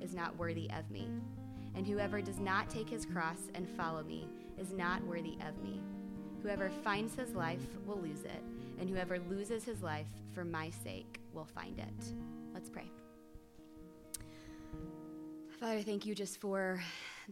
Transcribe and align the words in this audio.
is 0.00 0.14
not 0.14 0.36
worthy 0.36 0.70
of 0.70 0.90
me. 0.90 1.08
And 1.74 1.86
whoever 1.86 2.20
does 2.20 2.38
not 2.38 2.68
take 2.68 2.88
his 2.88 3.06
cross 3.06 3.38
and 3.54 3.68
follow 3.68 4.02
me 4.02 4.26
is 4.58 4.72
not 4.72 5.02
worthy 5.04 5.36
of 5.48 5.62
me. 5.62 5.80
Whoever 6.42 6.70
finds 6.82 7.14
his 7.14 7.34
life 7.34 7.66
will 7.86 8.00
lose 8.00 8.22
it, 8.22 8.42
and 8.78 8.88
whoever 8.88 9.18
loses 9.18 9.62
his 9.62 9.82
life 9.82 10.06
for 10.32 10.44
my 10.44 10.70
sake 10.70 11.20
will 11.32 11.44
find 11.44 11.78
it. 11.78 12.12
Let's 12.54 12.70
pray. 12.70 12.90
Father, 15.60 15.82
thank 15.82 16.06
you 16.06 16.14
just 16.14 16.40
for 16.40 16.82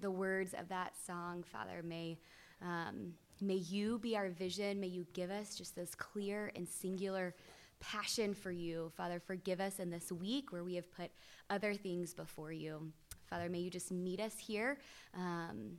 the 0.01 0.11
words 0.11 0.53
of 0.53 0.69
that 0.69 0.93
song. 1.07 1.43
Father, 1.43 1.83
may, 1.83 2.19
um, 2.61 3.15
may 3.41 3.55
you 3.55 3.99
be 3.99 4.17
our 4.17 4.29
vision. 4.29 4.79
May 4.79 4.89
you 4.89 5.07
give 5.15 5.31
us 5.31 5.57
just 5.57 5.75
this 5.75 5.95
clear 5.95 6.53
and 6.55 6.69
singular 6.69 7.35
passion 7.81 8.35
for 8.35 8.51
you. 8.51 8.91
Father, 8.97 9.21
forgive 9.21 9.61
us 9.61 9.79
in 9.79 9.91
this 9.91 10.11
week 10.13 10.53
where 10.53 10.65
we 10.65 10.75
have 10.75 10.91
put 10.91 11.11
other 11.51 11.75
things 11.75 12.15
before 12.15 12.53
you. 12.53 12.93
Father, 13.29 13.49
may 13.49 13.59
you 13.59 13.71
just 13.71 13.91
meet 13.91 14.21
us 14.21 14.35
here 14.39 14.79
um, 15.15 15.73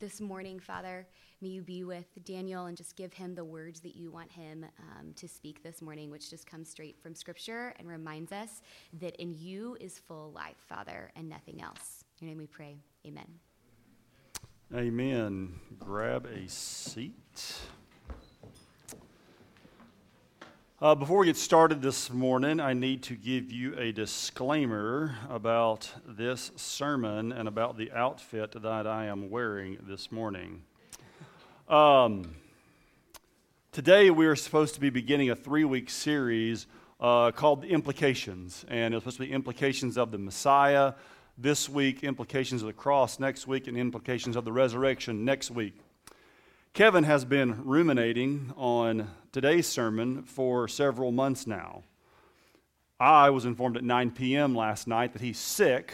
this 0.00 0.20
morning, 0.20 0.58
Father. 0.58 1.06
May 1.40 1.48
you 1.48 1.62
be 1.62 1.84
with 1.84 2.06
Daniel 2.24 2.66
and 2.66 2.76
just 2.76 2.96
give 2.96 3.12
him 3.12 3.34
the 3.34 3.44
words 3.44 3.80
that 3.80 3.96
you 3.96 4.10
want 4.10 4.30
him 4.30 4.64
um, 4.80 5.12
to 5.14 5.28
speak 5.28 5.62
this 5.62 5.80
morning, 5.80 6.10
which 6.10 6.30
just 6.30 6.46
comes 6.46 6.68
straight 6.68 7.00
from 7.00 7.14
Scripture 7.14 7.74
and 7.78 7.88
reminds 7.88 8.32
us 8.32 8.60
that 9.00 9.14
in 9.16 9.34
you 9.34 9.76
is 9.80 9.98
full 9.98 10.32
life, 10.32 10.56
Father, 10.68 11.10
and 11.14 11.28
nothing 11.28 11.62
else. 11.62 12.04
In 12.20 12.26
your 12.26 12.34
name 12.34 12.38
we 12.38 12.46
pray. 12.46 12.76
Amen. 13.06 13.26
Amen. 14.74 15.54
Grab 15.78 16.26
a 16.26 16.48
seat. 16.48 17.14
Uh, 20.80 20.94
before 20.94 21.18
we 21.18 21.26
get 21.26 21.36
started 21.36 21.82
this 21.82 22.08
morning, 22.08 22.60
I 22.60 22.72
need 22.72 23.02
to 23.02 23.16
give 23.16 23.50
you 23.50 23.76
a 23.76 23.90
disclaimer 23.90 25.16
about 25.28 25.92
this 26.06 26.52
sermon 26.54 27.32
and 27.32 27.48
about 27.48 27.76
the 27.76 27.90
outfit 27.90 28.52
that 28.62 28.86
I 28.86 29.06
am 29.06 29.28
wearing 29.28 29.78
this 29.88 30.12
morning. 30.12 30.62
Um, 31.68 32.36
today, 33.72 34.10
we 34.10 34.26
are 34.26 34.36
supposed 34.36 34.74
to 34.74 34.80
be 34.80 34.88
beginning 34.88 35.30
a 35.30 35.34
three 35.34 35.64
week 35.64 35.90
series 35.90 36.68
uh, 37.00 37.32
called 37.32 37.62
The 37.62 37.70
Implications, 37.70 38.64
and 38.68 38.94
it's 38.94 39.02
supposed 39.02 39.16
to 39.16 39.24
be 39.24 39.32
implications 39.32 39.98
of 39.98 40.12
the 40.12 40.18
Messiah 40.18 40.92
this 41.36 41.68
week, 41.68 42.04
implications 42.04 42.62
of 42.62 42.68
the 42.68 42.72
cross 42.72 43.18
next 43.18 43.48
week, 43.48 43.66
and 43.66 43.76
implications 43.76 44.36
of 44.36 44.44
the 44.44 44.52
resurrection 44.52 45.24
next 45.24 45.50
week. 45.50 45.74
Kevin 46.78 47.02
has 47.02 47.24
been 47.24 47.64
ruminating 47.64 48.52
on 48.56 49.10
today's 49.32 49.66
sermon 49.66 50.22
for 50.22 50.68
several 50.68 51.10
months 51.10 51.44
now. 51.44 51.82
I 53.00 53.30
was 53.30 53.46
informed 53.46 53.76
at 53.76 53.82
9 53.82 54.12
p.m. 54.12 54.54
last 54.54 54.86
night 54.86 55.12
that 55.14 55.20
he's 55.20 55.40
sick 55.40 55.92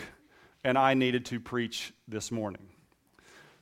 and 0.63 0.77
I 0.77 0.93
needed 0.93 1.25
to 1.25 1.41
preach 1.41 1.95
this 2.07 2.31
morning. 2.31 2.69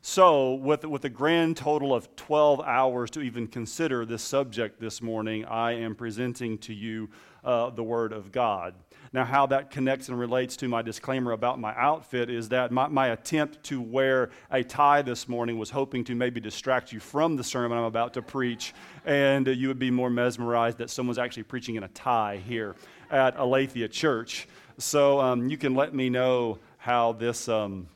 So, 0.00 0.54
with, 0.54 0.84
with 0.84 1.04
a 1.04 1.08
grand 1.08 1.56
total 1.56 1.94
of 1.94 2.16
12 2.16 2.60
hours 2.62 3.08
to 3.12 3.20
even 3.20 3.46
consider 3.46 4.04
this 4.04 4.22
subject 4.24 4.80
this 4.80 5.00
morning, 5.00 5.44
I 5.44 5.74
am 5.74 5.94
presenting 5.94 6.58
to 6.58 6.74
you 6.74 7.08
uh, 7.44 7.70
the 7.70 7.84
Word 7.84 8.12
of 8.12 8.32
God. 8.32 8.74
Now, 9.14 9.26
how 9.26 9.44
that 9.46 9.70
connects 9.70 10.08
and 10.08 10.18
relates 10.18 10.56
to 10.56 10.68
my 10.68 10.80
disclaimer 10.80 11.32
about 11.32 11.60
my 11.60 11.74
outfit 11.76 12.30
is 12.30 12.48
that 12.48 12.72
my, 12.72 12.88
my 12.88 13.08
attempt 13.08 13.62
to 13.64 13.78
wear 13.78 14.30
a 14.50 14.64
tie 14.64 15.02
this 15.02 15.28
morning 15.28 15.58
was 15.58 15.68
hoping 15.68 16.02
to 16.04 16.14
maybe 16.14 16.40
distract 16.40 16.92
you 16.92 17.00
from 17.00 17.36
the 17.36 17.44
sermon 17.44 17.76
I'm 17.76 17.84
about 17.84 18.14
to 18.14 18.22
preach, 18.22 18.72
and 19.04 19.46
you 19.46 19.68
would 19.68 19.78
be 19.78 19.90
more 19.90 20.08
mesmerized 20.08 20.78
that 20.78 20.88
someone's 20.88 21.18
actually 21.18 21.42
preaching 21.42 21.74
in 21.74 21.82
a 21.82 21.88
tie 21.88 22.40
here 22.46 22.74
at 23.10 23.36
Aletheia 23.36 23.88
Church. 23.88 24.48
So 24.78 25.20
um, 25.20 25.50
you 25.50 25.58
can 25.58 25.74
let 25.74 25.94
me 25.94 26.08
know 26.08 26.58
how 26.78 27.12
this, 27.12 27.50
um, 27.50 27.88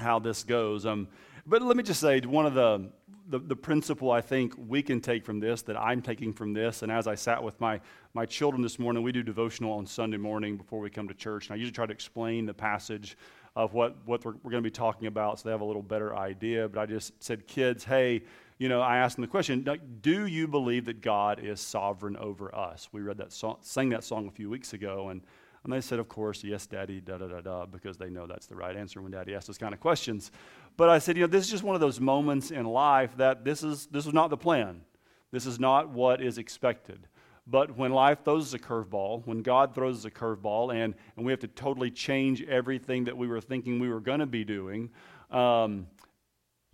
how 0.00 0.18
this 0.18 0.42
goes. 0.42 0.84
Um, 0.84 1.06
but 1.46 1.62
let 1.62 1.76
me 1.76 1.84
just 1.84 2.00
say, 2.00 2.20
one 2.20 2.46
of 2.46 2.54
the 2.54 2.90
the, 3.30 3.38
the 3.38 3.56
principle 3.56 4.10
I 4.10 4.20
think 4.20 4.54
we 4.68 4.82
can 4.82 5.00
take 5.00 5.24
from 5.24 5.38
this, 5.38 5.62
that 5.62 5.76
I'm 5.76 6.02
taking 6.02 6.32
from 6.32 6.52
this, 6.52 6.82
and 6.82 6.90
as 6.90 7.06
I 7.06 7.14
sat 7.14 7.42
with 7.42 7.58
my, 7.60 7.80
my 8.12 8.26
children 8.26 8.60
this 8.60 8.78
morning, 8.78 9.04
we 9.04 9.12
do 9.12 9.22
devotional 9.22 9.72
on 9.72 9.86
Sunday 9.86 10.16
morning 10.16 10.56
before 10.56 10.80
we 10.80 10.90
come 10.90 11.06
to 11.08 11.14
church, 11.14 11.46
and 11.46 11.54
I 11.54 11.56
usually 11.56 11.72
try 11.72 11.86
to 11.86 11.92
explain 11.92 12.44
the 12.44 12.54
passage 12.54 13.16
of 13.54 13.72
what, 13.72 13.96
what 14.04 14.24
we're, 14.24 14.32
we're 14.42 14.50
going 14.50 14.62
to 14.62 14.66
be 14.66 14.70
talking 14.72 15.06
about 15.06 15.38
so 15.38 15.48
they 15.48 15.52
have 15.52 15.60
a 15.60 15.64
little 15.64 15.82
better 15.82 16.16
idea. 16.16 16.68
But 16.68 16.80
I 16.80 16.86
just 16.86 17.22
said, 17.22 17.46
kids, 17.46 17.84
hey, 17.84 18.22
you 18.58 18.68
know, 18.68 18.80
I 18.80 18.98
asked 18.98 19.16
them 19.16 19.22
the 19.22 19.28
question, 19.28 19.66
do 20.02 20.26
you 20.26 20.48
believe 20.48 20.84
that 20.86 21.00
God 21.00 21.40
is 21.40 21.60
sovereign 21.60 22.16
over 22.16 22.54
us? 22.54 22.88
We 22.92 23.00
read 23.00 23.18
that 23.18 23.32
song, 23.32 23.58
sang 23.60 23.90
that 23.90 24.04
song 24.04 24.28
a 24.28 24.30
few 24.30 24.50
weeks 24.50 24.72
ago, 24.72 25.08
and 25.08 25.22
and 25.64 25.72
they 25.72 25.80
said, 25.80 25.98
Of 25.98 26.08
course, 26.08 26.42
yes, 26.42 26.66
Daddy, 26.66 27.00
da 27.00 27.18
da 27.18 27.26
da 27.26 27.40
da, 27.40 27.66
because 27.66 27.98
they 27.98 28.08
know 28.08 28.26
that's 28.26 28.46
the 28.46 28.54
right 28.54 28.74
answer 28.74 29.02
when 29.02 29.12
Daddy 29.12 29.34
asks 29.34 29.46
those 29.46 29.58
kind 29.58 29.74
of 29.74 29.80
questions. 29.80 30.30
But 30.76 30.88
I 30.88 30.98
said, 30.98 31.16
You 31.16 31.22
know, 31.22 31.26
this 31.28 31.44
is 31.44 31.50
just 31.50 31.62
one 31.62 31.74
of 31.74 31.80
those 31.80 32.00
moments 32.00 32.50
in 32.50 32.64
life 32.64 33.16
that 33.16 33.44
this 33.44 33.62
is, 33.62 33.86
this 33.86 34.06
is 34.06 34.12
not 34.12 34.30
the 34.30 34.36
plan. 34.36 34.82
This 35.30 35.46
is 35.46 35.60
not 35.60 35.90
what 35.90 36.20
is 36.20 36.38
expected. 36.38 37.06
But 37.46 37.76
when 37.76 37.92
life 37.92 38.24
throws 38.24 38.48
us 38.48 38.54
a 38.54 38.58
curveball, 38.58 39.26
when 39.26 39.42
God 39.42 39.74
throws 39.74 39.98
us 39.98 40.04
a 40.04 40.10
curveball, 40.10 40.72
and, 40.74 40.94
and 41.16 41.26
we 41.26 41.32
have 41.32 41.40
to 41.40 41.48
totally 41.48 41.90
change 41.90 42.42
everything 42.42 43.04
that 43.04 43.16
we 43.16 43.26
were 43.26 43.40
thinking 43.40 43.80
we 43.80 43.88
were 43.88 44.00
going 44.00 44.20
to 44.20 44.26
be 44.26 44.44
doing, 44.44 44.90
um, 45.30 45.86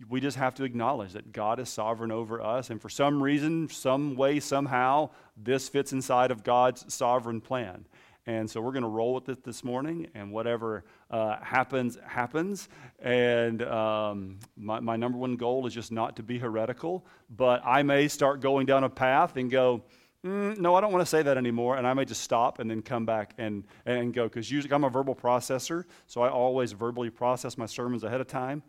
we 0.07 0.21
just 0.21 0.37
have 0.37 0.53
to 0.55 0.63
acknowledge 0.63 1.13
that 1.13 1.31
God 1.31 1.59
is 1.59 1.69
sovereign 1.69 2.11
over 2.11 2.41
us. 2.41 2.69
And 2.69 2.79
for 2.79 2.89
some 2.89 3.23
reason, 3.23 3.67
some 3.69 4.15
way, 4.15 4.39
somehow, 4.39 5.09
this 5.35 5.67
fits 5.69 5.91
inside 5.91 6.29
of 6.29 6.43
God's 6.43 6.93
sovereign 6.93 7.41
plan. 7.41 7.87
And 8.27 8.49
so 8.49 8.59
we're 8.59 8.73
going 8.73 8.83
to 8.83 8.89
roll 8.89 9.13
with 9.13 9.29
it 9.29 9.45
this 9.45 9.63
morning, 9.63 10.09
and 10.13 10.33
whatever 10.33 10.83
uh, 11.09 11.37
happens, 11.41 11.97
happens. 12.05 12.67
And 12.99 13.63
um, 13.63 14.39
my, 14.57 14.81
my 14.81 14.97
number 14.97 15.17
one 15.17 15.37
goal 15.37 15.65
is 15.65 15.73
just 15.73 15.93
not 15.93 16.17
to 16.17 16.23
be 16.23 16.37
heretical, 16.37 17.05
but 17.29 17.61
I 17.65 17.83
may 17.83 18.09
start 18.09 18.41
going 18.41 18.65
down 18.65 18.83
a 18.83 18.89
path 18.89 19.37
and 19.37 19.49
go, 19.49 19.81
mm, 20.25 20.57
no, 20.57 20.75
I 20.75 20.81
don't 20.81 20.91
want 20.91 21.03
to 21.03 21.09
say 21.09 21.23
that 21.23 21.37
anymore. 21.37 21.77
And 21.77 21.87
I 21.87 21.93
may 21.93 22.03
just 22.03 22.21
stop 22.21 22.59
and 22.59 22.69
then 22.69 22.81
come 22.81 23.05
back 23.05 23.33
and, 23.37 23.63
and 23.85 24.13
go, 24.13 24.25
because 24.25 24.51
usually 24.51 24.73
I'm 24.73 24.83
a 24.83 24.89
verbal 24.89 25.15
processor, 25.15 25.85
so 26.05 26.21
I 26.21 26.29
always 26.29 26.73
verbally 26.73 27.09
process 27.09 27.57
my 27.57 27.65
sermons 27.65 28.03
ahead 28.03 28.19
of 28.19 28.27
time. 28.27 28.61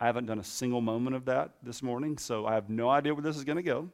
I 0.00 0.06
haven't 0.06 0.24
done 0.24 0.38
a 0.38 0.44
single 0.44 0.80
moment 0.80 1.14
of 1.16 1.26
that 1.26 1.52
this 1.62 1.82
morning, 1.82 2.16
so 2.16 2.46
I 2.46 2.54
have 2.54 2.70
no 2.70 2.88
idea 2.88 3.12
where 3.12 3.22
this 3.22 3.36
is 3.36 3.44
going 3.44 3.56
to 3.56 3.62
go. 3.62 3.90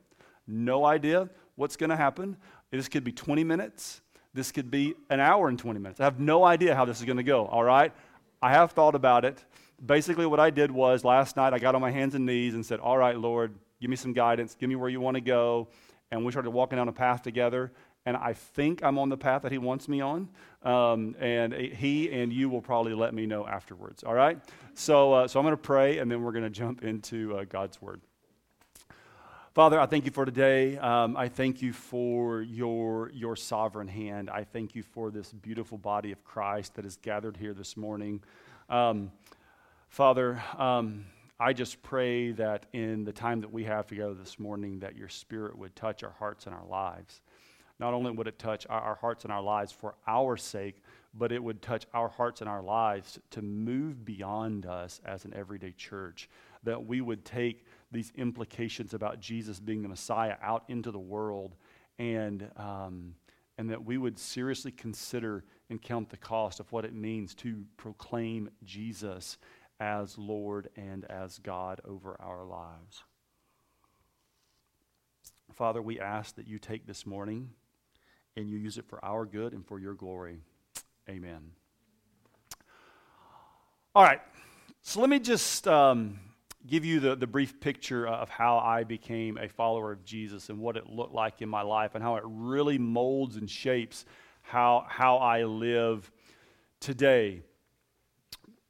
No 0.47 0.87
idea 0.87 1.29
what's 1.57 1.77
going 1.77 1.91
to 1.91 1.97
happen. 1.97 2.37
This 2.71 2.89
could 2.89 3.03
be 3.03 3.13
20 3.13 3.43
minutes. 3.43 4.01
This 4.39 4.53
could 4.53 4.71
be 4.71 4.95
an 5.11 5.19
hour 5.19 5.49
and 5.49 5.59
20 5.59 5.81
minutes. 5.81 5.99
I 5.99 6.05
have 6.05 6.21
no 6.21 6.45
idea 6.45 6.73
how 6.73 6.85
this 6.85 7.01
is 7.01 7.05
going 7.05 7.17
to 7.17 7.25
go, 7.25 7.47
all 7.47 7.65
right? 7.65 7.93
I 8.41 8.53
have 8.53 8.71
thought 8.71 8.95
about 8.95 9.25
it. 9.25 9.45
Basically, 9.85 10.27
what 10.27 10.39
I 10.39 10.51
did 10.51 10.71
was 10.71 11.03
last 11.03 11.37
night 11.37 11.53
I 11.53 11.59
got 11.59 11.75
on 11.75 11.81
my 11.81 11.91
hands 11.91 12.15
and 12.15 12.25
knees 12.25 12.55
and 12.55 12.65
said, 12.65 12.79
All 12.79 12.97
right, 12.97 13.19
Lord, 13.19 13.53
give 13.81 13.91
me 13.91 13.97
some 13.97 14.13
guidance, 14.13 14.55
give 14.55 14.69
me 14.69 14.77
where 14.77 14.89
you 14.89 15.01
want 15.01 15.17
to 15.17 15.21
go. 15.21 15.67
And 16.13 16.25
we 16.25 16.31
started 16.31 16.51
walking 16.53 16.77
down 16.77 16.87
a 16.87 16.93
path 16.93 17.23
together. 17.23 17.73
And 18.07 18.17
I 18.17 18.33
think 18.33 18.85
I'm 18.85 18.97
on 18.97 19.09
the 19.09 19.17
path 19.17 19.43
that 19.43 19.51
He 19.51 19.59
wants 19.59 19.89
me 19.89 20.01
on. 20.01 20.29
Um, 20.63 21.17
and 21.19 21.53
He 21.53 22.09
and 22.13 22.33
you 22.33 22.49
will 22.49 22.63
probably 22.63 22.95
let 22.95 23.15
me 23.15 23.27
know 23.27 23.45
afterwards, 23.45 24.05
all 24.05 24.15
right? 24.15 24.39
So, 24.75 25.15
uh, 25.15 25.27
so 25.27 25.41
I'm 25.41 25.45
going 25.45 25.57
to 25.57 25.61
pray 25.61 25.99
and 25.99 26.09
then 26.09 26.23
we're 26.23 26.31
going 26.31 26.45
to 26.45 26.51
jump 26.51 26.85
into 26.85 27.37
uh, 27.39 27.45
God's 27.45 27.83
Word. 27.83 28.01
Father, 29.59 29.81
I 29.81 29.87
thank 29.87 30.05
you 30.05 30.13
for 30.13 30.25
today. 30.25 30.79
Um, 30.79 31.17
I 31.17 31.27
thank 31.27 31.63
you 31.63 31.73
for 31.73 32.43
your, 32.43 33.11
your 33.13 33.35
sovereign 33.35 33.89
hand. 33.89 34.31
I 34.31 34.45
thank 34.45 34.77
you 34.77 34.85
for 34.85 35.11
this 35.11 35.33
beautiful 35.33 35.77
body 35.77 36.13
of 36.13 36.23
Christ 36.23 36.77
that 36.77 36.87
is 36.87 36.97
gathered 37.03 37.37
here 37.37 37.53
this 37.55 37.77
morning. 37.77 38.23
Um, 38.71 39.11
Father, 39.89 40.41
um, 40.57 41.07
I 41.41 41.55
just 41.55 41.83
pray 41.83 42.31
that 42.31 42.67
in 42.73 43.03
the 43.03 43.13
time 43.13 43.41
that 43.41 43.53
we 43.53 43.65
have 43.65 43.89
together 43.89 44.15
this 44.15 44.39
morning, 44.39 44.79
that 44.79 44.97
your 44.97 45.09
spirit 45.09 45.59
would 45.59 45.75
touch 45.75 46.05
our 46.05 46.15
hearts 46.21 46.47
and 46.47 46.55
our 46.55 46.67
lives. 46.67 47.21
Not 47.81 47.95
only 47.95 48.13
would 48.13 48.29
it 48.29 48.39
touch 48.39 48.65
our, 48.71 48.81
our 48.81 48.95
hearts 48.95 49.25
and 49.25 49.33
our 49.33 49.43
lives 49.43 49.73
for 49.73 49.97
our 50.07 50.37
sake, 50.37 50.85
but 51.15 51.33
it 51.33 51.43
would 51.43 51.63
touch 51.63 51.85
our 51.93 52.09
hearts 52.09 52.41
and 52.41 52.49
our 52.49 52.63
lives 52.63 53.19
to 53.31 53.43
move 53.43 54.05
beyond 54.05 54.67
us 54.67 55.01
as 55.05 55.25
an 55.25 55.35
everyday 55.35 55.73
church. 55.73 56.29
That 56.63 56.87
we 56.87 57.01
would 57.01 57.25
take 57.25 57.65
these 57.91 58.13
implications 58.17 58.95
about 58.95 59.21
Jesus 59.21 59.61
being 59.61 59.83
the 59.83 59.89
Messiah 59.89 60.37
out 60.43 60.65
into 60.69 60.91
the 60.91 60.99
world 60.99 61.57
and, 61.99 62.51
um, 62.57 63.15
and 63.57 63.71
that 63.71 63.85
we 63.85 63.99
would 63.99 64.19
seriously 64.19 64.71
consider 64.71 65.45
and 65.71 65.81
count 65.81 66.11
the 66.11 66.17
cost 66.17 66.61
of 66.61 66.71
what 66.73 66.85
it 66.85 66.95
means 66.95 67.35
to 67.37 67.65
proclaim 67.77 68.51
Jesus 68.65 69.39
as 69.81 70.19
Lord 70.19 70.69
and 70.77 71.05
as 71.07 71.39
God 71.39 71.81
over 71.85 72.17
our 72.21 72.45
lives. 72.45 73.05
Father, 75.55 75.83
we 75.83 75.99
ask 75.99 76.37
that 76.37 76.47
you 76.47 76.59
take 76.59 76.87
this 76.87 77.07
morning 77.07 77.51
and 78.37 78.49
you 78.49 78.59
use 78.59 78.79
it 78.79 78.87
for 78.87 79.05
our 79.05 79.25
good 79.25 79.53
and 79.53 79.67
for 79.67 79.79
your 79.79 79.95
glory. 79.95 80.39
Amen. 81.09 81.51
All 83.95 84.05
right, 84.05 84.21
so 84.83 85.01
let 85.01 85.11
me 85.11 85.19
just 85.19 85.67
um, 85.67 86.21
give 86.69 86.85
you 86.85 87.01
the, 87.01 87.17
the 87.17 87.27
brief 87.27 87.61
picture 87.61 88.07
of 88.07 88.29
how 88.29 88.59
I 88.59 88.85
became 88.85 89.39
a 89.39 89.49
follower 89.49 89.91
of 89.91 90.05
Jesus 90.05 90.51
and 90.51 90.59
what 90.59 90.77
it 90.77 90.89
looked 90.89 91.15
like 91.15 91.41
in 91.41 91.49
my 91.49 91.63
life 91.63 91.95
and 91.95 92.03
how 92.03 92.17
it 92.17 92.23
really 92.27 92.79
molds 92.79 93.37
and 93.37 93.49
shapes 93.49 94.05
how, 94.43 94.85
how 94.89 95.17
I 95.19 95.45
live 95.45 96.11
today. 96.81 97.43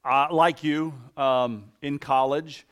Like 0.05 0.65
you, 0.65 0.95
um, 1.17 1.67
in 1.83 1.99
college, 1.99 2.67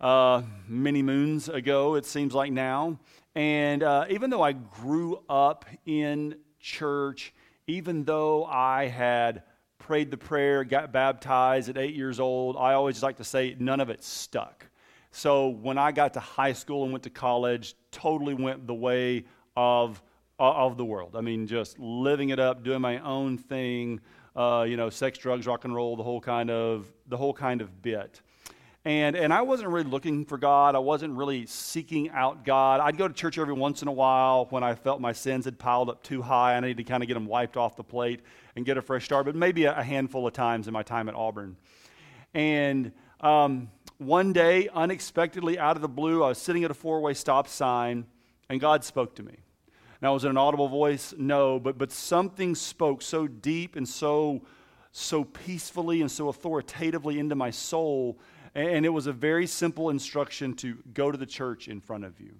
uh, 0.00 0.42
many 0.66 1.02
moons 1.02 1.48
ago, 1.48 1.96
it 1.96 2.06
seems 2.06 2.34
like 2.34 2.52
now. 2.52 2.98
And 3.34 3.82
uh, 3.82 4.06
even 4.10 4.30
though 4.30 4.42
I 4.42 4.52
grew 4.52 5.22
up 5.28 5.66
in 5.86 6.36
church, 6.60 7.34
even 7.66 8.04
though 8.04 8.44
I 8.44 8.86
had 8.86 9.42
prayed 9.78 10.10
the 10.10 10.16
prayer, 10.16 10.64
got 10.64 10.92
baptized 10.92 11.68
at 11.68 11.78
eight 11.78 11.94
years 11.94 12.18
old, 12.20 12.56
I 12.56 12.74
always 12.74 13.02
like 13.02 13.16
to 13.18 13.24
say 13.24 13.56
none 13.58 13.80
of 13.80 13.90
it 13.90 14.02
stuck. 14.02 14.67
So 15.18 15.48
when 15.48 15.78
I 15.78 15.90
got 15.90 16.14
to 16.14 16.20
high 16.20 16.52
school 16.52 16.84
and 16.84 16.92
went 16.92 17.02
to 17.02 17.10
college, 17.10 17.74
totally 17.90 18.34
went 18.34 18.68
the 18.68 18.74
way 18.74 19.24
of, 19.56 20.00
uh, 20.38 20.52
of 20.52 20.76
the 20.76 20.84
world. 20.84 21.16
I 21.16 21.22
mean, 21.22 21.48
just 21.48 21.76
living 21.80 22.28
it 22.28 22.38
up, 22.38 22.62
doing 22.62 22.80
my 22.80 23.00
own 23.00 23.36
thing, 23.36 23.98
uh, 24.36 24.64
you 24.68 24.76
know, 24.76 24.90
sex, 24.90 25.18
drugs, 25.18 25.44
rock 25.44 25.64
and 25.64 25.74
roll, 25.74 25.96
the 25.96 26.04
whole 26.04 26.20
kind 26.20 26.52
of, 26.52 26.86
the 27.08 27.16
whole 27.16 27.34
kind 27.34 27.62
of 27.62 27.82
bit. 27.82 28.20
And, 28.84 29.16
and 29.16 29.34
I 29.34 29.42
wasn't 29.42 29.70
really 29.70 29.90
looking 29.90 30.24
for 30.24 30.38
God. 30.38 30.76
I 30.76 30.78
wasn't 30.78 31.14
really 31.14 31.46
seeking 31.46 32.10
out 32.10 32.44
God. 32.44 32.78
I'd 32.78 32.96
go 32.96 33.08
to 33.08 33.12
church 33.12 33.38
every 33.38 33.54
once 33.54 33.82
in 33.82 33.88
a 33.88 33.92
while 33.92 34.46
when 34.50 34.62
I 34.62 34.76
felt 34.76 35.00
my 35.00 35.12
sins 35.12 35.46
had 35.46 35.58
piled 35.58 35.90
up 35.90 36.04
too 36.04 36.22
high. 36.22 36.54
I 36.54 36.60
needed 36.60 36.76
to 36.76 36.84
kind 36.84 37.02
of 37.02 37.08
get 37.08 37.14
them 37.14 37.26
wiped 37.26 37.56
off 37.56 37.74
the 37.74 37.82
plate 37.82 38.20
and 38.54 38.64
get 38.64 38.78
a 38.78 38.82
fresh 38.82 39.04
start, 39.04 39.26
but 39.26 39.34
maybe 39.34 39.64
a, 39.64 39.76
a 39.76 39.82
handful 39.82 40.28
of 40.28 40.32
times 40.32 40.68
in 40.68 40.72
my 40.72 40.84
time 40.84 41.08
at 41.08 41.16
Auburn. 41.16 41.56
And 42.34 42.92
um, 43.20 43.68
one 43.98 44.32
day, 44.32 44.68
unexpectedly 44.72 45.58
out 45.58 45.76
of 45.76 45.82
the 45.82 45.88
blue, 45.88 46.22
I 46.22 46.28
was 46.28 46.38
sitting 46.38 46.64
at 46.64 46.70
a 46.70 46.74
four 46.74 47.00
way 47.00 47.14
stop 47.14 47.48
sign, 47.48 48.06
and 48.48 48.60
God 48.60 48.84
spoke 48.84 49.16
to 49.16 49.22
me. 49.22 49.36
Now, 50.00 50.14
was 50.14 50.24
it 50.24 50.30
an 50.30 50.36
audible 50.36 50.68
voice? 50.68 51.12
No, 51.18 51.58
but, 51.58 51.76
but 51.76 51.90
something 51.90 52.54
spoke 52.54 53.02
so 53.02 53.26
deep 53.26 53.74
and 53.74 53.88
so, 53.88 54.42
so 54.92 55.24
peacefully 55.24 56.00
and 56.00 56.10
so 56.10 56.28
authoritatively 56.28 57.18
into 57.18 57.34
my 57.34 57.50
soul. 57.50 58.18
And 58.54 58.86
it 58.86 58.90
was 58.90 59.08
a 59.08 59.12
very 59.12 59.46
simple 59.48 59.90
instruction 59.90 60.54
to 60.56 60.78
go 60.94 61.10
to 61.10 61.18
the 61.18 61.26
church 61.26 61.66
in 61.66 61.80
front 61.80 62.04
of 62.04 62.20
you. 62.20 62.36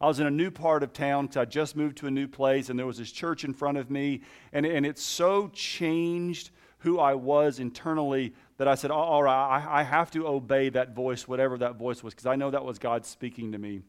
I 0.00 0.06
was 0.06 0.20
in 0.20 0.26
a 0.26 0.30
new 0.30 0.50
part 0.50 0.82
of 0.82 0.92
town 0.92 1.26
because 1.26 1.38
I 1.38 1.44
just 1.46 1.74
moved 1.74 1.96
to 1.98 2.06
a 2.06 2.10
new 2.10 2.28
place, 2.28 2.68
and 2.68 2.78
there 2.78 2.86
was 2.86 2.98
this 2.98 3.10
church 3.10 3.42
in 3.42 3.54
front 3.54 3.78
of 3.78 3.90
me, 3.90 4.20
and, 4.52 4.64
and 4.64 4.86
it 4.86 4.98
so 4.98 5.48
changed 5.48 6.50
who 6.78 6.98
I 6.98 7.14
was 7.14 7.58
internally 7.58 8.34
that 8.56 8.68
I 8.68 8.74
said, 8.74 8.90
All 8.90 9.22
right, 9.22 9.58
I, 9.64 9.80
I 9.80 9.82
have 9.82 10.10
to 10.12 10.26
obey 10.26 10.68
that 10.70 10.94
voice, 10.94 11.26
whatever 11.26 11.58
that 11.58 11.76
voice 11.76 12.02
was, 12.02 12.14
because 12.14 12.26
I 12.26 12.36
know 12.36 12.50
that 12.50 12.64
was 12.64 12.78
God 12.78 13.04
speaking 13.04 13.52
to 13.52 13.58
me. 13.58 13.82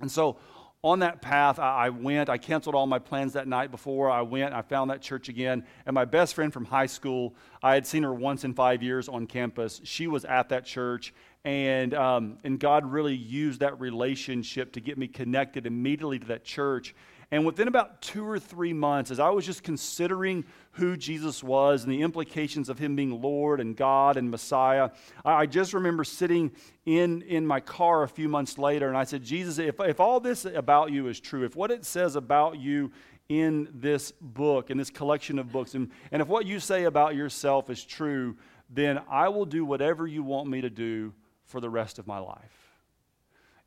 And 0.00 0.10
so 0.10 0.38
on 0.84 0.98
that 0.98 1.22
path, 1.22 1.60
I, 1.60 1.86
I 1.86 1.88
went. 1.90 2.28
I 2.28 2.38
canceled 2.38 2.74
all 2.74 2.86
my 2.86 2.98
plans 2.98 3.34
that 3.34 3.46
night 3.46 3.70
before 3.70 4.10
I 4.10 4.22
went. 4.22 4.52
I 4.52 4.62
found 4.62 4.90
that 4.90 5.00
church 5.00 5.28
again. 5.28 5.64
And 5.86 5.94
my 5.94 6.04
best 6.04 6.34
friend 6.34 6.52
from 6.52 6.64
high 6.64 6.86
school, 6.86 7.34
I 7.62 7.74
had 7.74 7.86
seen 7.86 8.02
her 8.02 8.12
once 8.12 8.42
in 8.42 8.52
five 8.52 8.82
years 8.82 9.08
on 9.08 9.26
campus. 9.26 9.80
She 9.84 10.08
was 10.08 10.24
at 10.24 10.48
that 10.48 10.64
church. 10.64 11.14
And, 11.44 11.94
um, 11.94 12.38
and 12.42 12.58
God 12.58 12.84
really 12.84 13.14
used 13.14 13.60
that 13.60 13.78
relationship 13.80 14.72
to 14.72 14.80
get 14.80 14.98
me 14.98 15.06
connected 15.06 15.66
immediately 15.66 16.18
to 16.18 16.26
that 16.26 16.44
church. 16.44 16.94
And 17.32 17.46
within 17.46 17.66
about 17.66 18.02
two 18.02 18.28
or 18.28 18.38
three 18.38 18.74
months, 18.74 19.10
as 19.10 19.18
I 19.18 19.30
was 19.30 19.46
just 19.46 19.62
considering 19.62 20.44
who 20.72 20.98
Jesus 20.98 21.42
was 21.42 21.82
and 21.82 21.90
the 21.90 22.02
implications 22.02 22.68
of 22.68 22.78
him 22.78 22.94
being 22.94 23.22
Lord 23.22 23.58
and 23.58 23.74
God 23.74 24.18
and 24.18 24.30
Messiah, 24.30 24.90
I 25.24 25.46
just 25.46 25.72
remember 25.72 26.04
sitting 26.04 26.52
in, 26.84 27.22
in 27.22 27.46
my 27.46 27.58
car 27.58 28.02
a 28.02 28.08
few 28.08 28.28
months 28.28 28.58
later 28.58 28.86
and 28.86 28.98
I 28.98 29.04
said, 29.04 29.24
Jesus, 29.24 29.56
if, 29.58 29.80
if 29.80 29.98
all 29.98 30.20
this 30.20 30.44
about 30.44 30.92
you 30.92 31.08
is 31.08 31.18
true, 31.20 31.42
if 31.44 31.56
what 31.56 31.70
it 31.70 31.86
says 31.86 32.16
about 32.16 32.58
you 32.58 32.92
in 33.30 33.66
this 33.72 34.12
book, 34.20 34.70
in 34.70 34.76
this 34.76 34.90
collection 34.90 35.38
of 35.38 35.50
books, 35.50 35.74
and, 35.74 35.90
and 36.10 36.20
if 36.20 36.28
what 36.28 36.44
you 36.44 36.60
say 36.60 36.84
about 36.84 37.14
yourself 37.14 37.70
is 37.70 37.82
true, 37.82 38.36
then 38.68 39.00
I 39.08 39.30
will 39.30 39.46
do 39.46 39.64
whatever 39.64 40.06
you 40.06 40.22
want 40.22 40.50
me 40.50 40.60
to 40.60 40.70
do 40.70 41.14
for 41.46 41.62
the 41.62 41.70
rest 41.70 41.98
of 41.98 42.06
my 42.06 42.18
life. 42.18 42.74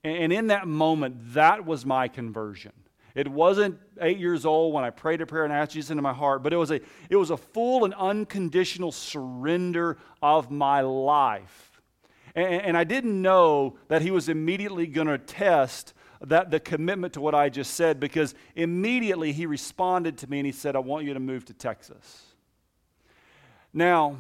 And, 0.03 0.17
and 0.17 0.33
in 0.33 0.47
that 0.47 0.67
moment, 0.67 1.33
that 1.33 1.65
was 1.65 1.83
my 1.83 2.07
conversion. 2.07 2.71
It 3.15 3.29
wasn't 3.29 3.79
eight 4.01 4.19
years 4.19 4.45
old 4.45 4.73
when 4.73 4.83
I 4.83 4.89
prayed 4.89 5.21
a 5.21 5.25
prayer 5.25 5.45
and 5.45 5.53
asked 5.53 5.71
Jesus 5.71 5.89
into 5.89 6.03
my 6.03 6.13
heart, 6.13 6.44
but 6.44 6.51
it 6.51 6.57
was 6.57 6.69
a, 6.69 6.81
it 7.09 7.15
was 7.15 7.29
a 7.29 7.38
full 7.38 7.85
and 7.85 7.94
unconditional 7.94 8.91
surrender 8.91 9.97
of 10.21 10.51
my 10.51 10.81
life. 10.81 11.81
And, 12.35 12.62
and 12.62 12.77
I 12.77 12.83
didn't 12.83 13.19
know 13.21 13.77
that 13.88 14.01
he 14.01 14.12
was 14.12 14.27
immediately 14.27 14.85
going 14.85 15.07
to 15.07 15.17
test 15.17 15.94
that 16.21 16.51
the 16.51 16.59
commitment 16.59 17.13
to 17.13 17.21
what 17.21 17.33
I 17.35 17.50
just 17.50 17.75
said 17.75 18.00
because 18.00 18.35
immediately 18.56 19.31
he 19.31 19.45
responded 19.45 20.17
to 20.19 20.29
me 20.29 20.39
and 20.39 20.45
he 20.45 20.51
said, 20.51 20.75
I 20.75 20.79
want 20.79 21.06
you 21.06 21.13
to 21.13 21.19
move 21.19 21.45
to 21.45 21.53
Texas. 21.53 22.23
Now, 23.73 24.17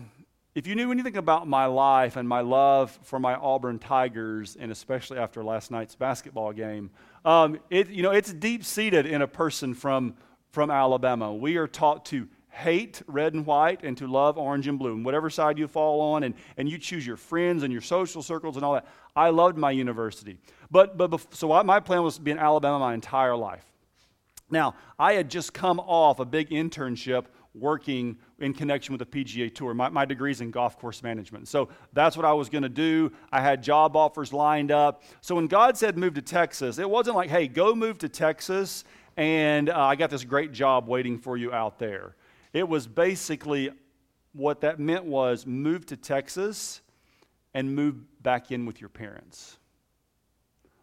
if 0.55 0.65
you 0.65 0.73
knew 0.73 0.89
anything 0.89 1.17
about 1.17 1.49
my 1.49 1.65
life 1.65 2.15
and 2.15 2.27
my 2.27 2.39
love 2.39 2.97
for 3.03 3.19
my 3.19 3.35
Auburn 3.35 3.77
Tigers, 3.77 4.55
and 4.57 4.71
especially 4.71 5.17
after 5.17 5.43
last 5.43 5.69
night's 5.69 5.95
basketball 5.95 6.53
game, 6.53 6.91
um, 7.25 7.59
it, 7.69 7.89
you 7.89 8.01
know, 8.01 8.11
it's 8.11 8.31
deep 8.31 8.63
seated 8.63 9.05
in 9.05 9.21
a 9.21 9.27
person 9.27 9.73
from, 9.73 10.15
from 10.51 10.71
Alabama. 10.71 11.33
We 11.33 11.57
are 11.57 11.67
taught 11.67 12.05
to 12.05 12.29
hate 12.51 13.01
red 13.07 13.33
and 13.33 13.45
white 13.45 13.83
and 13.83 13.97
to 13.97 14.07
love 14.07 14.37
orange 14.37 14.69
and 14.69 14.79
blue. 14.79 14.93
And 14.93 15.03
whatever 15.03 15.29
side 15.29 15.59
you 15.59 15.67
fall 15.67 15.99
on, 15.99 16.23
and, 16.23 16.33
and 16.55 16.69
you 16.69 16.77
choose 16.77 17.05
your 17.05 17.17
friends 17.17 17.63
and 17.63 17.73
your 17.73 17.81
social 17.81 18.23
circles 18.23 18.55
and 18.55 18.63
all 18.63 18.75
that. 18.75 18.87
I 19.13 19.31
loved 19.31 19.57
my 19.57 19.71
university. 19.71 20.37
But, 20.71 20.95
but 20.95 21.35
so 21.35 21.51
I, 21.51 21.63
my 21.63 21.81
plan 21.81 22.01
was 22.01 22.15
to 22.15 22.21
be 22.21 22.31
in 22.31 22.39
Alabama 22.39 22.79
my 22.79 22.93
entire 22.93 23.35
life. 23.35 23.65
Now, 24.49 24.75
I 24.97 25.13
had 25.13 25.29
just 25.29 25.53
come 25.53 25.81
off 25.81 26.21
a 26.21 26.25
big 26.25 26.51
internship 26.51 27.25
working 27.53 28.19
in 28.39 28.53
connection 28.53 28.95
with 28.95 29.09
the 29.09 29.23
PGA 29.23 29.53
Tour. 29.53 29.73
My, 29.73 29.89
my 29.89 30.05
degree's 30.05 30.41
in 30.41 30.51
golf 30.51 30.77
course 30.77 31.01
management. 31.01 31.47
So 31.47 31.69
that's 31.93 32.17
what 32.17 32.25
I 32.25 32.33
was 32.33 32.49
going 32.49 32.63
to 32.63 32.69
do. 32.69 33.11
I 33.31 33.41
had 33.41 33.63
job 33.63 33.95
offers 33.95 34.33
lined 34.33 34.71
up. 34.71 35.03
So 35.21 35.35
when 35.35 35.47
God 35.47 35.77
said 35.77 35.97
move 35.97 36.15
to 36.15 36.21
Texas, 36.21 36.77
it 36.77 36.89
wasn't 36.89 37.15
like, 37.15 37.29
hey, 37.29 37.47
go 37.47 37.73
move 37.73 37.97
to 37.99 38.09
Texas 38.09 38.83
and 39.17 39.69
uh, 39.69 39.79
I 39.79 39.95
got 39.95 40.09
this 40.09 40.23
great 40.23 40.51
job 40.51 40.87
waiting 40.87 41.17
for 41.17 41.37
you 41.37 41.53
out 41.53 41.79
there. 41.79 42.15
It 42.53 42.67
was 42.67 42.87
basically 42.87 43.71
what 44.33 44.61
that 44.61 44.79
meant 44.79 45.05
was 45.05 45.45
move 45.45 45.85
to 45.87 45.97
Texas 45.97 46.81
and 47.53 47.73
move 47.73 47.95
back 48.21 48.51
in 48.51 48.65
with 48.65 48.81
your 48.81 48.89
parents. 48.89 49.57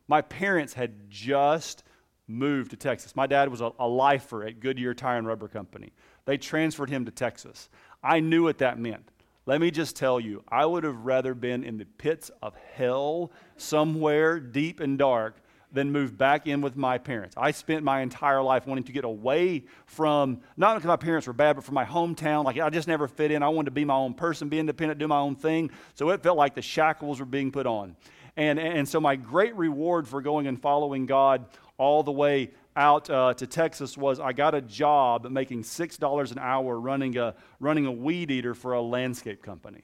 My 0.08 0.22
parents 0.22 0.72
had 0.72 1.10
just 1.10 1.84
moved 2.26 2.70
to 2.70 2.76
Texas. 2.76 3.14
My 3.14 3.26
dad 3.26 3.50
was 3.50 3.60
a, 3.60 3.72
a 3.78 3.86
lifer 3.86 4.44
at 4.44 4.60
Goodyear 4.60 4.94
Tire 4.94 5.18
and 5.18 5.26
Rubber 5.26 5.48
Company. 5.48 5.92
They 6.24 6.38
transferred 6.38 6.90
him 6.90 7.04
to 7.04 7.10
Texas. 7.10 7.68
I 8.02 8.20
knew 8.20 8.44
what 8.44 8.58
that 8.58 8.78
meant. 8.78 9.08
Let 9.44 9.60
me 9.60 9.70
just 9.72 9.96
tell 9.96 10.20
you, 10.20 10.44
I 10.48 10.66
would 10.66 10.84
have 10.84 11.04
rather 11.04 11.34
been 11.34 11.64
in 11.64 11.76
the 11.78 11.84
pits 11.84 12.30
of 12.40 12.54
hell 12.74 13.32
somewhere 13.56 14.38
deep 14.38 14.78
and 14.78 14.96
dark 14.96 15.36
than 15.72 15.90
move 15.90 16.18
back 16.18 16.46
in 16.46 16.60
with 16.60 16.76
my 16.76 16.98
parents. 16.98 17.34
I 17.36 17.50
spent 17.50 17.82
my 17.82 18.02
entire 18.02 18.42
life 18.42 18.66
wanting 18.66 18.84
to 18.84 18.92
get 18.92 19.04
away 19.04 19.64
from, 19.86 20.40
not 20.56 20.74
because 20.74 20.86
my 20.86 20.96
parents 20.96 21.26
were 21.26 21.32
bad, 21.32 21.56
but 21.56 21.64
from 21.64 21.74
my 21.74 21.84
hometown. 21.84 22.44
Like 22.44 22.58
I 22.60 22.68
just 22.70 22.86
never 22.86 23.08
fit 23.08 23.30
in. 23.30 23.42
I 23.42 23.48
wanted 23.48 23.66
to 23.66 23.70
be 23.72 23.84
my 23.84 23.94
own 23.94 24.14
person, 24.14 24.48
be 24.48 24.58
independent, 24.58 25.00
do 25.00 25.08
my 25.08 25.18
own 25.18 25.34
thing. 25.34 25.70
So 25.94 26.10
it 26.10 26.22
felt 26.22 26.36
like 26.36 26.54
the 26.54 26.62
shackles 26.62 27.20
were 27.20 27.26
being 27.26 27.50
put 27.50 27.66
on. 27.66 27.96
And, 28.36 28.58
and 28.58 28.88
so 28.88 29.00
my 29.00 29.16
great 29.16 29.54
reward 29.56 30.06
for 30.06 30.22
going 30.22 30.46
and 30.46 30.60
following 30.60 31.06
God 31.06 31.46
all 31.78 32.02
the 32.02 32.12
way 32.12 32.50
out 32.76 33.10
uh, 33.10 33.34
to 33.34 33.46
Texas 33.46 33.96
was 33.96 34.20
I 34.20 34.32
got 34.32 34.54
a 34.54 34.60
job 34.60 35.30
making 35.30 35.62
$6 35.62 36.32
an 36.32 36.38
hour 36.38 36.78
running 36.78 37.16
a, 37.16 37.34
running 37.60 37.86
a 37.86 37.92
weed 37.92 38.30
eater 38.30 38.54
for 38.54 38.72
a 38.72 38.80
landscape 38.80 39.42
company. 39.42 39.82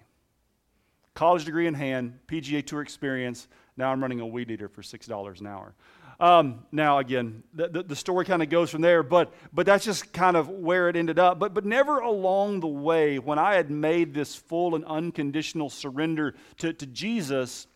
College 1.14 1.44
degree 1.44 1.66
in 1.66 1.74
hand, 1.74 2.18
PGA 2.26 2.64
Tour 2.64 2.80
experience. 2.80 3.48
Now 3.76 3.90
I'm 3.90 4.00
running 4.00 4.20
a 4.20 4.26
weed 4.26 4.50
eater 4.50 4.68
for 4.68 4.82
$6 4.82 5.40
an 5.40 5.46
hour. 5.46 5.74
Um, 6.20 6.66
now, 6.72 6.98
again, 6.98 7.44
the, 7.54 7.68
the, 7.68 7.82
the 7.84 7.96
story 7.96 8.24
kind 8.24 8.42
of 8.42 8.48
goes 8.48 8.70
from 8.70 8.80
there, 8.80 9.04
but, 9.04 9.32
but 9.52 9.66
that's 9.66 9.84
just 9.84 10.12
kind 10.12 10.36
of 10.36 10.48
where 10.48 10.88
it 10.88 10.96
ended 10.96 11.18
up. 11.18 11.38
But, 11.38 11.54
but 11.54 11.64
never 11.64 12.00
along 12.00 12.60
the 12.60 12.66
way, 12.66 13.20
when 13.20 13.38
I 13.38 13.54
had 13.54 13.70
made 13.70 14.14
this 14.14 14.34
full 14.34 14.74
and 14.74 14.84
unconditional 14.84 15.70
surrender 15.70 16.34
to, 16.58 16.72
to 16.72 16.86
Jesus, 16.86 17.68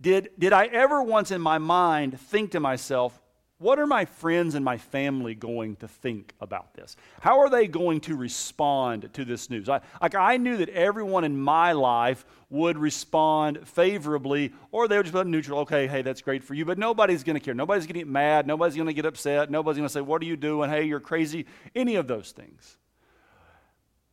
did, 0.00 0.30
did 0.38 0.52
I 0.52 0.66
ever 0.66 1.02
once 1.02 1.32
in 1.32 1.40
my 1.40 1.58
mind 1.58 2.20
think 2.20 2.52
to 2.52 2.60
myself, 2.60 3.20
what 3.60 3.80
are 3.80 3.86
my 3.86 4.04
friends 4.04 4.54
and 4.54 4.64
my 4.64 4.78
family 4.78 5.34
going 5.34 5.74
to 5.76 5.88
think 5.88 6.32
about 6.40 6.74
this? 6.74 6.96
How 7.20 7.40
are 7.40 7.50
they 7.50 7.66
going 7.66 8.00
to 8.02 8.14
respond 8.14 9.10
to 9.14 9.24
this 9.24 9.50
news? 9.50 9.68
I, 9.68 9.80
like 10.00 10.14
I 10.14 10.36
knew 10.36 10.58
that 10.58 10.68
everyone 10.68 11.24
in 11.24 11.36
my 11.36 11.72
life 11.72 12.24
would 12.50 12.78
respond 12.78 13.66
favorably, 13.66 14.52
or 14.70 14.86
they 14.86 14.96
would 14.96 15.06
just 15.06 15.14
be 15.14 15.28
neutral. 15.28 15.60
Okay, 15.60 15.88
hey, 15.88 16.02
that's 16.02 16.22
great 16.22 16.44
for 16.44 16.54
you, 16.54 16.64
but 16.64 16.78
nobody's 16.78 17.24
going 17.24 17.34
to 17.34 17.40
care. 17.40 17.52
Nobody's 17.52 17.84
going 17.84 17.94
to 17.94 18.00
get 18.00 18.08
mad. 18.08 18.46
Nobody's 18.46 18.76
going 18.76 18.86
to 18.86 18.92
get 18.92 19.04
upset. 19.04 19.50
Nobody's 19.50 19.78
going 19.78 19.88
to 19.88 19.92
say, 19.92 20.02
"What 20.02 20.22
are 20.22 20.26
you 20.26 20.36
doing? 20.36 20.70
Hey, 20.70 20.84
you're 20.84 21.00
crazy." 21.00 21.44
Any 21.74 21.96
of 21.96 22.06
those 22.06 22.30
things. 22.30 22.76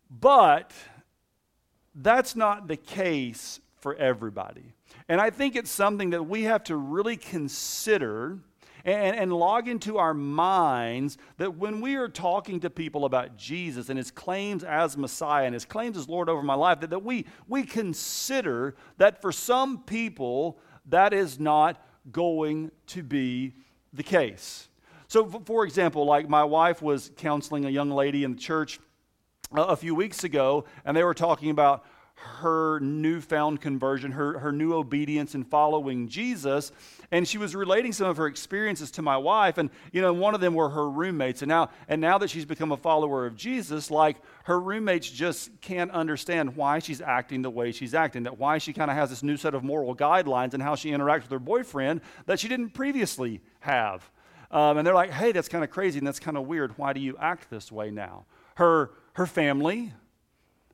But 0.10 0.72
that's 1.94 2.36
not 2.36 2.68
the 2.68 2.78
case 2.78 3.60
for 3.80 3.94
everybody, 3.94 4.74
and 5.08 5.22
I 5.22 5.30
think 5.30 5.56
it's 5.56 5.70
something 5.70 6.10
that 6.10 6.24
we 6.24 6.44
have 6.44 6.64
to 6.64 6.76
really 6.76 7.16
consider 7.16 8.40
and, 8.86 9.18
and 9.18 9.34
log 9.34 9.68
into 9.68 9.98
our 9.98 10.14
minds 10.14 11.18
that 11.38 11.58
when 11.58 11.82
we 11.82 11.96
are 11.96 12.08
talking 12.08 12.60
to 12.62 12.70
people 12.70 13.04
about 13.06 13.36
Jesus 13.36 13.90
and 13.90 13.98
his 13.98 14.12
claims 14.12 14.64
as 14.64 14.96
Messiah 14.96 15.46
and 15.46 15.54
his 15.54 15.66
claims 15.66 15.98
as 15.98 16.08
Lord 16.08 16.30
over 16.30 16.44
my 16.44 16.54
life, 16.54 16.80
that, 16.82 16.92
that 16.92 17.04
we, 17.04 17.26
we 17.48 17.64
consider 17.64 18.76
that 18.98 19.22
for 19.22 19.32
some 19.32 19.80
people, 19.80 20.60
that 20.86 21.14
is 21.14 21.40
not 21.40 21.84
going 22.12 22.72
to 22.88 23.02
be 23.02 23.56
the 23.92 24.04
case. 24.04 24.70
So, 25.08 25.26
for 25.46 25.66
example, 25.66 26.06
like 26.06 26.30
my 26.30 26.44
wife 26.44 26.82
was 26.82 27.12
counseling 27.18 27.66
a 27.66 27.70
young 27.70 27.90
lady 27.90 28.24
in 28.24 28.32
the 28.36 28.40
church 28.40 28.80
a 29.52 29.76
few 29.76 29.96
weeks 29.96 30.24
ago, 30.24 30.66
and 30.84 30.96
they 30.96 31.04
were 31.04 31.14
talking 31.14 31.50
about 31.50 31.86
her 32.16 32.80
newfound 32.80 33.62
conversion, 33.62 34.12
her, 34.12 34.40
her 34.40 34.52
new 34.52 34.74
obedience 34.74 35.36
in 35.36 35.44
following 35.44 36.08
Jesus. 36.08 36.72
And 37.12 37.28
she 37.28 37.38
was 37.38 37.56
relating 37.56 37.94
some 37.94 38.08
of 38.08 38.18
her 38.18 38.28
experiences 38.28 38.92
to 38.92 39.02
my 39.02 39.18
wife. 39.18 39.58
And, 39.58 39.70
you 39.92 40.02
know, 40.02 40.14
one 40.14 40.36
of 40.36 40.42
them 40.42 40.54
were 40.54 40.70
her 40.70 40.90
roommates. 40.90 41.42
And 41.42 41.50
now, 41.50 41.70
and 41.88 42.02
now 42.02 42.18
that 42.18 42.30
she's 42.30 42.46
become 42.46 42.72
a 42.72 42.78
follower 42.78 43.26
of 43.26 43.36
Jesus, 43.36 43.92
like 43.92 44.18
her 44.46 44.60
roommates 44.60 45.10
just 45.10 45.50
can't 45.62 45.92
understand 45.92 46.56
why 46.56 46.80
she's 46.80 47.02
acting 47.02 47.42
the 47.42 47.50
way 47.50 47.72
she's 47.72 47.94
acting, 47.94 48.24
that 48.24 48.38
why 48.38 48.58
she 48.58 48.74
kind 48.74 48.90
of 48.90 48.98
has 48.98 49.10
this 49.10 49.24
new 49.24 49.38
set 49.38 49.54
of 49.54 49.64
moral 49.64 49.96
guidelines 49.96 50.54
and 50.54 50.64
how 50.64 50.76
she 50.76 50.92
interacts 50.92 51.24
with 51.24 51.32
her 51.32 51.40
boyfriend 51.40 52.02
that 52.26 52.40
she 52.40 52.48
didn't 52.48 52.72
previously 52.72 53.42
have. 53.60 54.10
Um, 54.52 54.78
and 54.78 54.88
they're 54.88 54.94
like, 54.94 55.12
hey, 55.12 55.32
that's 55.32 55.50
kind 55.50 55.64
of 55.64 55.70
crazy 55.70 55.98
and 55.98 56.08
that's 56.08 56.20
kind 56.20 56.38
of 56.38 56.48
weird. 56.48 56.78
Why 56.78 56.94
do 56.94 57.00
you 57.00 57.18
act 57.20 57.50
this 57.50 57.72
way 57.72 57.92
now? 57.92 58.26
Her, 58.56 58.92
her 59.14 59.26
family 59.26 59.92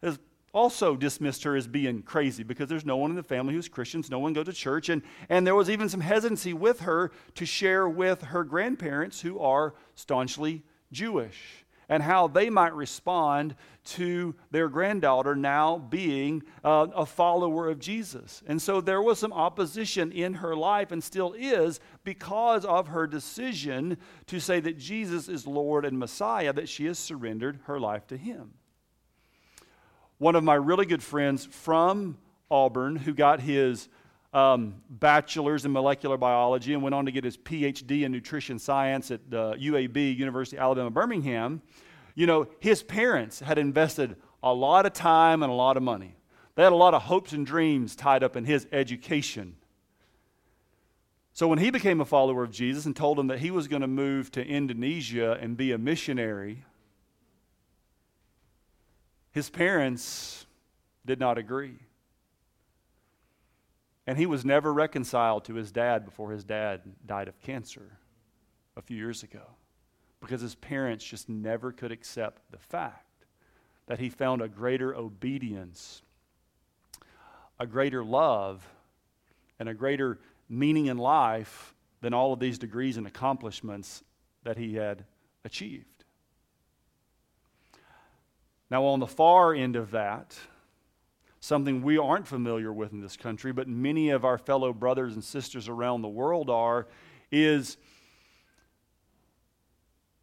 is 0.01 0.19
also 0.53 0.95
dismissed 0.95 1.43
her 1.43 1.55
as 1.55 1.67
being 1.67 2.01
crazy 2.01 2.43
because 2.43 2.69
there's 2.69 2.85
no 2.85 2.97
one 2.97 3.09
in 3.09 3.15
the 3.15 3.23
family 3.23 3.53
who's 3.53 3.67
Christians, 3.67 4.09
no 4.09 4.19
one 4.19 4.33
goes 4.33 4.45
to 4.45 4.53
church, 4.53 4.89
and, 4.89 5.01
and 5.29 5.45
there 5.45 5.55
was 5.55 5.69
even 5.69 5.89
some 5.89 6.01
hesitancy 6.01 6.53
with 6.53 6.81
her 6.81 7.11
to 7.35 7.45
share 7.45 7.87
with 7.87 8.21
her 8.21 8.43
grandparents 8.43 9.21
who 9.21 9.39
are 9.39 9.73
staunchly 9.95 10.63
Jewish 10.91 11.65
and 11.87 12.01
how 12.01 12.27
they 12.27 12.49
might 12.49 12.73
respond 12.73 13.53
to 13.83 14.33
their 14.49 14.69
granddaughter 14.69 15.35
now 15.35 15.77
being 15.77 16.41
uh, 16.63 16.87
a 16.95 17.05
follower 17.05 17.69
of 17.69 17.79
Jesus. 17.79 18.41
And 18.47 18.61
so 18.61 18.79
there 18.79 19.01
was 19.01 19.19
some 19.19 19.33
opposition 19.33 20.13
in 20.13 20.35
her 20.35 20.55
life 20.55 20.93
and 20.93 21.03
still 21.03 21.33
is 21.33 21.81
because 22.05 22.63
of 22.63 22.87
her 22.87 23.07
decision 23.07 23.97
to 24.27 24.39
say 24.39 24.61
that 24.61 24.77
Jesus 24.77 25.27
is 25.27 25.45
Lord 25.45 25.83
and 25.83 25.99
Messiah, 25.99 26.53
that 26.53 26.69
she 26.69 26.85
has 26.85 26.97
surrendered 26.97 27.59
her 27.65 27.77
life 27.77 28.07
to 28.07 28.15
Him 28.15 28.53
one 30.21 30.35
of 30.35 30.43
my 30.43 30.53
really 30.53 30.85
good 30.85 31.01
friends 31.01 31.47
from 31.47 32.15
Auburn 32.51 32.95
who 32.95 33.11
got 33.11 33.39
his 33.39 33.89
um, 34.33 34.75
bachelor's 34.87 35.65
in 35.65 35.71
molecular 35.71 36.15
biology 36.15 36.75
and 36.75 36.83
went 36.83 36.93
on 36.93 37.07
to 37.07 37.11
get 37.11 37.23
his 37.23 37.37
PhD 37.37 38.03
in 38.03 38.11
nutrition 38.11 38.59
science 38.59 39.09
at 39.09 39.27
UAB, 39.31 40.15
University 40.15 40.57
of 40.57 40.61
Alabama, 40.61 40.91
Birmingham. 40.91 41.63
You 42.13 42.27
know, 42.27 42.45
his 42.59 42.83
parents 42.83 43.39
had 43.39 43.57
invested 43.57 44.15
a 44.43 44.53
lot 44.53 44.85
of 44.85 44.93
time 44.93 45.41
and 45.41 45.51
a 45.51 45.55
lot 45.55 45.75
of 45.75 45.81
money. 45.81 46.13
They 46.53 46.61
had 46.61 46.71
a 46.71 46.75
lot 46.75 46.93
of 46.93 47.01
hopes 47.01 47.31
and 47.31 47.43
dreams 47.43 47.95
tied 47.95 48.23
up 48.23 48.35
in 48.35 48.45
his 48.45 48.67
education. 48.71 49.55
So 51.33 51.47
when 51.47 51.57
he 51.57 51.71
became 51.71 51.99
a 51.99 52.05
follower 52.05 52.43
of 52.43 52.51
Jesus 52.51 52.85
and 52.85 52.95
told 52.95 53.17
him 53.17 53.25
that 53.25 53.39
he 53.39 53.49
was 53.49 53.67
going 53.67 53.81
to 53.81 53.87
move 53.87 54.31
to 54.33 54.45
Indonesia 54.45 55.39
and 55.41 55.57
be 55.57 55.71
a 55.71 55.79
missionary, 55.79 56.63
his 59.31 59.49
parents 59.49 60.45
did 61.05 61.19
not 61.19 61.37
agree. 61.37 61.79
And 64.05 64.17
he 64.17 64.25
was 64.25 64.43
never 64.43 64.73
reconciled 64.73 65.45
to 65.45 65.55
his 65.55 65.71
dad 65.71 66.05
before 66.05 66.31
his 66.31 66.43
dad 66.43 66.81
died 67.05 67.27
of 67.27 67.39
cancer 67.39 67.97
a 68.75 68.81
few 68.81 68.97
years 68.97 69.23
ago 69.23 69.43
because 70.19 70.41
his 70.41 70.55
parents 70.55 71.03
just 71.03 71.29
never 71.29 71.71
could 71.71 71.91
accept 71.91 72.41
the 72.51 72.57
fact 72.57 73.25
that 73.87 73.99
he 73.99 74.09
found 74.09 74.41
a 74.41 74.47
greater 74.47 74.95
obedience, 74.95 76.01
a 77.59 77.65
greater 77.65 78.03
love, 78.03 78.67
and 79.59 79.67
a 79.67 79.73
greater 79.73 80.19
meaning 80.47 80.87
in 80.87 80.97
life 80.97 81.73
than 82.01 82.13
all 82.13 82.33
of 82.33 82.39
these 82.39 82.57
degrees 82.57 82.97
and 82.97 83.07
accomplishments 83.07 84.03
that 84.43 84.57
he 84.57 84.75
had 84.75 85.05
achieved. 85.43 85.90
Now, 88.71 88.85
on 88.85 89.01
the 89.01 89.07
far 89.07 89.53
end 89.53 89.75
of 89.75 89.91
that, 89.91 90.39
something 91.41 91.81
we 91.81 91.97
aren't 91.97 92.25
familiar 92.25 92.71
with 92.71 92.93
in 92.93 93.01
this 93.01 93.17
country, 93.17 93.51
but 93.51 93.67
many 93.67 94.11
of 94.11 94.23
our 94.23 94.37
fellow 94.37 94.71
brothers 94.71 95.13
and 95.13 95.21
sisters 95.21 95.67
around 95.67 96.03
the 96.03 96.07
world 96.07 96.49
are, 96.49 96.87
is, 97.33 97.75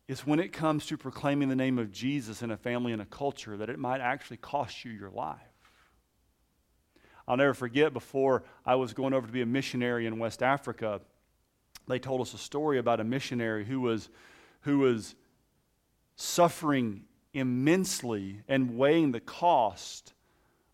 is 0.08 0.26
when 0.26 0.40
it 0.40 0.50
comes 0.50 0.86
to 0.86 0.96
proclaiming 0.96 1.50
the 1.50 1.56
name 1.56 1.78
of 1.78 1.92
Jesus 1.92 2.40
in 2.40 2.50
a 2.50 2.56
family 2.56 2.94
and 2.94 3.02
a 3.02 3.06
culture, 3.06 3.58
that 3.58 3.68
it 3.68 3.78
might 3.78 4.00
actually 4.00 4.38
cost 4.38 4.82
you 4.82 4.92
your 4.92 5.10
life. 5.10 5.36
I'll 7.26 7.36
never 7.36 7.52
forget 7.52 7.92
before 7.92 8.44
I 8.64 8.76
was 8.76 8.94
going 8.94 9.12
over 9.12 9.26
to 9.26 9.32
be 9.32 9.42
a 9.42 9.46
missionary 9.46 10.06
in 10.06 10.18
West 10.18 10.42
Africa, 10.42 11.02
they 11.86 11.98
told 11.98 12.22
us 12.22 12.32
a 12.32 12.38
story 12.38 12.78
about 12.78 12.98
a 12.98 13.04
missionary 13.04 13.66
who 13.66 13.82
was, 13.82 14.08
who 14.62 14.78
was 14.78 15.14
suffering 16.16 17.04
immensely 17.38 18.42
and 18.48 18.76
weighing 18.76 19.12
the 19.12 19.20
cost 19.20 20.12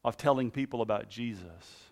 of 0.04 0.16
telling 0.16 0.50
people 0.50 0.82
about 0.82 1.08
Jesus. 1.08 1.90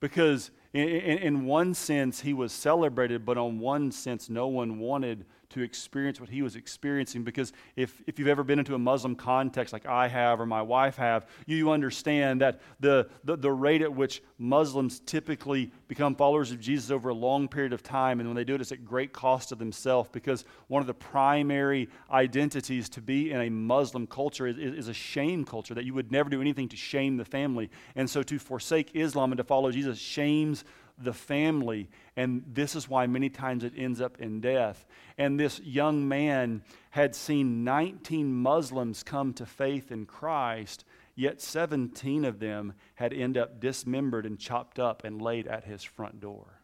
Because 0.00 0.50
in, 0.72 0.88
in, 0.88 1.18
in, 1.18 1.46
one 1.46 1.74
sense, 1.74 2.20
he 2.20 2.32
was 2.32 2.52
celebrated, 2.52 3.24
but 3.24 3.38
on 3.38 3.58
one 3.58 3.90
sense, 3.90 4.28
no 4.28 4.46
one 4.46 4.78
wanted 4.78 5.24
to 5.50 5.62
experience 5.62 6.20
what 6.20 6.28
he 6.28 6.42
was 6.42 6.56
experiencing. 6.56 7.22
Because 7.22 7.52
if, 7.76 8.02
if 8.06 8.18
you've 8.18 8.28
ever 8.28 8.44
been 8.44 8.58
into 8.58 8.74
a 8.74 8.78
Muslim 8.78 9.14
context 9.14 9.72
like 9.72 9.86
I 9.86 10.08
have 10.08 10.40
or 10.40 10.46
my 10.46 10.62
wife 10.62 10.96
have, 10.96 11.26
you 11.46 11.70
understand 11.70 12.40
that 12.40 12.60
the, 12.80 13.08
the, 13.24 13.36
the 13.36 13.50
rate 13.50 13.82
at 13.82 13.94
which 13.94 14.22
Muslims 14.38 15.00
typically 15.00 15.72
become 15.88 16.14
followers 16.14 16.50
of 16.50 16.60
Jesus 16.60 16.90
over 16.90 17.08
a 17.10 17.14
long 17.14 17.48
period 17.48 17.72
of 17.72 17.82
time, 17.82 18.20
and 18.20 18.28
when 18.28 18.36
they 18.36 18.44
do 18.44 18.54
it, 18.54 18.60
it's 18.60 18.72
at 18.72 18.84
great 18.84 19.12
cost 19.12 19.50
to 19.50 19.54
themselves. 19.54 20.08
Because 20.12 20.44
one 20.68 20.80
of 20.80 20.86
the 20.86 20.94
primary 20.94 21.88
identities 22.10 22.88
to 22.90 23.00
be 23.00 23.30
in 23.30 23.40
a 23.40 23.50
Muslim 23.50 24.06
culture 24.06 24.46
is, 24.46 24.56
is 24.58 24.88
a 24.88 24.94
shame 24.94 25.44
culture, 25.44 25.74
that 25.74 25.84
you 25.84 25.94
would 25.94 26.12
never 26.12 26.28
do 26.28 26.40
anything 26.40 26.68
to 26.68 26.76
shame 26.76 27.16
the 27.16 27.24
family. 27.24 27.70
And 27.94 28.08
so 28.08 28.22
to 28.24 28.38
forsake 28.38 28.90
Islam 28.94 29.32
and 29.32 29.38
to 29.38 29.44
follow 29.44 29.70
Jesus 29.70 29.98
shames 29.98 30.64
the 30.98 31.12
family. 31.12 31.88
And 32.16 32.42
this 32.46 32.74
is 32.74 32.88
why 32.88 33.06
many 33.06 33.28
times 33.28 33.64
it 33.64 33.72
ends 33.76 34.00
up 34.00 34.18
in 34.20 34.40
death. 34.40 34.86
And 35.18 35.38
this 35.38 35.60
young 35.60 36.08
man 36.08 36.62
had 36.90 37.14
seen 37.14 37.64
19 37.64 38.32
Muslims 38.34 39.02
come 39.02 39.32
to 39.34 39.46
faith 39.46 39.90
in 39.90 40.06
Christ, 40.06 40.84
yet 41.14 41.40
17 41.40 42.24
of 42.24 42.38
them 42.38 42.74
had 42.94 43.12
ended 43.12 43.42
up 43.42 43.60
dismembered 43.60 44.26
and 44.26 44.38
chopped 44.38 44.78
up 44.78 45.04
and 45.04 45.20
laid 45.20 45.46
at 45.46 45.64
his 45.64 45.82
front 45.82 46.20
door. 46.20 46.60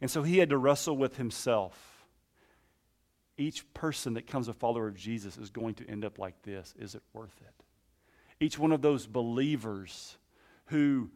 And 0.00 0.10
so 0.10 0.22
he 0.22 0.38
had 0.38 0.50
to 0.50 0.58
wrestle 0.58 0.96
with 0.96 1.16
himself. 1.16 2.04
Each 3.38 3.72
person 3.72 4.14
that 4.14 4.26
comes 4.26 4.48
a 4.48 4.52
follower 4.52 4.88
of 4.88 4.96
Jesus 4.96 5.38
is 5.38 5.50
going 5.50 5.74
to 5.76 5.88
end 5.88 6.04
up 6.04 6.18
like 6.18 6.42
this. 6.42 6.74
Is 6.78 6.94
it 6.94 7.02
worth 7.12 7.40
it? 7.40 7.64
Each 8.44 8.58
one 8.58 8.72
of 8.72 8.82
those 8.82 9.06
believers 9.06 10.16
who 10.66 11.10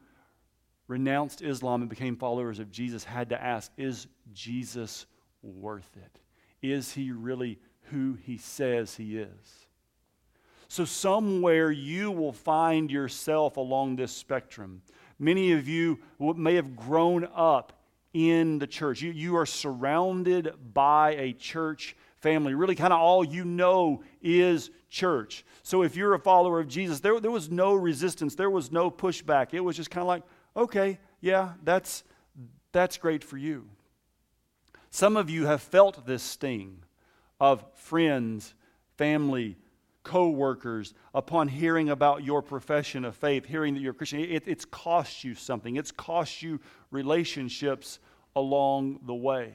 renounced 0.88 1.42
Islam 1.42 1.82
and 1.82 1.90
became 1.90 2.16
followers 2.16 2.58
of 2.58 2.70
Jesus 2.70 3.04
had 3.04 3.30
to 3.30 3.42
ask 3.42 3.70
Is 3.76 4.06
Jesus 4.32 5.06
worth 5.42 5.90
it? 5.96 6.20
Is 6.62 6.92
he 6.92 7.12
really 7.12 7.58
who 7.90 8.14
he 8.14 8.38
says 8.38 8.96
he 8.96 9.18
is? 9.18 9.66
So, 10.68 10.84
somewhere 10.84 11.70
you 11.70 12.10
will 12.10 12.32
find 12.32 12.90
yourself 12.90 13.56
along 13.56 13.96
this 13.96 14.12
spectrum. 14.12 14.82
Many 15.18 15.52
of 15.52 15.68
you 15.68 16.00
may 16.18 16.56
have 16.56 16.76
grown 16.76 17.28
up 17.34 17.72
in 18.12 18.58
the 18.58 18.66
church. 18.66 19.00
You, 19.00 19.12
you 19.12 19.36
are 19.36 19.46
surrounded 19.46 20.54
by 20.74 21.14
a 21.16 21.32
church 21.34 21.96
family. 22.16 22.54
Really, 22.54 22.74
kind 22.74 22.92
of 22.92 22.98
all 22.98 23.24
you 23.24 23.44
know 23.44 24.02
is 24.20 24.70
church. 24.90 25.44
So, 25.62 25.82
if 25.82 25.94
you're 25.94 26.14
a 26.14 26.18
follower 26.18 26.58
of 26.58 26.66
Jesus, 26.66 26.98
there, 26.98 27.20
there 27.20 27.30
was 27.30 27.48
no 27.48 27.74
resistance, 27.74 28.34
there 28.34 28.50
was 28.50 28.72
no 28.72 28.90
pushback. 28.90 29.54
It 29.54 29.60
was 29.60 29.76
just 29.76 29.90
kind 29.90 30.02
of 30.02 30.08
like, 30.08 30.24
okay, 30.56 30.98
yeah, 31.20 31.52
that's, 31.62 32.04
that's 32.72 32.96
great 32.96 33.22
for 33.22 33.36
you. 33.36 33.68
Some 34.90 35.16
of 35.16 35.28
you 35.28 35.46
have 35.46 35.60
felt 35.60 36.06
this 36.06 36.22
sting 36.22 36.82
of 37.38 37.64
friends, 37.74 38.54
family, 38.96 39.56
co 40.02 40.28
workers 40.28 40.94
upon 41.12 41.48
hearing 41.48 41.90
about 41.90 42.24
your 42.24 42.40
profession 42.40 43.04
of 43.04 43.16
faith, 43.16 43.44
hearing 43.44 43.74
that 43.74 43.80
you're 43.80 43.90
a 43.90 43.94
Christian. 43.94 44.20
It, 44.20 44.44
it's 44.46 44.64
cost 44.64 45.24
you 45.24 45.34
something, 45.34 45.76
it's 45.76 45.90
cost 45.90 46.42
you 46.42 46.60
relationships 46.90 47.98
along 48.34 49.00
the 49.04 49.14
way. 49.14 49.54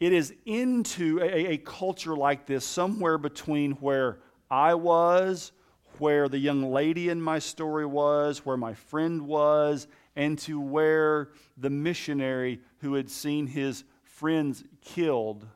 It 0.00 0.12
is 0.12 0.34
into 0.44 1.20
a, 1.20 1.52
a 1.52 1.58
culture 1.58 2.16
like 2.16 2.46
this, 2.46 2.64
somewhere 2.64 3.18
between 3.18 3.72
where 3.72 4.18
I 4.50 4.74
was, 4.74 5.52
where 6.00 6.28
the 6.28 6.38
young 6.38 6.62
lady 6.72 7.08
in 7.08 7.20
my 7.20 7.38
story 7.38 7.86
was, 7.86 8.44
where 8.44 8.56
my 8.56 8.74
friend 8.74 9.22
was, 9.22 9.86
and 10.16 10.38
to 10.40 10.60
where 10.60 11.30
the 11.56 11.70
missionary 11.70 12.60
who 12.78 12.94
had 12.94 13.10
seen 13.10 13.46
his 13.46 13.84
friends 14.02 14.64
killed. 14.80 15.46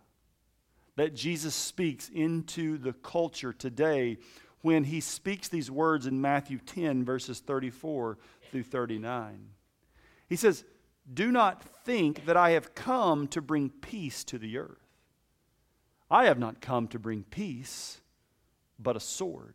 That 0.97 1.15
Jesus 1.15 1.55
speaks 1.55 2.09
into 2.09 2.79
the 2.79 2.93
culture 2.93 3.53
today 3.53 4.19
when 4.63 4.85
he 4.85 5.01
speaks 5.01 5.49
these 5.49 5.71
words 5.71 6.07
in 6.07 6.21
Matthew 6.21 6.59
10, 6.59 7.05
verses 7.05 7.41
34 7.41 8.19
through 8.51 8.65
39. 8.65 9.51
He 10.29 10.37
says, 10.37 10.65
Do 11.13 11.31
not 11.31 11.63
think 11.85 12.27
that 12.27 12.37
I 12.37 12.51
have 12.51 12.75
come 12.75 13.29
to 13.29 13.41
bring 13.41 13.71
peace 13.71 14.25
to 14.25 14.39
the 14.39 14.59
earth. 14.59 14.89
I 16.11 16.25
have 16.25 16.39
not 16.39 16.61
come 16.61 16.89
to 16.89 16.99
bring 16.99 17.23
peace, 17.25 18.01
but 18.79 18.97
a 18.97 19.01
sword. 19.01 19.55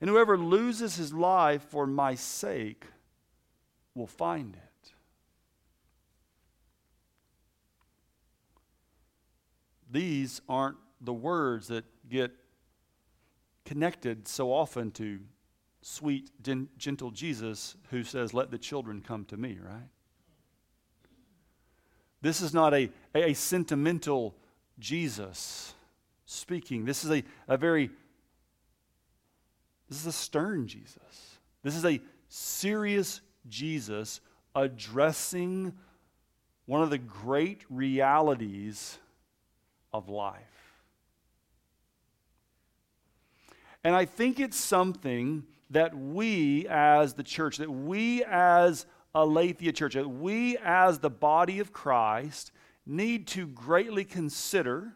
and 0.00 0.10
whoever 0.10 0.36
loses 0.36 0.96
his 0.96 1.12
life 1.12 1.62
for 1.62 1.86
my 1.86 2.14
sake 2.14 2.84
will 3.94 4.06
find 4.06 4.54
it. 4.54 4.92
These 9.90 10.40
aren't 10.48 10.76
the 11.00 11.14
words 11.14 11.68
that 11.68 11.84
get 12.08 12.32
connected 13.64 14.28
so 14.28 14.52
often 14.52 14.90
to 14.92 15.20
sweet, 15.82 16.30
gentle 16.76 17.10
Jesus 17.10 17.76
who 17.90 18.02
says, 18.02 18.34
Let 18.34 18.50
the 18.50 18.58
children 18.58 19.00
come 19.00 19.24
to 19.26 19.36
me, 19.36 19.58
right? 19.62 19.88
This 22.20 22.40
is 22.40 22.52
not 22.52 22.74
a, 22.74 22.90
a, 23.14 23.30
a 23.30 23.34
sentimental 23.34 24.34
Jesus 24.78 25.74
speaking. 26.24 26.84
This 26.84 27.04
is 27.04 27.10
a, 27.10 27.22
a 27.46 27.56
very, 27.56 27.90
this 29.88 29.98
is 30.00 30.06
a 30.06 30.12
stern 30.12 30.66
Jesus. 30.66 31.38
This 31.62 31.76
is 31.76 31.84
a 31.84 32.00
serious 32.28 33.20
Jesus 33.48 34.20
addressing 34.54 35.72
one 36.66 36.82
of 36.82 36.90
the 36.90 36.98
great 36.98 37.62
realities 37.70 38.98
of 39.92 40.08
life. 40.08 40.82
And 43.84 43.94
I 43.94 44.04
think 44.04 44.40
it's 44.40 44.56
something 44.56 45.44
that 45.70 45.96
we 45.96 46.66
as 46.68 47.14
the 47.14 47.22
church, 47.22 47.58
that 47.58 47.70
we 47.70 48.24
as 48.24 48.86
Aletheia 49.14 49.72
Church, 49.72 49.94
that 49.94 50.08
we 50.08 50.58
as 50.58 50.98
the 50.98 51.10
body 51.10 51.60
of 51.60 51.72
Christ 51.72 52.50
need 52.84 53.26
to 53.28 53.46
greatly 53.46 54.04
consider 54.04 54.92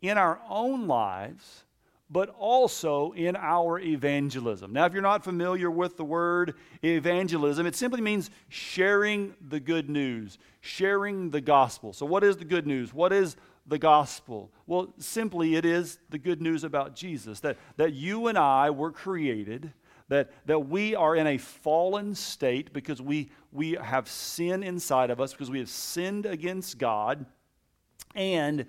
in 0.00 0.18
our 0.18 0.40
own 0.48 0.86
lives 0.86 1.64
but 2.10 2.28
also 2.30 3.12
in 3.12 3.36
our 3.36 3.78
evangelism. 3.78 4.72
Now, 4.72 4.84
if 4.86 4.92
you're 4.92 5.00
not 5.00 5.22
familiar 5.22 5.70
with 5.70 5.96
the 5.96 6.04
word 6.04 6.54
evangelism, 6.82 7.66
it 7.66 7.76
simply 7.76 8.00
means 8.00 8.30
sharing 8.48 9.34
the 9.48 9.60
good 9.60 9.88
news, 9.88 10.38
sharing 10.60 11.30
the 11.30 11.40
gospel. 11.40 11.92
So, 11.92 12.04
what 12.04 12.24
is 12.24 12.36
the 12.36 12.44
good 12.44 12.66
news? 12.66 12.92
What 12.92 13.12
is 13.12 13.36
the 13.66 13.78
gospel? 13.78 14.50
Well, 14.66 14.92
simply, 14.98 15.54
it 15.54 15.64
is 15.64 15.98
the 16.10 16.18
good 16.18 16.42
news 16.42 16.64
about 16.64 16.96
Jesus 16.96 17.38
that, 17.40 17.56
that 17.76 17.92
you 17.92 18.26
and 18.26 18.36
I 18.36 18.70
were 18.70 18.90
created. 18.90 19.72
That, 20.08 20.32
that 20.46 20.68
we 20.68 20.96
are 20.96 21.14
in 21.14 21.28
a 21.28 21.38
fallen 21.38 22.16
state 22.16 22.72
because 22.72 23.00
we, 23.00 23.30
we 23.52 23.74
have 23.80 24.08
sin 24.08 24.64
inside 24.64 25.08
of 25.08 25.20
us, 25.20 25.30
because 25.30 25.52
we 25.52 25.60
have 25.60 25.68
sinned 25.68 26.26
against 26.26 26.78
God. 26.78 27.26
And 28.16 28.66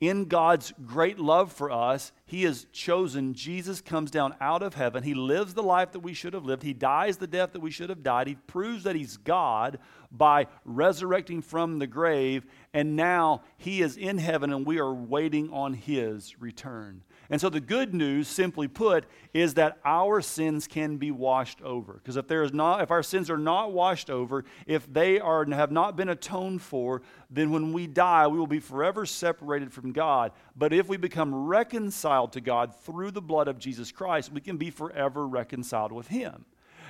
in 0.00 0.26
God's 0.26 0.72
great 0.86 1.18
love 1.18 1.52
for 1.52 1.70
us, 1.70 2.12
He 2.24 2.44
has 2.44 2.66
chosen 2.72 3.34
Jesus 3.34 3.80
comes 3.80 4.10
down 4.10 4.34
out 4.40 4.62
of 4.62 4.74
heaven. 4.74 5.02
He 5.02 5.14
lives 5.14 5.54
the 5.54 5.62
life 5.62 5.92
that 5.92 6.00
we 6.00 6.14
should 6.14 6.34
have 6.34 6.44
lived. 6.44 6.62
He 6.62 6.72
dies 6.72 7.16
the 7.16 7.26
death 7.26 7.52
that 7.52 7.60
we 7.60 7.72
should 7.72 7.90
have 7.90 8.04
died. 8.04 8.28
He 8.28 8.36
proves 8.36 8.84
that 8.84 8.94
He's 8.94 9.16
God 9.16 9.78
by 10.12 10.46
resurrecting 10.64 11.42
from 11.42 11.78
the 11.78 11.86
grave. 11.86 12.46
And 12.72 12.94
now 12.94 13.42
He 13.56 13.82
is 13.82 13.96
in 13.96 14.18
heaven 14.18 14.52
and 14.52 14.64
we 14.64 14.78
are 14.78 14.94
waiting 14.94 15.52
on 15.52 15.74
His 15.74 16.40
return. 16.40 17.02
And 17.30 17.38
so 17.40 17.50
the 17.50 17.60
good 17.60 17.92
news, 17.92 18.26
simply 18.26 18.68
put, 18.68 19.04
is 19.34 19.54
that 19.54 19.78
our 19.84 20.22
sins 20.22 20.66
can 20.66 20.96
be 20.96 21.10
washed 21.10 21.60
over. 21.60 21.92
Because 21.94 22.16
if 22.16 22.26
there 22.26 22.42
is 22.42 22.54
not, 22.54 22.80
if 22.80 22.90
our 22.90 23.02
sins 23.02 23.28
are 23.28 23.36
not 23.36 23.72
washed 23.72 24.08
over, 24.08 24.44
if 24.66 24.90
they 24.90 25.20
are 25.20 25.44
have 25.50 25.70
not 25.70 25.94
been 25.94 26.08
atoned 26.08 26.62
for, 26.62 27.02
then 27.30 27.50
when 27.50 27.72
we 27.72 27.86
die, 27.86 28.26
we 28.26 28.38
will 28.38 28.46
be 28.46 28.60
forever 28.60 29.04
separated 29.04 29.72
from 29.72 29.92
God. 29.92 30.32
But 30.56 30.72
if 30.72 30.88
we 30.88 30.96
become 30.96 31.34
reconciled 31.34 32.32
to 32.32 32.40
God 32.40 32.74
through 32.74 33.10
the 33.10 33.20
blood 33.20 33.46
of 33.46 33.58
Jesus 33.58 33.92
Christ, 33.92 34.32
we 34.32 34.40
can 34.40 34.56
be 34.56 34.70
forever 34.70 35.26
reconciled 35.26 35.92
with 35.92 36.08
Him. 36.08 36.46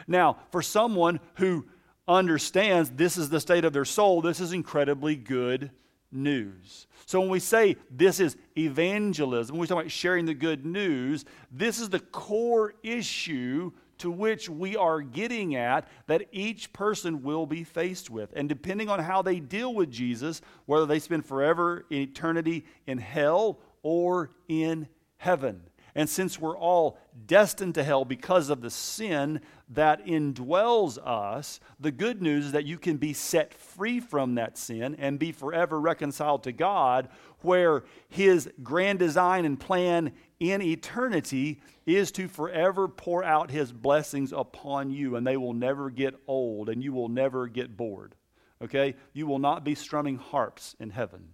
Now, 0.07 0.37
for 0.53 0.63
someone 0.63 1.19
who 1.35 1.67
understands 2.07 2.91
this 2.91 3.19
is 3.19 3.29
the 3.29 3.41
state 3.41 3.65
of 3.65 3.73
their 3.73 3.85
soul, 3.85 4.23
this 4.23 4.39
is 4.39 4.53
incredibly 4.53 5.17
good 5.17 5.73
news. 6.11 6.87
So 7.07 7.21
when 7.21 7.29
we 7.29 7.41
say 7.41 7.77
this 7.91 8.21
is 8.21 8.37
evangelism, 8.57 9.55
when 9.55 9.61
we 9.61 9.67
talk 9.67 9.79
about 9.79 9.91
sharing 9.91 10.27
the 10.27 10.35
good 10.35 10.65
news, 10.65 11.25
this 11.51 11.81
is 11.81 11.89
the 11.89 12.01
core 12.01 12.75
issue 12.83 13.73
to 13.99 14.11
which 14.11 14.49
we 14.49 14.77
are 14.77 15.01
getting 15.01 15.57
at 15.57 15.89
that 16.07 16.29
each 16.33 16.73
person 16.73 17.23
will 17.23 17.47
be 17.47 17.65
faced 17.65 18.11
with. 18.11 18.33
And 18.37 18.49
depending 18.49 18.89
on 18.89 19.01
how 19.01 19.23
they 19.23 19.41
deal 19.41 19.75
with 19.75 19.91
Jesus, 19.91 20.41
whether 20.67 20.87
they 20.87 21.01
spend 21.01 21.27
forever 21.27 21.85
in 21.91 21.99
eternity 21.99 22.65
in 22.87 22.99
hell 22.99 23.59
or 23.83 24.31
in 24.49 24.89
heaven. 25.17 25.63
And 25.99 26.09
since 26.09 26.39
we're 26.39 26.57
all 26.57 26.97
destined 27.27 27.75
to 27.75 27.83
hell 27.83 28.05
because 28.05 28.51
of 28.51 28.61
the 28.61 28.71
sin 28.71 29.41
that 29.71 30.07
indwells 30.07 30.97
us, 31.05 31.59
the 31.81 31.91
good 31.91 32.23
news 32.23 32.47
is 32.47 32.53
that 32.53 32.67
you 32.67 32.79
can 32.79 32.99
be 32.99 33.13
set 33.13 33.53
free 33.53 33.99
from 33.99 34.37
that 34.37 34.57
sin 34.57 34.95
and 35.01 35.19
be 35.19 35.33
forever 35.33 35.81
reconciled 35.81 36.45
to 36.45 36.53
God, 36.53 37.09
where 37.41 37.83
His 38.09 38.49
grand 38.63 39.01
design 39.01 39.45
and 39.45 39.59
plan 39.59 40.13
in 40.39 40.63
eternity 40.63 41.61
is 41.85 42.13
to 42.13 42.29
forever 42.29 42.87
pour 42.87 43.25
out 43.25 43.51
His 43.51 43.73
blessings 43.73 44.33
upon 44.33 44.93
you, 44.93 45.17
and 45.17 45.27
they 45.27 45.37
will 45.37 45.53
never 45.53 45.91
get 45.91 46.15
old 46.29 46.69
and 46.69 46.81
you 46.81 46.93
will 46.93 47.09
never 47.09 47.49
get 47.49 47.77
bored. 47.77 48.15
Okay? 48.63 48.95
You 49.15 49.27
will 49.27 49.41
not 49.41 49.65
be 49.65 49.75
strumming 49.75 50.19
harps 50.19 50.77
in 50.79 50.91
heaven. 50.91 51.31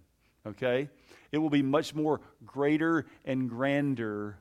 Okay? 0.47 0.89
It 1.31 1.37
will 1.37 1.51
be 1.51 1.61
much 1.61 1.93
more 1.93 2.19
greater 2.47 3.05
and 3.25 3.47
grander 3.47 4.39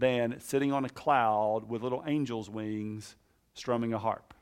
than 0.00 0.40
sitting 0.40 0.72
on 0.72 0.84
a 0.84 0.88
cloud 0.88 1.68
with 1.68 1.82
little 1.82 2.02
angel's 2.04 2.48
wings 2.48 3.14
strumming 3.54 3.92
a 3.92 3.98
harp. 3.98 4.34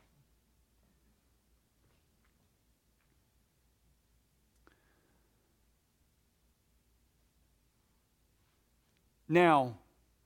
Now, 9.29 9.77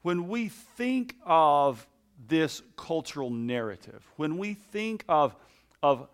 when 0.02 0.28
we 0.28 0.48
think 0.48 1.16
of 1.24 1.86
this 2.28 2.62
cultural 2.76 3.30
narrative, 3.30 4.04
when 4.16 4.38
we 4.38 4.54
think 4.54 5.04
of, 5.08 5.34
of 5.82 6.06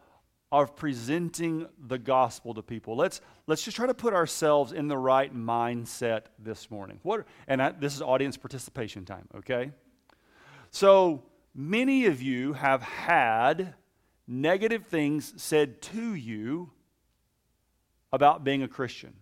of 0.51 0.75
presenting 0.77 1.67
the 1.87 1.99
gospel 1.99 2.55
to 2.55 2.63
people. 2.63 2.97
Let's, 2.97 3.21
let's 3.47 3.63
just 3.63 3.77
try 3.77 3.87
to 3.87 3.95
put 3.95 4.15
ourselves 4.15 4.73
in 4.73 4.89
the 4.89 4.97
right 4.97 5.35
mindset 5.35 6.23
this 6.39 6.71
morning. 6.71 7.01
What, 7.03 7.27
and 7.47 7.63
I, 7.63 7.73
this 7.73 7.95
is 7.95 8.01
audience 8.01 8.37
participation 8.37 9.05
time, 9.05 9.29
okay? 9.37 9.73
So 10.71 11.23
many 11.55 12.07
of 12.07 12.23
you 12.23 12.55
have 12.55 12.83
had 12.83 13.75
negative 14.27 14.87
things 14.87 15.35
said 15.37 15.83
to 15.83 16.15
you 16.15 16.71
about 18.13 18.45
being 18.45 18.63
a 18.63 18.69
Christian. 18.69 19.15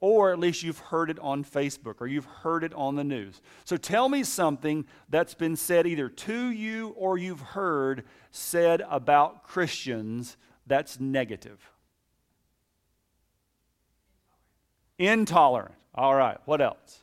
Or 0.00 0.32
at 0.32 0.38
least 0.38 0.62
you've 0.62 0.78
heard 0.78 1.08
it 1.08 1.18
on 1.18 1.44
Facebook 1.44 1.94
or 2.00 2.06
you've 2.06 2.26
heard 2.26 2.62
it 2.62 2.74
on 2.74 2.94
the 2.94 3.04
news. 3.04 3.40
So 3.64 3.78
tell 3.78 4.10
me 4.10 4.22
something 4.22 4.84
that's 5.08 5.32
been 5.32 5.56
said 5.56 5.86
either 5.86 6.10
to 6.10 6.50
you 6.50 6.88
or 6.90 7.16
you've 7.16 7.40
heard 7.40 8.04
said 8.30 8.82
about 8.90 9.44
Christians 9.44 10.36
that's 10.66 10.98
negative. 11.00 11.70
Intolerant. 14.98 15.74
All 15.94 16.14
right. 16.14 16.38
What 16.44 16.60
else? 16.60 17.02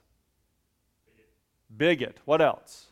Bigot. 1.76 2.18
What 2.26 2.42
else? 2.42 2.88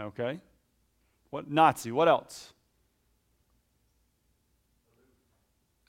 Okay. 0.00 0.40
What 1.30 1.50
Nazi? 1.50 1.92
What 1.92 2.08
else? 2.08 2.52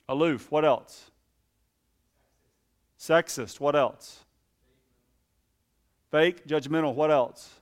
Aloof. 0.08 0.50
What 0.50 0.64
else? 0.64 1.10
Sexist. 2.98 3.58
What 3.58 3.74
else? 3.74 4.20
Fake, 6.10 6.46
judgmental. 6.46 6.94
What 6.94 7.10
else? 7.10 7.61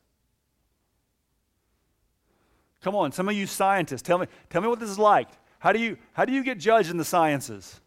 Come 2.82 2.94
on, 2.94 3.12
some 3.12 3.28
of 3.28 3.34
you 3.34 3.46
scientists, 3.46 4.02
tell 4.02 4.18
me, 4.18 4.26
tell 4.48 4.62
me 4.62 4.68
what 4.68 4.80
this 4.80 4.90
is 4.90 4.98
like. 4.98 5.28
How 5.58 5.72
do 5.72 5.78
you, 5.78 5.98
how 6.14 6.24
do 6.24 6.32
you 6.32 6.42
get 6.42 6.58
judged 6.58 6.90
in 6.90 6.96
the 6.96 7.04
sciences? 7.04 7.80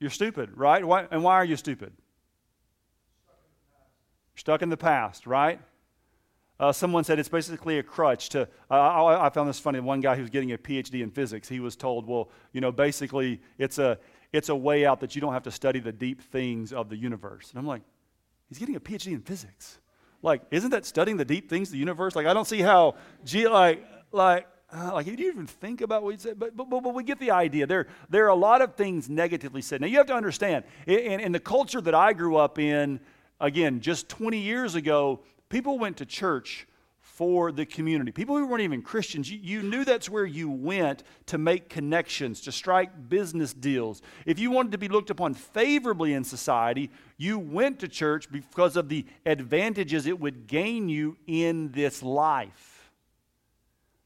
You're 0.00 0.10
stupid, 0.10 0.56
right? 0.56 0.84
Why, 0.84 1.06
and 1.10 1.22
why 1.22 1.34
are 1.34 1.44
you 1.44 1.56
stupid? 1.56 1.92
Stuck 4.36 4.62
in 4.62 4.70
the 4.70 4.76
past, 4.76 5.26
right? 5.26 5.60
Uh, 6.60 6.72
someone 6.72 7.04
said 7.04 7.18
it's 7.18 7.28
basically 7.28 7.78
a 7.78 7.82
crutch 7.82 8.30
to. 8.30 8.42
Uh, 8.70 8.74
I, 8.74 9.26
I, 9.26 9.30
found 9.30 9.48
this 9.48 9.60
funny. 9.60 9.78
One 9.80 10.00
guy 10.00 10.16
who's 10.16 10.30
getting 10.30 10.52
a 10.52 10.58
PhD 10.58 11.02
in 11.02 11.10
physics, 11.10 11.48
he 11.48 11.60
was 11.60 11.76
told, 11.76 12.06
well, 12.06 12.30
you 12.52 12.60
know, 12.60 12.72
basically 12.72 13.40
it's 13.58 13.78
a, 13.78 13.98
it's 14.32 14.48
a 14.48 14.56
way 14.56 14.84
out 14.84 15.00
that 15.00 15.14
you 15.14 15.20
don't 15.20 15.32
have 15.32 15.44
to 15.44 15.50
study 15.50 15.78
the 15.78 15.92
deep 15.92 16.20
things 16.20 16.72
of 16.72 16.88
the 16.88 16.96
universe. 16.96 17.50
And 17.50 17.58
I'm 17.58 17.66
like, 17.66 17.82
he's 18.48 18.58
getting 18.58 18.76
a 18.76 18.80
PhD 18.80 19.12
in 19.12 19.20
physics. 19.20 19.78
Like, 20.22 20.42
isn't 20.50 20.70
that 20.70 20.84
studying 20.84 21.16
the 21.16 21.24
deep 21.24 21.48
things 21.48 21.68
of 21.68 21.72
the 21.72 21.78
universe? 21.78 22.16
Like, 22.16 22.26
I 22.26 22.34
don't 22.34 22.46
see 22.46 22.60
how, 22.60 22.96
gee, 23.24 23.46
like, 23.48 23.84
like, 24.10 24.46
uh, 24.72 24.90
like, 24.92 25.06
did 25.06 25.18
you 25.18 25.28
even 25.28 25.46
think 25.46 25.80
about 25.80 26.02
what 26.02 26.10
you 26.10 26.18
said? 26.18 26.38
But, 26.38 26.56
but, 26.56 26.68
but, 26.68 26.82
but, 26.82 26.94
we 26.94 27.02
get 27.02 27.18
the 27.18 27.30
idea. 27.30 27.66
There, 27.66 27.86
there 28.10 28.26
are 28.26 28.30
a 28.30 28.34
lot 28.34 28.60
of 28.60 28.74
things 28.74 29.08
negatively 29.08 29.62
said. 29.62 29.80
Now, 29.80 29.86
you 29.86 29.96
have 29.96 30.06
to 30.06 30.14
understand, 30.14 30.64
in, 30.86 31.20
in 31.20 31.32
the 31.32 31.40
culture 31.40 31.80
that 31.80 31.94
I 31.94 32.12
grew 32.12 32.36
up 32.36 32.58
in, 32.58 33.00
again, 33.40 33.80
just 33.80 34.08
20 34.08 34.38
years 34.38 34.74
ago, 34.74 35.20
people 35.48 35.78
went 35.78 35.98
to 35.98 36.06
church 36.06 36.66
for 37.18 37.50
the 37.50 37.66
community. 37.66 38.12
People 38.12 38.36
who 38.36 38.46
weren't 38.46 38.62
even 38.62 38.80
Christians, 38.80 39.28
you, 39.28 39.40
you, 39.42 39.60
knew 39.60 39.84
that's 39.84 40.08
where 40.08 40.24
you 40.24 40.48
went 40.48 41.02
to 41.26 41.36
make 41.36 41.68
connections, 41.68 42.40
to 42.42 42.52
strike 42.52 43.08
business 43.08 43.52
deals. 43.52 44.02
If 44.24 44.38
you 44.38 44.52
wanted 44.52 44.70
to 44.70 44.78
be 44.78 44.86
looked 44.86 45.10
upon 45.10 45.34
favorably 45.34 46.14
in 46.14 46.22
society, 46.22 46.92
you 47.16 47.36
went 47.40 47.80
to 47.80 47.88
church 47.88 48.30
because 48.30 48.76
of 48.76 48.88
the 48.88 49.04
advantages 49.26 50.06
it 50.06 50.20
would 50.20 50.46
gain 50.46 50.88
you 50.88 51.16
in 51.26 51.72
this 51.72 52.04
life. 52.04 52.92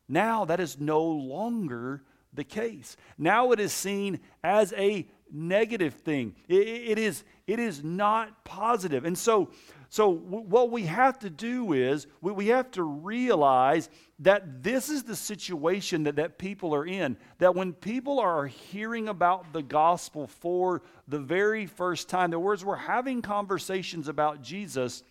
Now 0.08 0.46
that 0.46 0.58
is 0.58 0.80
no 0.80 1.04
longer 1.04 2.02
the 2.32 2.44
case. 2.44 2.96
Now 3.18 3.52
it 3.52 3.60
is 3.60 3.74
seen 3.74 4.20
as 4.42 4.72
a 4.72 5.06
negative 5.32 5.94
thing. 5.94 6.34
it, 6.48 6.54
it 6.56 6.98
is, 6.98 7.24
it 7.46 7.58
is 7.58 7.82
not 7.82 8.44
positive. 8.44 9.04
And 9.04 9.16
so, 9.16 9.50
so, 9.92 10.08
what 10.08 10.70
we 10.70 10.84
have 10.84 11.18
to 11.18 11.28
do 11.28 11.74
is 11.74 12.06
we, 12.22 12.32
we 12.32 12.46
have 12.46 12.70
to 12.70 12.82
realize 12.82 13.90
that 14.20 14.62
this 14.62 14.88
is 14.88 15.02
the 15.02 15.14
situation 15.14 16.04
that, 16.04 16.16
that 16.16 16.38
people 16.38 16.74
are 16.74 16.86
in. 16.86 17.18
That 17.40 17.54
when 17.54 17.74
people 17.74 18.18
are 18.18 18.46
hearing 18.46 19.10
about 19.10 19.52
the 19.52 19.60
gospel 19.62 20.28
for 20.28 20.80
the 21.08 21.18
very 21.18 21.66
first 21.66 22.08
time, 22.08 22.30
the 22.30 22.38
words 22.38 22.64
we're 22.64 22.74
having 22.74 23.20
conversations 23.20 24.08
about 24.08 24.40
Jesus, 24.40 25.02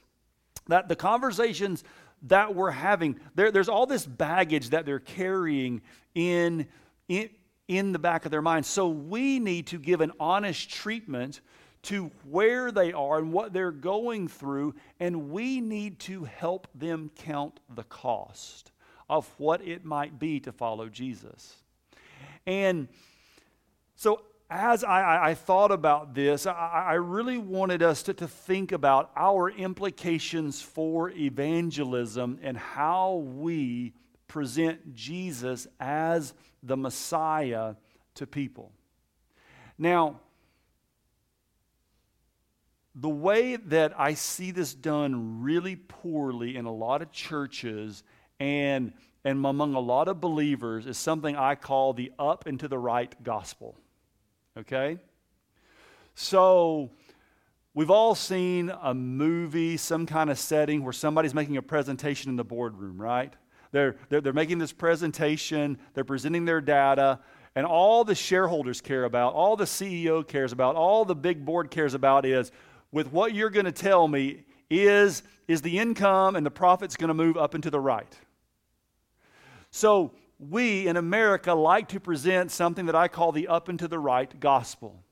that 0.68 0.88
the 0.88 0.96
conversations 0.96 1.84
that 2.24 2.56
we're 2.56 2.72
having, 2.72 3.20
there, 3.36 3.52
there's 3.52 3.70
all 3.70 3.86
this 3.86 4.08
baggage 4.08 4.70
that 4.70 4.88
they're 4.88 4.98
carrying 4.98 5.84
in, 6.16 6.66
in, 7.08 7.30
in 7.72 7.94
the 7.94 8.00
back 8.00 8.26
of 8.26 8.32
their 8.32 8.42
minds. 8.42 8.68
So 8.68 8.90
we 8.90 9.40
need 9.40 9.68
to 9.68 9.80
give 9.80 10.02
an 10.02 10.12
honest 10.20 10.70
treatment 10.70 11.40
to 11.84 12.12
where 12.30 12.70
they 12.70 12.92
are 12.92 13.18
and 13.18 13.32
what 13.32 13.54
they're 13.54 13.72
going 13.72 14.28
through, 14.28 14.76
and 15.00 15.32
we 15.32 15.62
need 15.62 15.98
to 16.00 16.26
help 16.26 16.68
them 16.76 17.10
count 17.16 17.62
the 17.74 17.84
cost 17.84 18.74
of 19.10 19.26
what 19.38 19.66
it 19.66 19.86
might 19.86 20.20
be 20.20 20.42
to 20.42 20.52
follow 20.52 20.90
Jesus. 20.90 21.56
And 22.46 22.90
so, 23.96 24.22
as 24.50 24.84
I, 24.84 25.30
I 25.30 25.34
thought 25.34 25.72
about 25.72 26.14
this, 26.14 26.46
I, 26.46 26.88
I 26.88 26.94
really 26.96 27.38
wanted 27.38 27.82
us 27.82 28.04
to, 28.04 28.14
to 28.16 28.28
think 28.28 28.74
about 28.74 29.12
our 29.16 29.50
implications 29.50 30.62
for 30.62 31.10
evangelism 31.12 32.38
and 32.44 32.58
how 32.58 33.16
we 33.16 33.94
present 34.28 34.94
Jesus 34.94 35.68
as 35.80 36.34
the 36.64 36.78
Messiah 36.78 37.76
to 38.16 38.28
people. 38.28 38.72
Now, 39.78 40.20
the 42.94 43.10
way 43.10 43.56
that 43.56 44.00
I 44.00 44.16
see 44.16 44.52
this 44.52 44.74
done 44.74 45.42
really 45.42 45.76
poorly 45.76 46.56
in 46.56 46.66
a 46.66 46.74
lot 46.74 47.02
of 47.02 47.12
churches 47.12 48.04
and, 48.40 48.94
and 49.24 49.46
among 49.46 49.76
a 49.76 49.80
lot 49.80 50.08
of 50.08 50.20
believers 50.20 50.86
is 50.86 50.98
something 50.98 51.36
I 51.36 51.56
call 51.56 51.94
the 51.94 52.12
up 52.20 52.48
and 52.48 52.60
to 52.60 52.68
the 52.68 52.78
right 52.78 53.12
gospel. 53.24 53.76
Okay? 54.58 55.00
So, 56.16 56.92
we've 57.74 57.90
all 57.90 58.14
seen 58.14 58.72
a 58.82 58.94
movie, 58.94 59.78
some 59.78 60.06
kind 60.06 60.30
of 60.30 60.38
setting 60.38 60.84
where 60.84 60.94
somebody's 60.94 61.34
making 61.34 61.56
a 61.56 61.62
presentation 61.62 62.30
in 62.30 62.36
the 62.36 62.44
boardroom, 62.44 63.02
right? 63.02 63.34
They're, 63.72 63.96
they're, 64.10 64.22
they're 64.22 64.34
making 64.34 64.58
this 64.58 64.74
presentation, 64.74 65.78
they're 65.94 66.04
presenting 66.04 66.46
their 66.46 66.62
data, 66.62 67.20
and 67.56 67.66
all 67.66 68.04
the 68.04 68.16
shareholders 68.16 68.82
care 68.82 69.04
about, 69.04 69.34
all 69.34 69.56
the 69.56 69.66
CEO 69.66 70.26
cares 70.28 70.52
about, 70.52 70.76
all 70.76 71.06
the 71.06 71.16
big 71.16 71.46
board 71.46 71.72
cares 71.72 71.94
about 71.94 72.26
is 72.26 72.52
with 72.92 73.12
what 73.12 73.34
you're 73.34 73.50
going 73.50 73.66
to 73.66 73.72
tell 73.72 74.08
me 74.08 74.44
is, 74.70 75.24
is 75.48 75.62
the 75.62 75.80
income 75.80 76.36
and 76.36 76.46
the 76.46 76.52
profits 76.52 76.96
going 76.96 77.10
to 77.10 77.14
move 77.14 77.38
up 77.38 77.54
and 77.54 77.64
to 77.64 77.70
the 77.70 77.80
right? 77.80 78.18
So, 79.70 80.12
we 80.50 80.88
in 80.88 80.98
America 80.98 81.54
like 81.54 81.90
to 81.90 82.00
present 82.00 82.50
something 82.52 82.88
that 82.88 82.96
I 82.96 83.08
call 83.08 83.32
the 83.32 83.48
up 83.48 83.70
and 83.70 83.78
to 83.80 83.88
the 83.88 84.00
right 84.00 84.40
gospel. 84.40 85.04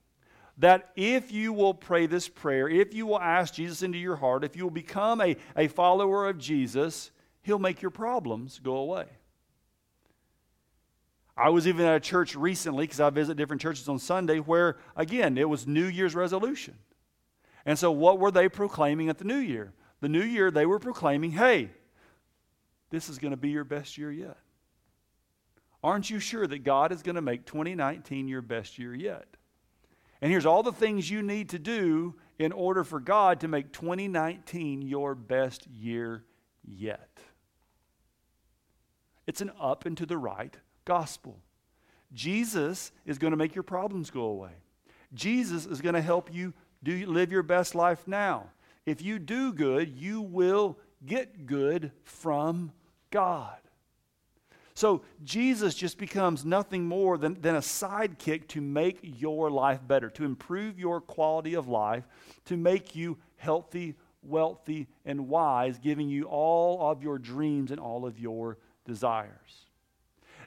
That 0.57 0.89
if 0.95 1.31
you 1.31 1.53
will 1.53 1.73
pray 1.73 2.07
this 2.07 2.27
prayer, 2.27 2.67
if 2.67 2.93
you 2.93 3.05
will 3.05 3.19
ask 3.19 3.53
Jesus 3.53 3.83
into 3.83 3.97
your 3.97 4.15
heart, 4.15 4.43
if 4.43 4.55
you 4.55 4.63
will 4.63 4.71
become 4.71 5.21
a, 5.21 5.37
a 5.55 5.67
follower 5.67 6.27
of 6.27 6.39
Jesus, 6.39 7.11
He'll 7.41 7.59
make 7.59 7.81
your 7.81 7.91
problems 7.91 8.59
go 8.59 8.75
away. 8.75 9.05
I 11.37 11.49
was 11.49 11.67
even 11.67 11.85
at 11.85 11.95
a 11.95 11.99
church 12.01 12.35
recently, 12.35 12.83
because 12.83 12.99
I 12.99 13.09
visit 13.09 13.37
different 13.37 13.61
churches 13.61 13.87
on 13.87 13.97
Sunday, 13.97 14.39
where, 14.39 14.77
again, 14.95 15.37
it 15.37 15.47
was 15.47 15.65
New 15.65 15.85
Year's 15.85 16.13
resolution. 16.13 16.75
And 17.65 17.79
so, 17.79 17.91
what 17.91 18.19
were 18.19 18.31
they 18.31 18.49
proclaiming 18.49 19.07
at 19.07 19.17
the 19.17 19.23
new 19.23 19.37
year? 19.37 19.73
The 20.01 20.09
new 20.09 20.23
year, 20.23 20.51
they 20.51 20.65
were 20.65 20.79
proclaiming, 20.79 21.31
hey, 21.31 21.69
this 22.89 23.07
is 23.07 23.19
going 23.19 23.31
to 23.31 23.37
be 23.37 23.49
your 23.49 23.63
best 23.63 23.97
year 23.97 24.11
yet. 24.11 24.37
Aren't 25.81 26.09
you 26.09 26.19
sure 26.19 26.45
that 26.45 26.63
God 26.65 26.91
is 26.91 27.03
going 27.03 27.15
to 27.15 27.21
make 27.21 27.45
2019 27.45 28.27
your 28.27 28.41
best 28.41 28.77
year 28.77 28.93
yet? 28.93 29.27
And 30.21 30.29
here's 30.29 30.45
all 30.45 30.63
the 30.63 30.73
things 30.73 31.09
you 31.09 31.21
need 31.21 31.49
to 31.49 31.59
do 31.59 32.15
in 32.37 32.51
order 32.51 32.83
for 32.83 32.99
God 32.99 33.39
to 33.41 33.47
make 33.47 33.71
2019 33.71 34.81
your 34.81 35.15
best 35.15 35.67
year 35.67 36.25
yet. 36.65 37.19
It's 39.29 39.41
an 39.41 39.51
up 39.61 39.85
and 39.85 39.95
to 39.97 40.07
the 40.07 40.17
right 40.17 40.57
gospel. 40.85 41.37
Jesus 42.11 42.91
is 43.05 43.19
going 43.19 43.29
to 43.29 43.37
make 43.37 43.53
your 43.53 43.61
problems 43.61 44.09
go 44.09 44.23
away. 44.23 44.53
Jesus 45.13 45.67
is 45.67 45.81
going 45.81 45.93
to 45.93 46.01
help 46.01 46.33
you 46.33 46.51
do 46.81 47.05
live 47.05 47.31
your 47.31 47.43
best 47.43 47.75
life 47.75 48.07
now? 48.07 48.47
If 48.87 49.03
you 49.03 49.19
do 49.19 49.53
good, 49.53 49.95
you 49.95 50.21
will 50.21 50.79
get 51.05 51.45
good 51.45 51.91
from 52.05 52.71
God. 53.11 53.59
So 54.73 55.03
Jesus 55.23 55.75
just 55.75 55.99
becomes 55.99 56.43
nothing 56.43 56.87
more 56.87 57.19
than, 57.19 57.39
than 57.39 57.55
a 57.55 57.59
sidekick 57.59 58.47
to 58.47 58.61
make 58.61 58.97
your 59.03 59.51
life 59.51 59.79
better, 59.87 60.09
to 60.09 60.25
improve 60.25 60.79
your 60.79 61.01
quality 61.01 61.53
of 61.53 61.67
life, 61.67 62.07
to 62.45 62.57
make 62.57 62.95
you 62.95 63.19
healthy, 63.35 63.93
wealthy, 64.23 64.87
and 65.05 65.27
wise, 65.27 65.77
giving 65.77 66.09
you 66.09 66.23
all 66.23 66.89
of 66.89 67.03
your 67.03 67.19
dreams 67.19 67.69
and 67.69 67.79
all 67.79 68.07
of 68.07 68.17
your 68.17 68.57
desires. 68.89 69.65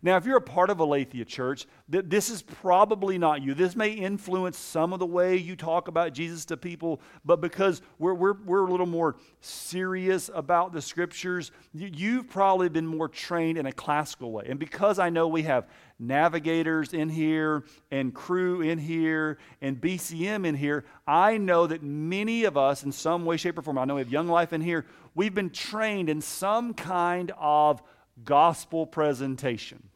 Now, 0.05 0.17
if 0.17 0.27
you're 0.27 0.37
a 0.37 0.43
part 0.43 0.69
of 0.69 0.81
Aletheia 0.81 1.25
Church, 1.25 1.65
th- 1.91 2.07
this 2.09 2.29
is 2.29 2.43
probably 2.43 3.19
not 3.19 3.41
you. 3.41 3.55
This 3.55 3.77
may 3.77 3.93
influence 3.93 4.59
some 4.59 4.93
of 4.93 4.99
the 4.99 5.07
way 5.07 5.37
you 5.37 5.55
talk 5.55 5.87
about 5.87 6.13
Jesus 6.13 6.45
to 6.47 6.57
people, 6.57 7.01
but 7.25 7.41
because 7.41 7.83
we're, 8.01 8.15
we're, 8.15 8.35
we're 8.45 8.67
a 8.67 8.71
little 8.71 8.87
more 8.87 9.15
serious 9.41 10.29
about 10.35 10.73
the 10.73 10.83
scriptures, 10.83 11.53
you've 11.73 12.29
probably 12.29 12.69
been 12.69 12.87
more 12.87 13.09
trained 13.09 13.59
in 13.59 13.67
a 13.67 13.73
classical 13.73 14.33
way. 14.33 14.45
And 14.49 14.59
because 14.59 14.99
I 14.99 15.09
know 15.09 15.29
we 15.29 15.43
have 15.43 15.69
navigators 16.01 16.95
in 16.95 17.09
here 17.09 17.63
and 17.93 18.13
Cru 18.13 18.61
in 18.61 18.79
here 18.79 19.39
and 19.61 19.81
BCM 19.81 20.45
in 20.45 20.57
here, 20.57 20.85
I 21.07 21.37
know 21.37 21.69
that 21.69 21.85
many 21.85 22.43
of 22.43 22.57
us, 22.57 22.83
in 22.83 22.91
some 22.91 23.25
way, 23.25 23.37
shape, 23.37 23.57
or 23.57 23.63
form, 23.63 23.79
I 23.79 23.85
know 23.85 23.95
we 23.95 24.01
have 24.01 24.11
Young 24.11 24.27
Life 24.27 24.53
in 24.53 24.63
here, 24.63 24.85
we've 25.15 25.35
been 25.35 25.51
trained 25.51 26.11
in 26.11 26.21
some 26.21 26.75
kind 26.75 27.31
of 27.39 27.81
gospel 28.25 28.87
presentation 28.87 29.89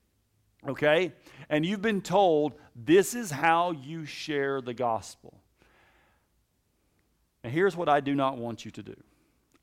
okay? 0.68 1.12
And 1.48 1.64
you've 1.64 1.82
been 1.82 2.00
told 2.00 2.54
this 2.74 3.14
is 3.14 3.30
how 3.30 3.72
you 3.72 4.04
share 4.04 4.60
the 4.60 4.74
gospel. 4.74 5.40
And 7.42 7.52
here's 7.52 7.76
what 7.76 7.88
I 7.88 8.00
do 8.00 8.14
not 8.14 8.38
want 8.38 8.64
you 8.64 8.70
to 8.72 8.82
do 8.82 8.96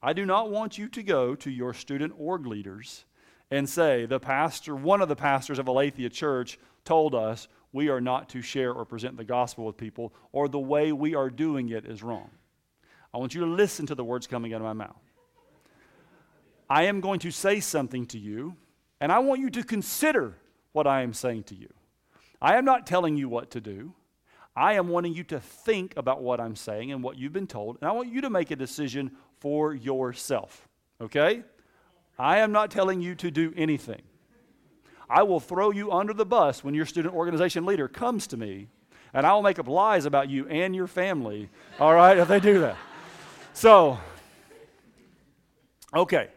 I 0.02 0.14
do 0.14 0.26
not 0.26 0.50
want 0.50 0.78
you 0.78 0.88
to 0.90 1.04
go 1.04 1.36
to 1.36 1.50
your 1.50 1.74
student 1.74 2.14
org 2.18 2.46
leaders 2.46 3.06
and 3.52 3.70
say, 3.70 4.06
the 4.06 4.20
pastor, 4.20 4.76
one 4.76 5.02
of 5.02 5.10
the 5.10 5.16
pastors 5.16 5.60
of 5.60 5.68
Aletheia 5.68 6.10
Church 6.10 6.58
told 6.86 7.14
us 7.14 7.48
we 7.72 7.90
are 7.90 8.02
not 8.02 8.30
to 8.30 8.42
share 8.42 8.72
or 8.74 8.86
present 8.86 9.18
the 9.18 9.24
gospel 9.24 9.66
with 9.66 9.78
people, 9.78 10.14
or 10.32 10.48
the 10.48 10.60
way 10.60 10.92
we 10.92 11.16
are 11.16 11.30
doing 11.30 11.70
it 11.70 11.86
is 11.86 12.04
wrong. 12.04 12.30
I 13.14 13.18
want 13.18 13.34
you 13.36 13.42
to 13.42 13.48
listen 13.48 13.86
to 13.88 13.96
the 13.96 14.04
words 14.04 14.28
coming 14.28 14.54
out 14.54 14.62
of 14.62 14.66
my 14.66 14.74
mouth. 14.74 15.03
I 16.74 16.86
am 16.86 17.02
going 17.02 17.20
to 17.20 17.30
say 17.30 17.60
something 17.60 18.08
to 18.08 18.18
you, 18.18 18.56
and 19.00 19.12
I 19.12 19.20
want 19.20 19.42
you 19.42 19.52
to 19.52 19.64
consider 19.64 20.38
what 20.72 20.88
I 20.88 21.04
am 21.04 21.14
saying 21.14 21.44
to 21.44 21.56
you. 21.56 21.72
I 22.42 22.58
am 22.58 22.66
not 22.66 22.88
telling 22.88 23.16
you 23.16 23.30
what 23.30 23.52
to 23.52 23.62
do. 23.62 23.94
I 24.56 24.74
am 24.74 24.88
wanting 24.88 25.14
you 25.14 25.24
to 25.26 25.40
think 25.40 25.94
about 25.98 26.24
what 26.24 26.40
I'm 26.40 26.56
saying 26.56 26.92
and 26.92 27.04
what 27.04 27.16
you've 27.16 27.32
been 27.32 27.46
told, 27.46 27.78
and 27.80 27.88
I 27.88 27.92
want 27.92 28.10
you 28.12 28.22
to 28.22 28.30
make 28.32 28.50
a 28.50 28.56
decision 28.56 29.12
for 29.38 29.76
yourself. 29.76 30.68
Okay? 31.00 31.44
I 32.18 32.40
am 32.40 32.52
not 32.52 32.72
telling 32.72 33.02
you 33.02 33.14
to 33.18 33.30
do 33.30 33.54
anything. 33.56 34.02
I 35.08 35.22
will 35.22 35.40
throw 35.40 35.70
you 35.70 35.92
under 35.92 36.16
the 36.16 36.26
bus 36.26 36.64
when 36.64 36.74
your 36.74 36.88
student 36.88 37.14
organization 37.14 37.68
leader 37.68 37.88
comes 37.88 38.26
to 38.28 38.38
me, 38.38 38.68
and 39.14 39.28
I 39.28 39.34
will 39.36 39.44
make 39.44 39.60
up 39.60 39.68
lies 39.68 40.06
about 40.06 40.28
you 40.28 40.48
and 40.48 40.76
your 40.76 40.88
family, 40.88 41.52
all 41.80 41.94
right, 41.94 42.18
if 42.18 42.28
they 42.28 42.40
do 42.40 42.62
that. 42.62 42.78
So, 43.54 44.00
okay. 45.94 46.30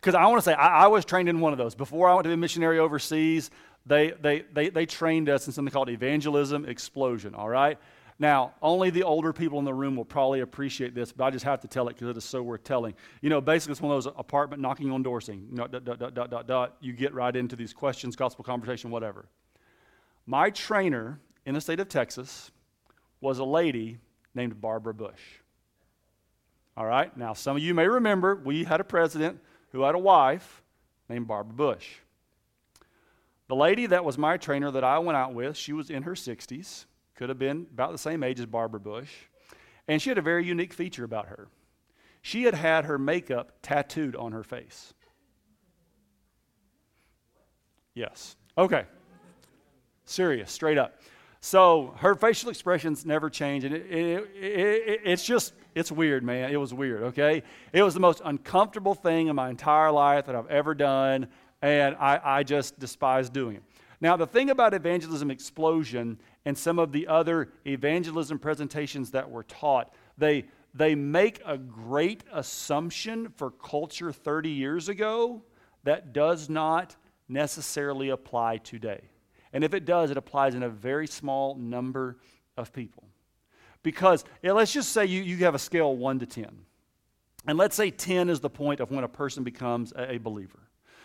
Because 0.00 0.14
I 0.14 0.26
want 0.26 0.38
to 0.38 0.42
say, 0.42 0.54
I, 0.54 0.84
I 0.84 0.86
was 0.86 1.04
trained 1.04 1.28
in 1.28 1.40
one 1.40 1.52
of 1.52 1.58
those. 1.58 1.74
Before 1.74 2.08
I 2.08 2.14
went 2.14 2.24
to 2.24 2.28
be 2.28 2.34
a 2.34 2.36
missionary 2.36 2.78
overseas, 2.78 3.50
they, 3.84 4.12
they, 4.20 4.44
they, 4.52 4.68
they 4.68 4.86
trained 4.86 5.28
us 5.28 5.46
in 5.46 5.52
something 5.52 5.72
called 5.72 5.88
evangelism 5.88 6.64
explosion, 6.66 7.34
all 7.34 7.48
right? 7.48 7.78
Now, 8.20 8.54
only 8.62 8.90
the 8.90 9.04
older 9.04 9.32
people 9.32 9.60
in 9.60 9.64
the 9.64 9.74
room 9.74 9.94
will 9.94 10.04
probably 10.04 10.40
appreciate 10.40 10.94
this, 10.94 11.12
but 11.12 11.24
I 11.24 11.30
just 11.30 11.44
have 11.44 11.60
to 11.60 11.68
tell 11.68 11.88
it 11.88 11.94
because 11.94 12.08
it 12.08 12.16
is 12.16 12.24
so 12.24 12.42
worth 12.42 12.64
telling. 12.64 12.94
You 13.22 13.30
know, 13.30 13.40
basically, 13.40 13.72
it's 13.72 13.80
one 13.80 13.96
of 13.96 14.02
those 14.02 14.12
apartment 14.16 14.60
knocking 14.60 14.90
on 14.90 15.02
doors 15.02 15.26
thing. 15.26 15.48
dot, 15.54 15.70
dot, 15.70 15.84
dot, 15.84 16.14
dot, 16.14 16.30
dot, 16.30 16.46
dot. 16.48 16.76
You 16.80 16.92
get 16.92 17.14
right 17.14 17.34
into 17.34 17.54
these 17.54 17.72
questions, 17.72 18.16
gospel 18.16 18.44
conversation, 18.44 18.90
whatever. 18.90 19.26
My 20.26 20.50
trainer 20.50 21.20
in 21.46 21.54
the 21.54 21.60
state 21.60 21.78
of 21.78 21.88
Texas 21.88 22.50
was 23.20 23.38
a 23.38 23.44
lady 23.44 23.98
named 24.34 24.60
Barbara 24.60 24.94
Bush. 24.94 25.22
All 26.76 26.86
right? 26.86 27.16
Now, 27.16 27.34
some 27.34 27.56
of 27.56 27.62
you 27.62 27.72
may 27.72 27.86
remember 27.86 28.34
we 28.34 28.64
had 28.64 28.80
a 28.80 28.84
president 28.84 29.40
who 29.72 29.82
had 29.82 29.94
a 29.94 29.98
wife 29.98 30.62
named 31.08 31.26
Barbara 31.26 31.54
Bush. 31.54 31.96
The 33.48 33.56
lady 33.56 33.86
that 33.86 34.04
was 34.04 34.18
my 34.18 34.36
trainer 34.36 34.70
that 34.70 34.84
I 34.84 34.98
went 34.98 35.16
out 35.16 35.32
with, 35.32 35.56
she 35.56 35.72
was 35.72 35.90
in 35.90 36.02
her 36.02 36.12
60s, 36.12 36.84
could 37.14 37.28
have 37.28 37.38
been 37.38 37.66
about 37.72 37.92
the 37.92 37.98
same 37.98 38.22
age 38.22 38.38
as 38.38 38.46
Barbara 38.46 38.80
Bush, 38.80 39.10
and 39.86 40.00
she 40.00 40.10
had 40.10 40.18
a 40.18 40.22
very 40.22 40.44
unique 40.44 40.72
feature 40.72 41.04
about 41.04 41.28
her. 41.28 41.48
She 42.20 42.42
had 42.42 42.54
had 42.54 42.84
her 42.84 42.98
makeup 42.98 43.52
tattooed 43.62 44.14
on 44.16 44.32
her 44.32 44.42
face. 44.42 44.92
Yes. 47.94 48.36
Okay. 48.56 48.84
Serious, 50.04 50.52
straight 50.52 50.78
up. 50.78 51.00
So 51.40 51.94
her 51.98 52.14
facial 52.14 52.50
expressions 52.50 53.06
never 53.06 53.30
change, 53.30 53.64
and 53.64 53.74
it, 53.74 53.86
it, 53.86 54.24
it, 54.34 55.00
it's 55.04 55.24
just, 55.24 55.52
it's 55.74 55.92
weird, 55.92 56.24
man. 56.24 56.50
It 56.50 56.56
was 56.56 56.74
weird, 56.74 57.02
okay? 57.04 57.42
It 57.72 57.82
was 57.82 57.94
the 57.94 58.00
most 58.00 58.20
uncomfortable 58.24 58.94
thing 58.94 59.28
in 59.28 59.36
my 59.36 59.48
entire 59.48 59.92
life 59.92 60.26
that 60.26 60.34
I've 60.34 60.50
ever 60.50 60.74
done 60.74 61.28
and 61.62 61.96
I, 61.96 62.20
I 62.22 62.42
just 62.42 62.78
despise 62.78 63.28
doing 63.30 63.56
it. 63.56 63.62
Now, 64.00 64.16
the 64.16 64.26
thing 64.26 64.50
about 64.50 64.74
Evangelism 64.74 65.30
Explosion 65.30 66.20
and 66.44 66.56
some 66.56 66.78
of 66.78 66.92
the 66.92 67.08
other 67.08 67.50
evangelism 67.66 68.38
presentations 68.38 69.10
that 69.10 69.28
were 69.28 69.42
taught, 69.42 69.92
they, 70.16 70.44
they 70.72 70.94
make 70.94 71.40
a 71.44 71.58
great 71.58 72.22
assumption 72.32 73.32
for 73.36 73.50
culture 73.50 74.12
30 74.12 74.50
years 74.50 74.88
ago 74.88 75.42
that 75.82 76.12
does 76.12 76.48
not 76.48 76.94
necessarily 77.28 78.10
apply 78.10 78.58
today. 78.58 79.00
And 79.52 79.64
if 79.64 79.74
it 79.74 79.84
does, 79.84 80.10
it 80.10 80.16
applies 80.16 80.54
in 80.54 80.62
a 80.62 80.68
very 80.68 81.06
small 81.06 81.54
number 81.54 82.18
of 82.56 82.72
people. 82.72 83.04
Because 83.82 84.24
let's 84.42 84.72
just 84.72 84.92
say 84.92 85.06
you, 85.06 85.22
you 85.22 85.36
have 85.38 85.54
a 85.54 85.58
scale 85.58 85.96
1 85.96 86.18
to 86.20 86.26
10. 86.26 86.46
And 87.46 87.56
let's 87.56 87.76
say 87.76 87.90
10 87.90 88.28
is 88.28 88.40
the 88.40 88.50
point 88.50 88.80
of 88.80 88.90
when 88.90 89.04
a 89.04 89.08
person 89.08 89.44
becomes 89.44 89.92
a, 89.96 90.14
a 90.14 90.18
believer. 90.18 90.60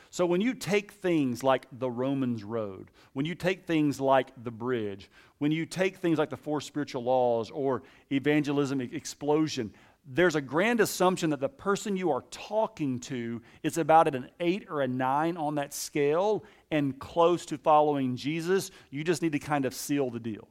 So 0.09 0.27
when 0.27 0.41
you 0.41 0.53
take 0.53 0.91
things 0.91 1.43
like 1.43 1.65
the 1.71 1.89
Romans 1.89 2.43
Road, 2.43 2.91
when 3.13 3.25
you 3.25 3.33
take 3.33 3.65
things 3.65 3.99
like 3.99 4.27
the 4.43 4.51
bridge, 4.51 5.09
when 5.39 5.51
you 5.51 5.65
take 5.65 5.97
things 5.97 6.19
like 6.19 6.29
the 6.29 6.37
four 6.37 6.61
spiritual 6.61 7.03
laws 7.03 7.49
or 7.49 7.81
evangelism 8.11 8.79
explosion, 8.79 9.73
there's 10.05 10.35
a 10.35 10.41
grand 10.41 10.79
assumption 10.79 11.29
that 11.29 11.39
the 11.39 11.49
person 11.49 11.95
you 11.95 12.11
are 12.11 12.23
talking 12.29 12.99
to 12.99 13.41
is 13.63 13.77
about 13.77 14.07
at 14.07 14.15
an 14.15 14.29
eight 14.39 14.67
or 14.69 14.81
a 14.81 14.87
nine 14.87 15.37
on 15.37 15.55
that 15.55 15.73
scale 15.73 16.43
and 16.71 16.99
close 16.99 17.45
to 17.47 17.57
following 17.57 18.15
Jesus. 18.15 18.71
You 18.89 19.03
just 19.03 19.21
need 19.21 19.31
to 19.31 19.39
kind 19.39 19.65
of 19.65 19.73
seal 19.73 20.09
the 20.09 20.19
deal 20.19 20.47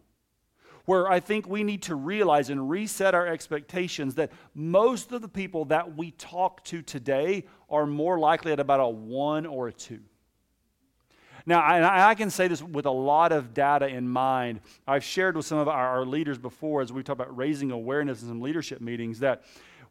where 0.85 1.09
I 1.09 1.21
think 1.21 1.49
we 1.49 1.63
need 1.63 1.83
to 1.83 1.95
realize 1.95 2.51
and 2.51 2.69
reset 2.69 3.15
our 3.15 3.27
expectations 3.27 4.17
that 4.17 4.33
most 4.55 5.13
of 5.13 5.23
the 5.23 5.29
people 5.29 5.67
that 5.67 5.97
we 5.97 6.11
talk 6.13 6.65
to 6.65 6.83
today 6.83 7.45
are 7.71 7.87
more 7.87 8.19
likely 8.19 8.53
at 8.53 8.61
about 8.61 8.81
a 8.81 8.89
one 8.89 9.47
or 9.47 9.69
a 9.69 9.73
two. 9.73 10.01
Now, 11.47 11.61
I, 11.61 12.11
I, 12.11 12.15
can 12.15 12.31
say 12.31 12.49
this 12.49 12.63
with 12.63 12.87
a 12.87 12.91
lot 12.91 13.33
of 13.33 13.53
data 13.55 13.87
in 13.87 14.09
mind. 14.09 14.61
I've 14.87 15.05
shared 15.05 15.37
with 15.37 15.47
some 15.47 15.59
of 15.59 15.69
our, 15.69 15.89
our 15.99 16.07
leaders 16.07 16.39
before 16.39 16.83
as 16.83 16.93
we 16.93 17.03
talk 17.03 17.15
about 17.15 17.37
raising 17.37 17.71
awareness 17.71 18.23
in 18.23 18.29
some 18.29 18.41
leadership 18.41 18.81
meetings 18.81 19.21
that 19.21 19.43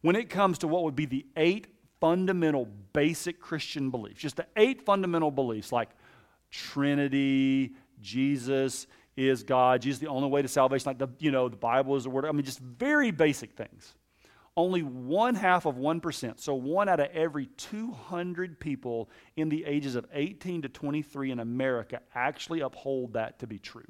when 0.01 0.15
it 0.15 0.29
comes 0.29 0.59
to 0.59 0.67
what 0.67 0.83
would 0.83 0.95
be 0.95 1.05
the 1.05 1.25
eight 1.35 1.67
fundamental 1.99 2.67
basic 2.93 3.39
Christian 3.39 3.89
beliefs, 3.89 4.19
just 4.19 4.37
the 4.37 4.47
eight 4.55 4.81
fundamental 4.81 5.31
beliefs 5.31 5.71
like 5.71 5.89
Trinity, 6.49 7.73
Jesus, 8.01 8.87
is 9.15 9.43
God. 9.43 9.81
Jesus 9.81 9.97
is 9.97 10.01
the 10.01 10.07
only 10.07 10.29
way 10.29 10.41
to 10.41 10.47
salvation. 10.47 10.89
Like 10.89 10.97
the, 10.97 11.09
you 11.19 11.31
know, 11.31 11.49
the 11.49 11.57
Bible 11.57 11.95
is 11.95 12.03
the 12.03 12.09
word. 12.09 12.25
I 12.25 12.31
mean, 12.31 12.43
just 12.43 12.59
very 12.59 13.11
basic 13.11 13.53
things. 13.53 13.93
Only 14.57 14.83
one 14.83 15.35
half 15.35 15.65
of 15.65 15.75
1%, 15.75 16.39
so 16.39 16.53
one 16.53 16.89
out 16.89 16.99
of 16.99 17.09
every 17.13 17.45
200 17.45 18.59
people 18.59 19.09
in 19.37 19.47
the 19.47 19.63
ages 19.63 19.95
of 19.95 20.05
18 20.13 20.63
to 20.63 20.69
23 20.69 21.31
in 21.31 21.39
America 21.39 22.01
actually 22.13 22.59
uphold 22.59 23.13
that 23.13 23.39
to 23.39 23.47
be 23.47 23.59
true. 23.59 23.89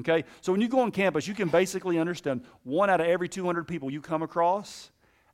Okay? 0.00 0.24
So 0.40 0.50
when 0.50 0.60
you 0.60 0.68
go 0.68 0.80
on 0.80 0.90
campus, 0.90 1.28
you 1.28 1.34
can 1.34 1.48
basically 1.48 1.98
understand 1.98 2.42
one 2.64 2.90
out 2.90 3.00
of 3.00 3.06
every 3.06 3.28
200 3.28 3.68
people 3.68 3.90
you 3.90 4.00
come 4.00 4.22
across 4.22 4.90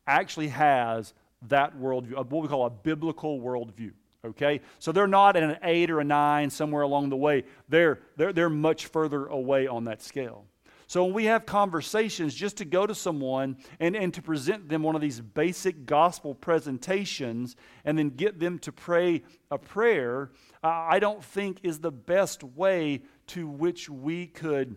actually 0.06 0.48
has 0.48 1.14
that 1.48 1.76
worldview, 1.78 2.14
what 2.14 2.42
we 2.42 2.48
call 2.48 2.66
a 2.66 2.70
biblical 2.70 3.40
worldview. 3.40 3.92
Okay? 4.24 4.60
So 4.78 4.92
they're 4.92 5.06
not 5.06 5.36
at 5.36 5.42
an 5.42 5.56
eight 5.62 5.90
or 5.90 6.00
a 6.00 6.04
nine 6.04 6.50
somewhere 6.50 6.82
along 6.82 7.08
the 7.08 7.16
way. 7.16 7.44
They're, 7.68 8.00
they're, 8.16 8.32
they're 8.32 8.50
much 8.50 8.86
further 8.86 9.26
away 9.26 9.66
on 9.66 9.84
that 9.84 10.02
scale. 10.02 10.44
So 10.92 11.04
when 11.04 11.14
we 11.14 11.24
have 11.24 11.46
conversations, 11.46 12.34
just 12.34 12.58
to 12.58 12.66
go 12.66 12.86
to 12.86 12.94
someone 12.94 13.56
and, 13.80 13.96
and 13.96 14.12
to 14.12 14.20
present 14.20 14.68
them 14.68 14.82
one 14.82 14.94
of 14.94 15.00
these 15.00 15.22
basic 15.22 15.86
gospel 15.86 16.34
presentations 16.34 17.56
and 17.86 17.98
then 17.98 18.10
get 18.10 18.38
them 18.38 18.58
to 18.58 18.72
pray 18.72 19.22
a 19.50 19.56
prayer, 19.56 20.32
I 20.62 20.98
don't 20.98 21.24
think 21.24 21.60
is 21.62 21.78
the 21.78 21.90
best 21.90 22.44
way 22.44 23.04
to 23.28 23.48
which 23.48 23.88
we 23.88 24.26
could 24.26 24.76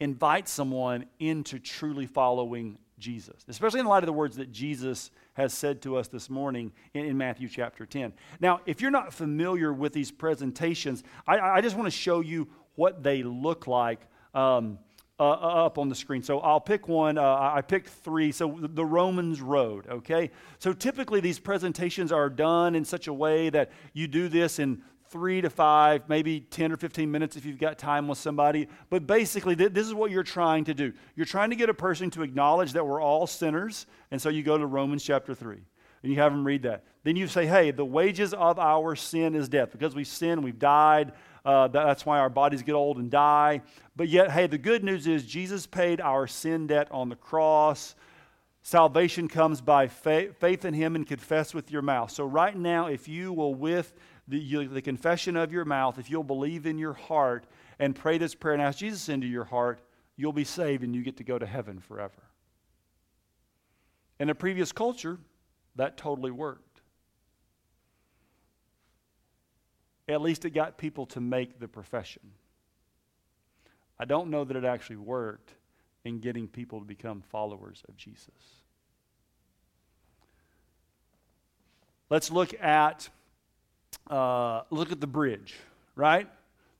invite 0.00 0.48
someone 0.48 1.06
into 1.20 1.60
truly 1.60 2.06
following 2.06 2.76
Jesus, 2.98 3.44
especially 3.46 3.78
in 3.78 3.86
light 3.86 4.02
of 4.02 4.06
the 4.08 4.12
words 4.12 4.34
that 4.38 4.50
Jesus 4.50 5.12
has 5.34 5.54
said 5.54 5.82
to 5.82 5.98
us 5.98 6.08
this 6.08 6.28
morning 6.28 6.72
in, 6.94 7.04
in 7.04 7.16
Matthew 7.16 7.48
chapter 7.48 7.86
10. 7.86 8.12
Now, 8.40 8.60
if 8.66 8.80
you're 8.80 8.90
not 8.90 9.14
familiar 9.14 9.72
with 9.72 9.92
these 9.92 10.10
presentations, 10.10 11.04
I, 11.28 11.38
I 11.38 11.60
just 11.60 11.76
want 11.76 11.86
to 11.86 11.96
show 11.96 12.22
you 12.22 12.48
what 12.74 13.04
they 13.04 13.22
look 13.22 13.68
like. 13.68 14.00
Um, 14.34 14.80
uh, 15.18 15.30
uh, 15.30 15.66
up 15.66 15.78
on 15.78 15.88
the 15.88 15.94
screen. 15.94 16.22
So 16.22 16.40
I'll 16.40 16.60
pick 16.60 16.88
one. 16.88 17.16
Uh, 17.16 17.50
I 17.54 17.62
picked 17.62 17.88
three. 17.88 18.32
So 18.32 18.58
the 18.60 18.84
Romans 18.84 19.40
Road, 19.40 19.86
okay? 19.88 20.30
So 20.58 20.74
typically 20.74 21.20
these 21.20 21.38
presentations 21.38 22.12
are 22.12 22.28
done 22.28 22.74
in 22.74 22.84
such 22.84 23.06
a 23.06 23.12
way 23.14 23.48
that 23.50 23.70
you 23.94 24.08
do 24.08 24.28
this 24.28 24.58
in 24.58 24.82
three 25.08 25.40
to 25.40 25.48
five, 25.48 26.08
maybe 26.08 26.40
10 26.40 26.72
or 26.72 26.76
15 26.76 27.10
minutes 27.10 27.36
if 27.36 27.46
you've 27.46 27.58
got 27.58 27.78
time 27.78 28.08
with 28.08 28.18
somebody. 28.18 28.68
But 28.90 29.06
basically, 29.06 29.56
th- 29.56 29.72
this 29.72 29.86
is 29.86 29.94
what 29.94 30.10
you're 30.10 30.22
trying 30.22 30.64
to 30.64 30.74
do. 30.74 30.92
You're 31.14 31.26
trying 31.26 31.50
to 31.50 31.56
get 31.56 31.70
a 31.70 31.74
person 31.74 32.10
to 32.10 32.22
acknowledge 32.22 32.72
that 32.74 32.86
we're 32.86 33.00
all 33.00 33.26
sinners. 33.26 33.86
And 34.10 34.20
so 34.20 34.28
you 34.28 34.42
go 34.42 34.58
to 34.58 34.66
Romans 34.66 35.02
chapter 35.02 35.34
3 35.34 35.58
and 36.02 36.12
you 36.12 36.20
have 36.20 36.32
them 36.32 36.46
read 36.46 36.62
that. 36.64 36.84
Then 37.04 37.16
you 37.16 37.28
say, 37.28 37.46
hey, 37.46 37.70
the 37.70 37.84
wages 37.84 38.34
of 38.34 38.58
our 38.58 38.96
sin 38.96 39.34
is 39.34 39.48
death. 39.48 39.72
Because 39.72 39.94
we 39.94 40.04
sin, 40.04 40.42
we've 40.42 40.58
died. 40.58 41.12
Uh, 41.46 41.68
that's 41.68 42.04
why 42.04 42.18
our 42.18 42.28
bodies 42.28 42.64
get 42.64 42.72
old 42.72 42.98
and 42.98 43.08
die. 43.08 43.62
But 43.94 44.08
yet, 44.08 44.32
hey, 44.32 44.48
the 44.48 44.58
good 44.58 44.82
news 44.82 45.06
is 45.06 45.24
Jesus 45.24 45.64
paid 45.64 46.00
our 46.00 46.26
sin 46.26 46.66
debt 46.66 46.88
on 46.90 47.08
the 47.08 47.14
cross. 47.14 47.94
Salvation 48.62 49.28
comes 49.28 49.60
by 49.60 49.86
faith, 49.86 50.36
faith 50.40 50.64
in 50.64 50.74
Him 50.74 50.96
and 50.96 51.06
confess 51.06 51.54
with 51.54 51.70
your 51.70 51.82
mouth. 51.82 52.10
So, 52.10 52.24
right 52.24 52.56
now, 52.56 52.88
if 52.88 53.06
you 53.06 53.32
will, 53.32 53.54
with 53.54 53.94
the, 54.26 54.36
you, 54.36 54.66
the 54.66 54.82
confession 54.82 55.36
of 55.36 55.52
your 55.52 55.64
mouth, 55.64 56.00
if 56.00 56.10
you'll 56.10 56.24
believe 56.24 56.66
in 56.66 56.78
your 56.78 56.94
heart 56.94 57.46
and 57.78 57.94
pray 57.94 58.18
this 58.18 58.34
prayer 58.34 58.54
and 58.54 58.62
ask 58.62 58.78
Jesus 58.78 59.08
into 59.08 59.28
your 59.28 59.44
heart, 59.44 59.80
you'll 60.16 60.32
be 60.32 60.42
saved 60.42 60.82
and 60.82 60.96
you 60.96 61.04
get 61.04 61.16
to 61.18 61.24
go 61.24 61.38
to 61.38 61.46
heaven 61.46 61.78
forever. 61.78 62.24
In 64.18 64.30
a 64.30 64.34
previous 64.34 64.72
culture, 64.72 65.20
that 65.76 65.96
totally 65.96 66.32
worked. 66.32 66.65
At 70.08 70.22
least 70.22 70.44
it 70.44 70.50
got 70.50 70.78
people 70.78 71.06
to 71.06 71.20
make 71.20 71.58
the 71.58 71.68
profession. 71.68 72.22
I 73.98 74.04
don't 74.04 74.30
know 74.30 74.44
that 74.44 74.56
it 74.56 74.64
actually 74.64 74.96
worked 74.96 75.52
in 76.04 76.20
getting 76.20 76.46
people 76.46 76.78
to 76.78 76.84
become 76.84 77.22
followers 77.30 77.82
of 77.88 77.96
Jesus. 77.96 78.30
Let's 82.08 82.30
look 82.30 82.54
at 82.62 83.08
uh, 84.08 84.62
look 84.70 84.92
at 84.92 85.00
the 85.00 85.06
bridge, 85.08 85.56
right? 85.96 86.28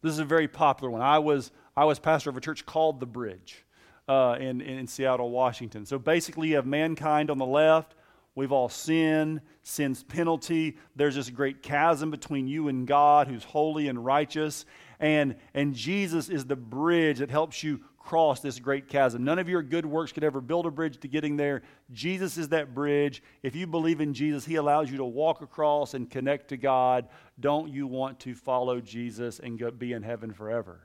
This 0.03 0.13
is 0.13 0.21
a 0.21 0.25
very 0.25 0.47
popular 0.47 0.91
one. 0.91 1.03
I 1.03 1.19
was 1.19 1.51
I 1.77 1.85
was 1.85 1.99
pastor 1.99 2.31
of 2.31 2.37
a 2.37 2.41
church 2.41 2.65
called 2.65 3.01
the 3.01 3.07
Bridge 3.07 3.65
uh, 4.09 4.37
in, 4.39 4.61
in 4.61 4.87
Seattle, 4.87 5.31
Washington. 5.31 5.85
So 5.85 5.99
basically, 5.99 6.49
you 6.49 6.57
have 6.57 6.67
mankind 6.67 7.31
on 7.31 7.39
the 7.39 7.47
left, 7.47 7.95
We've 8.37 8.53
all 8.53 8.69
sinned, 8.69 9.41
sin's 9.63 10.05
penalty. 10.05 10.77
There's 10.95 11.17
this 11.17 11.31
great 11.31 11.63
chasm 11.63 12.11
between 12.11 12.47
you 12.47 12.69
and 12.69 12.87
God 12.87 13.27
who's 13.27 13.43
holy 13.43 13.89
and 13.89 14.05
righteous. 14.05 14.67
And, 15.01 15.37
and 15.55 15.75
Jesus 15.75 16.29
is 16.29 16.45
the 16.45 16.55
bridge 16.55 17.19
that 17.19 17.31
helps 17.31 17.65
you 17.65 17.81
cross 17.99 18.41
this 18.41 18.61
great 18.61 18.89
chasm. 18.89 19.25
None 19.25 19.39
of 19.39 19.49
your 19.49 19.63
good 19.63 19.87
works 19.87 20.13
could 20.13 20.23
ever 20.23 20.43
build 20.43 20.67
a 20.67 20.71
bridge 20.71 21.01
to 21.01 21.09
getting 21.09 21.37
there. 21.37 21.63
Jesus 21.93 22.37
is 22.37 22.51
that 22.51 22.75
bridge. 22.75 23.23
If 23.43 23.57
you 23.57 23.67
believe 23.67 24.03
in 24.03 24.13
Jesus, 24.13 24.45
He 24.45 24.57
allows 24.57 24.91
you 24.91 24.99
to 24.99 25.05
walk 25.05 25.41
across 25.41 25.95
and 25.95 26.09
connect 26.09 26.49
to 26.49 26.59
God. 26.59 27.09
Don't 27.41 27.73
you 27.73 27.87
want 27.87 28.21
to 28.21 28.35
follow 28.35 28.81
Jesus 28.81 29.41
and 29.41 29.59
go, 29.59 29.71
be 29.71 29.95
in 29.95 30.03
heaven 30.03 30.33
forever? 30.33 30.83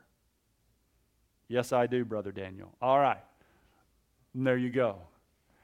Yes, 1.49 1.73
I 1.73 1.85
do, 1.85 2.05
Brother 2.05 2.31
Daniel. 2.31 2.73
All 2.81 2.97
right. 2.97 3.23
And 4.33 4.47
there 4.47 4.57
you 4.57 4.69
go. 4.69 4.99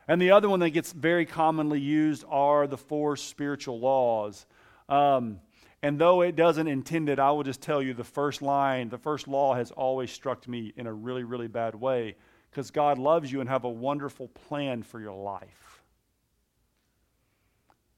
And 0.07 0.21
the 0.21 0.31
other 0.31 0.47
one 0.47 0.61
that 0.61 0.69
gets 0.69 0.93
very 0.93 1.25
commonly 1.25 1.81
used 1.81 2.23
are 2.29 2.65
the 2.65 2.77
four 2.77 3.17
spiritual 3.17 3.79
laws. 3.79 4.45
Um, 4.87 5.41
and 5.83 5.99
though 5.99 6.21
it 6.21 6.35
doesn't 6.35 6.67
intend 6.67 7.09
it, 7.09 7.19
I 7.19 7.31
will 7.31 7.43
just 7.43 7.61
tell 7.61 7.81
you 7.81 7.93
the 7.93 8.03
first 8.03 8.41
line, 8.41 8.89
the 8.89 8.97
first 8.97 9.27
law 9.27 9.53
has 9.53 9.71
always 9.71 10.11
struck 10.11 10.47
me 10.47 10.73
in 10.75 10.87
a 10.87 10.93
really, 10.93 11.23
really 11.23 11.47
bad 11.47 11.75
way 11.75 12.15
because 12.49 12.71
God 12.71 12.97
loves 12.97 13.31
you 13.31 13.41
and 13.41 13.49
have 13.49 13.65
a 13.65 13.69
wonderful 13.69 14.29
plan 14.29 14.81
for 14.81 14.99
your 14.99 15.13
life. 15.13 15.83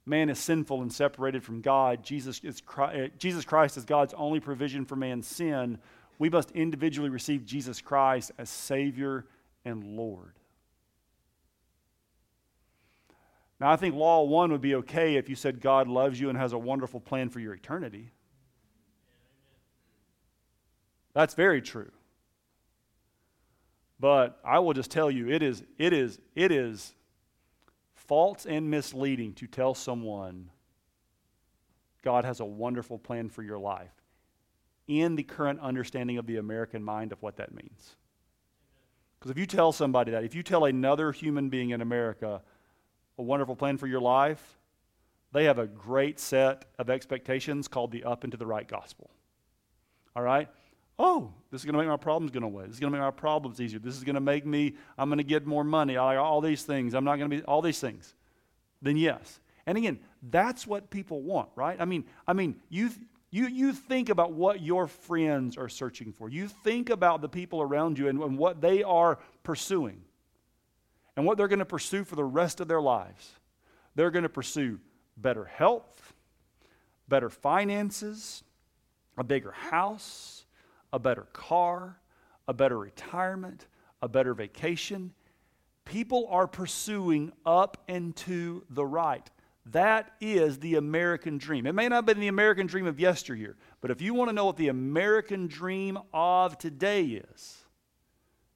Man 0.05 0.29
is 0.29 0.39
sinful 0.39 0.81
and 0.81 0.91
separated 0.91 1.43
from 1.43 1.61
God. 1.61 2.03
Jesus, 2.03 2.39
is, 2.43 2.63
uh, 2.77 3.07
Jesus 3.19 3.45
Christ 3.45 3.77
is 3.77 3.85
God's 3.85 4.13
only 4.15 4.39
provision 4.39 4.83
for 4.83 4.95
man's 4.95 5.27
sin. 5.27 5.77
We 6.17 6.29
must 6.29 6.51
individually 6.51 7.09
receive 7.09 7.45
Jesus 7.45 7.79
Christ 7.79 8.31
as 8.37 8.49
Savior 8.49 9.25
and 9.63 9.83
Lord. 9.83 10.33
Now, 13.59 13.71
I 13.71 13.75
think 13.75 13.95
law 13.95 14.23
one 14.23 14.51
would 14.51 14.61
be 14.61 14.75
okay 14.75 15.15
if 15.15 15.27
you 15.27 15.35
said 15.35 15.59
God 15.59 15.87
loves 15.87 16.19
you 16.19 16.29
and 16.29 16.37
has 16.37 16.53
a 16.53 16.57
wonderful 16.57 16.99
plan 16.99 17.29
for 17.29 17.39
your 17.39 17.53
eternity. 17.53 18.11
That's 21.13 21.33
very 21.33 21.61
true. 21.61 21.91
But 23.99 24.39
I 24.45 24.59
will 24.59 24.73
just 24.73 24.91
tell 24.91 25.11
you, 25.11 25.29
it 25.29 25.43
is, 25.43 25.63
it 25.77 25.91
is, 25.91 26.19
it 26.35 26.51
is 26.51 26.93
false 27.93 28.45
and 28.45 28.71
misleading 28.71 29.33
to 29.33 29.47
tell 29.47 29.75
someone 29.75 30.49
God 32.01 32.23
has 32.23 32.39
a 32.39 32.45
wonderful 32.45 32.97
plan 32.97 33.27
for 33.27 33.43
your 33.43 33.59
life 33.59 33.91
in 34.87 35.15
the 35.15 35.23
current 35.23 35.59
understanding 35.59 36.17
of 36.17 36.25
the 36.25 36.37
American 36.37 36.81
mind 36.81 37.11
of 37.11 37.21
what 37.21 37.35
that 37.37 37.53
means. 37.53 37.97
Because 39.19 39.31
if 39.31 39.37
you 39.37 39.45
tell 39.45 39.73
somebody 39.73 40.11
that, 40.11 40.23
if 40.23 40.33
you 40.33 40.43
tell 40.43 40.63
another 40.63 41.11
human 41.11 41.49
being 41.49 41.71
in 41.71 41.81
America, 41.81 42.41
a 43.19 43.23
wonderful 43.23 43.55
plan 43.55 43.77
for 43.77 43.85
your 43.85 43.99
life, 43.99 44.57
they 45.31 45.43
have 45.43 45.59
a 45.59 45.67
great 45.67 46.19
set 46.19 46.65
of 46.79 46.89
expectations 46.89 47.67
called 47.67 47.91
the 47.91 48.03
up 48.03 48.23
and 48.23 48.31
to 48.31 48.37
the 48.37 48.47
right 48.47 48.67
gospel. 48.67 49.11
All 50.15 50.23
right? 50.23 50.47
Oh, 50.97 51.31
this 51.51 51.61
is 51.61 51.65
going 51.65 51.73
to 51.73 51.79
make 51.79 51.87
my 51.87 51.97
problems 51.97 52.31
go 52.31 52.39
away. 52.39 52.65
This 52.65 52.75
is 52.75 52.79
going 52.79 52.91
to 52.91 52.97
make 52.97 53.05
my 53.05 53.11
problems 53.11 53.61
easier. 53.61 53.79
This 53.79 53.95
is 53.95 54.03
going 54.03 54.15
to 54.15 54.21
make 54.21 54.45
me, 54.45 54.75
I'm 54.97 55.09
going 55.09 55.19
to 55.19 55.23
get 55.23 55.45
more 55.45 55.63
money. 55.63 55.97
All 55.97 56.41
these 56.41 56.63
things. 56.63 56.93
I'm 56.93 57.03
not 57.03 57.17
going 57.17 57.29
to 57.29 57.37
be, 57.37 57.43
all 57.43 57.61
these 57.61 57.79
things. 57.79 58.15
Then 58.81 58.97
yes. 58.97 59.39
And 59.65 59.77
again, 59.77 59.99
that's 60.23 60.65
what 60.65 60.89
people 60.89 61.21
want, 61.21 61.49
right? 61.55 61.79
I 61.79 61.85
mean, 61.85 62.05
I 62.27 62.33
mean, 62.33 62.55
you, 62.69 62.89
you, 63.29 63.47
you 63.47 63.73
think 63.73 64.09
about 64.09 64.31
what 64.31 64.61
your 64.61 64.87
friends 64.87 65.57
are 65.57 65.69
searching 65.69 66.11
for. 66.11 66.29
You 66.29 66.47
think 66.47 66.89
about 66.89 67.21
the 67.21 67.29
people 67.29 67.61
around 67.61 67.99
you 67.99 68.07
and, 68.07 68.19
and 68.21 68.37
what 68.37 68.61
they 68.61 68.81
are 68.81 69.19
pursuing 69.43 70.01
and 71.19 71.25
what 71.25 71.37
they're 71.37 71.49
going 71.49 71.59
to 71.59 71.65
pursue 71.65 72.05
for 72.05 72.15
the 72.15 72.23
rest 72.23 72.61
of 72.61 72.69
their 72.69 72.79
lives. 72.79 73.33
They're 73.93 74.09
going 74.09 74.23
to 74.23 74.29
pursue 74.29 74.79
better 75.17 75.43
health, 75.43 76.13
better 77.09 77.29
finances, 77.29 78.41
a 79.17 79.23
bigger 79.25 79.51
house, 79.51 80.45
a 80.93 80.97
better 80.97 81.27
car, 81.33 81.99
a 82.47 82.53
better 82.53 82.79
retirement, 82.79 83.67
a 84.01 84.07
better 84.07 84.33
vacation. 84.33 85.11
People 85.83 86.25
are 86.29 86.47
pursuing 86.47 87.33
up 87.45 87.83
and 87.89 88.15
to 88.15 88.63
the 88.69 88.85
right. 88.85 89.29
That 89.65 90.13
is 90.21 90.59
the 90.59 90.75
American 90.75 91.37
dream. 91.37 91.67
It 91.67 91.75
may 91.75 91.89
not 91.89 91.95
have 91.95 92.05
been 92.05 92.21
the 92.21 92.29
American 92.29 92.65
dream 92.65 92.87
of 92.87 92.97
yesteryear, 92.97 93.57
but 93.81 93.91
if 93.91 94.01
you 94.01 94.13
want 94.13 94.29
to 94.29 94.33
know 94.33 94.45
what 94.45 94.55
the 94.55 94.69
American 94.69 95.47
dream 95.47 95.99
of 96.13 96.57
today 96.57 97.03
is, 97.03 97.57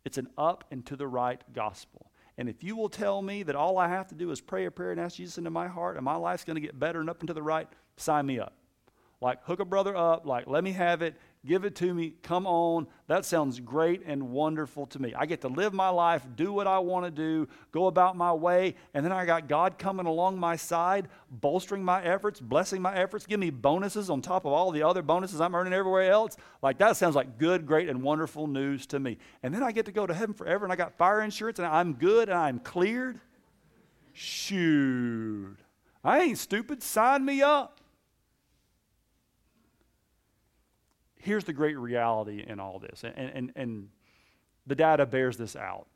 it's 0.06 0.17
an 0.17 0.30
up 0.38 0.63
and 0.71 0.86
to 0.86 0.95
the 0.95 1.08
right 1.08 1.43
gospel. 1.52 2.10
And 2.37 2.49
if 2.49 2.63
you 2.63 2.75
will 2.75 2.89
tell 2.89 3.21
me 3.21 3.43
that 3.43 3.55
all 3.55 3.77
I 3.77 3.87
have 3.87 4.07
to 4.07 4.15
do 4.15 4.31
is 4.31 4.41
pray 4.41 4.65
a 4.65 4.71
prayer 4.71 4.91
and 4.91 4.99
ask 4.99 5.17
Jesus 5.17 5.37
into 5.37 5.49
my 5.49 5.67
heart 5.67 5.97
and 5.97 6.05
my 6.05 6.15
life's 6.15 6.43
going 6.43 6.55
to 6.55 6.61
get 6.61 6.79
better 6.79 6.99
and 6.99 7.09
up 7.09 7.19
and 7.19 7.27
to 7.27 7.33
the 7.33 7.43
right, 7.43 7.67
sign 7.97 8.25
me 8.25 8.39
up. 8.39 8.53
Like, 9.21 9.43
hook 9.43 9.59
a 9.59 9.65
brother 9.65 9.95
up, 9.95 10.25
like, 10.25 10.47
let 10.47 10.63
me 10.63 10.71
have 10.73 11.01
it, 11.01 11.15
give 11.45 11.65
it 11.65 11.75
to 11.75 11.93
me, 11.93 12.13
come 12.23 12.47
on. 12.47 12.88
That 13.08 13.25
sounds 13.25 13.60
great 13.60 14.01
and 14.06 14.32
wonderful 14.32 14.86
to 14.88 15.01
me. 15.01 15.13
I 15.13 15.25
get 15.25 15.41
to 15.41 15.47
live 15.47 15.73
my 15.73 15.89
life, 15.89 16.25
do 16.36 16.53
what 16.53 16.67
I 16.67 16.79
want 16.79 17.06
to 17.06 17.12
do, 17.12 17.47
go 17.71 17.88
about 17.88 18.15
my 18.15 18.32
way, 18.32 18.75
and 18.93 19.06
then 19.06 19.12
I 19.12 19.25
got 19.25 19.47
God 19.47 19.77
coming 19.77 20.06
along 20.06 20.39
my 20.39 20.56
side, 20.56 21.10
bolstering 21.29 21.84
my 21.84 22.01
efforts, 22.03 22.39
blessing 22.39 22.82
my 22.82 22.95
efforts, 22.95 23.25
give 23.25 23.39
me 23.39 23.49
bonuses 23.49 24.10
on 24.10 24.21
top 24.21 24.45
of 24.45 24.53
all 24.53 24.71
the 24.71 24.84
other 24.84 25.01
bonuses 25.01 25.41
I'm 25.41 25.56
earning 25.56 25.73
everywhere 25.73 26.12
else. 26.12 26.38
Like, 26.62 26.77
that 26.77 26.95
sounds 26.95 27.15
like 27.15 27.38
good, 27.38 27.65
great, 27.65 27.89
and 27.89 28.01
wonderful 28.01 28.47
news 28.47 28.86
to 28.88 28.99
me. 28.99 29.17
And 29.43 29.53
then 29.53 29.63
I 29.63 29.71
get 29.71 29.86
to 29.88 29.91
go 29.91 30.08
to 30.08 30.13
heaven 30.13 30.34
forever, 30.34 30.65
and 30.65 30.71
I 30.71 30.77
got 30.77 30.97
fire 30.97 31.21
insurance, 31.21 31.60
and 31.60 31.67
I'm 31.67 31.93
good, 31.93 32.29
and 32.29 32.38
I'm 32.38 32.60
cleared. 32.60 33.19
Shoot. 34.13 35.58
I 36.03 36.21
ain't 36.21 36.38
stupid. 36.38 36.84
Sign 36.84 37.25
me 37.25 37.41
up. 37.41 37.79
Here's 41.23 41.45
the 41.45 41.53
great 41.53 41.77
reality 41.77 42.43
in 42.45 42.59
all 42.59 42.79
this, 42.79 43.03
and, 43.03 43.13
and, 43.17 43.51
and 43.55 43.89
the 44.67 44.76
data 44.76 45.05
bears 45.05 45.38
this 45.38 45.55
out. 45.55 45.88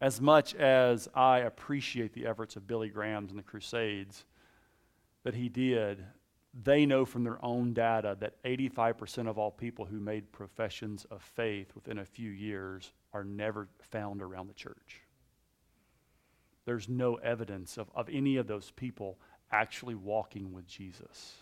As 0.00 0.20
much 0.20 0.54
as 0.54 1.08
I 1.14 1.40
appreciate 1.40 2.12
the 2.12 2.26
efforts 2.26 2.56
of 2.56 2.66
Billy 2.66 2.88
Graham's 2.88 3.30
and 3.30 3.38
the 3.38 3.42
Crusades 3.42 4.24
that 5.24 5.34
he 5.34 5.48
did, 5.48 6.04
they 6.64 6.86
know 6.86 7.04
from 7.04 7.24
their 7.24 7.44
own 7.44 7.74
data 7.74 8.16
that 8.20 8.42
85% 8.42 9.28
of 9.28 9.38
all 9.38 9.50
people 9.50 9.84
who 9.84 10.00
made 10.00 10.32
professions 10.32 11.04
of 11.10 11.20
faith 11.20 11.74
within 11.74 11.98
a 11.98 12.04
few 12.04 12.30
years 12.30 12.92
are 13.12 13.24
never 13.24 13.68
found 13.80 14.22
around 14.22 14.48
the 14.48 14.54
church. 14.54 15.02
There's 16.64 16.88
no 16.88 17.16
evidence 17.16 17.76
of, 17.76 17.90
of 17.94 18.08
any 18.10 18.36
of 18.36 18.46
those 18.46 18.70
people 18.70 19.18
actually 19.50 19.94
walking 19.94 20.52
with 20.52 20.66
Jesus. 20.66 21.34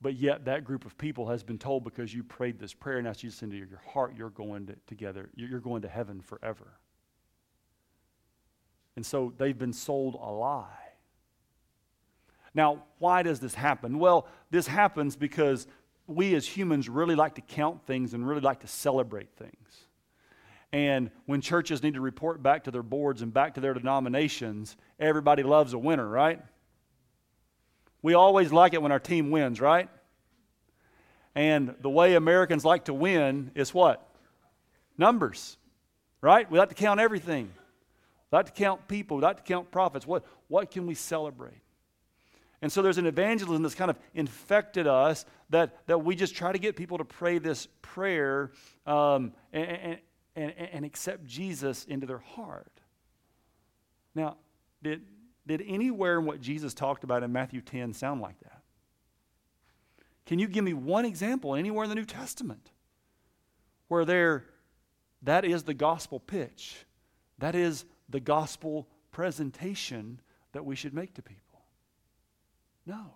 But 0.00 0.14
yet, 0.14 0.44
that 0.44 0.64
group 0.64 0.84
of 0.84 0.96
people 0.96 1.28
has 1.28 1.42
been 1.42 1.58
told 1.58 1.82
because 1.82 2.14
you 2.14 2.22
prayed 2.22 2.58
this 2.58 2.72
prayer 2.72 2.98
and 2.98 3.08
asked 3.08 3.20
Jesus 3.20 3.42
into 3.42 3.56
your 3.56 3.82
heart, 3.92 4.14
you're 4.16 4.30
going 4.30 4.66
to, 4.66 4.76
together, 4.86 5.28
you're 5.34 5.58
going 5.58 5.82
to 5.82 5.88
heaven 5.88 6.20
forever. 6.20 6.78
And 8.94 9.04
so 9.04 9.32
they've 9.38 9.58
been 9.58 9.72
sold 9.72 10.14
a 10.14 10.30
lie. 10.30 10.66
Now, 12.54 12.84
why 12.98 13.22
does 13.22 13.40
this 13.40 13.54
happen? 13.54 13.98
Well, 13.98 14.26
this 14.50 14.66
happens 14.66 15.16
because 15.16 15.66
we 16.06 16.34
as 16.34 16.46
humans 16.46 16.88
really 16.88 17.14
like 17.14 17.34
to 17.34 17.40
count 17.40 17.84
things 17.86 18.14
and 18.14 18.26
really 18.26 18.40
like 18.40 18.60
to 18.60 18.66
celebrate 18.66 19.28
things. 19.36 19.86
And 20.72 21.10
when 21.26 21.40
churches 21.40 21.82
need 21.82 21.94
to 21.94 22.00
report 22.00 22.42
back 22.42 22.64
to 22.64 22.70
their 22.70 22.82
boards 22.82 23.22
and 23.22 23.32
back 23.32 23.54
to 23.54 23.60
their 23.60 23.74
denominations, 23.74 24.76
everybody 24.98 25.42
loves 25.42 25.72
a 25.72 25.78
winner, 25.78 26.08
right? 26.08 26.40
We 28.02 28.14
always 28.14 28.52
like 28.52 28.74
it 28.74 28.82
when 28.82 28.92
our 28.92 29.00
team 29.00 29.30
wins, 29.30 29.60
right? 29.60 29.88
And 31.34 31.74
the 31.80 31.90
way 31.90 32.14
Americans 32.14 32.64
like 32.64 32.86
to 32.86 32.94
win 32.94 33.50
is 33.54 33.72
what? 33.74 34.06
Numbers, 34.96 35.56
right? 36.20 36.50
We 36.50 36.58
like 36.58 36.70
to 36.70 36.74
count 36.74 37.00
everything. 37.00 37.52
We 38.30 38.36
like 38.36 38.46
to 38.46 38.52
count 38.52 38.88
people. 38.88 39.16
We 39.16 39.22
like 39.22 39.38
to 39.38 39.42
count 39.42 39.70
profits. 39.70 40.06
What, 40.06 40.24
what 40.48 40.70
can 40.70 40.86
we 40.86 40.94
celebrate? 40.94 41.62
And 42.60 42.72
so 42.72 42.82
there's 42.82 42.98
an 42.98 43.06
evangelism 43.06 43.62
that's 43.62 43.76
kind 43.76 43.90
of 43.90 43.98
infected 44.14 44.86
us 44.86 45.24
that, 45.50 45.86
that 45.86 46.04
we 46.04 46.16
just 46.16 46.34
try 46.34 46.50
to 46.50 46.58
get 46.58 46.74
people 46.74 46.98
to 46.98 47.04
pray 47.04 47.38
this 47.38 47.68
prayer 47.82 48.50
um, 48.84 49.32
and, 49.52 49.98
and, 50.34 50.52
and 50.56 50.84
accept 50.84 51.24
Jesus 51.24 51.84
into 51.84 52.06
their 52.06 52.18
heart. 52.18 52.72
Now, 54.14 54.36
did, 54.82 55.02
did 55.48 55.64
anywhere 55.66 56.18
in 56.18 56.26
what 56.26 56.40
Jesus 56.40 56.74
talked 56.74 57.02
about 57.02 57.22
in 57.22 57.32
Matthew 57.32 57.60
10 57.60 57.92
sound 57.94 58.20
like 58.20 58.38
that? 58.40 58.62
Can 60.26 60.38
you 60.38 60.46
give 60.46 60.62
me 60.62 60.74
one 60.74 61.04
example 61.04 61.54
anywhere 61.54 61.84
in 61.84 61.90
the 61.90 61.96
New 61.96 62.04
Testament 62.04 62.70
where 63.88 64.04
there 64.04 64.44
that 65.22 65.44
is 65.44 65.64
the 65.64 65.74
gospel 65.74 66.20
pitch? 66.20 66.84
That 67.38 67.54
is 67.54 67.84
the 68.08 68.20
gospel 68.20 68.86
presentation 69.10 70.20
that 70.52 70.64
we 70.64 70.76
should 70.76 70.94
make 70.94 71.14
to 71.14 71.22
people. 71.22 71.62
No. 72.86 73.14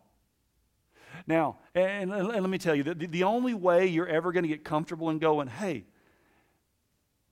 Now, 1.26 1.58
and, 1.74 2.12
and, 2.12 2.28
let 2.28 2.48
me 2.48 2.58
tell 2.58 2.74
you, 2.74 2.82
the, 2.82 2.94
the 2.94 3.24
only 3.24 3.54
way 3.54 3.86
you're 3.86 4.08
ever 4.08 4.32
going 4.32 4.44
to 4.44 4.48
get 4.48 4.64
comfortable 4.64 5.10
and 5.10 5.20
going, 5.20 5.48
hey, 5.48 5.84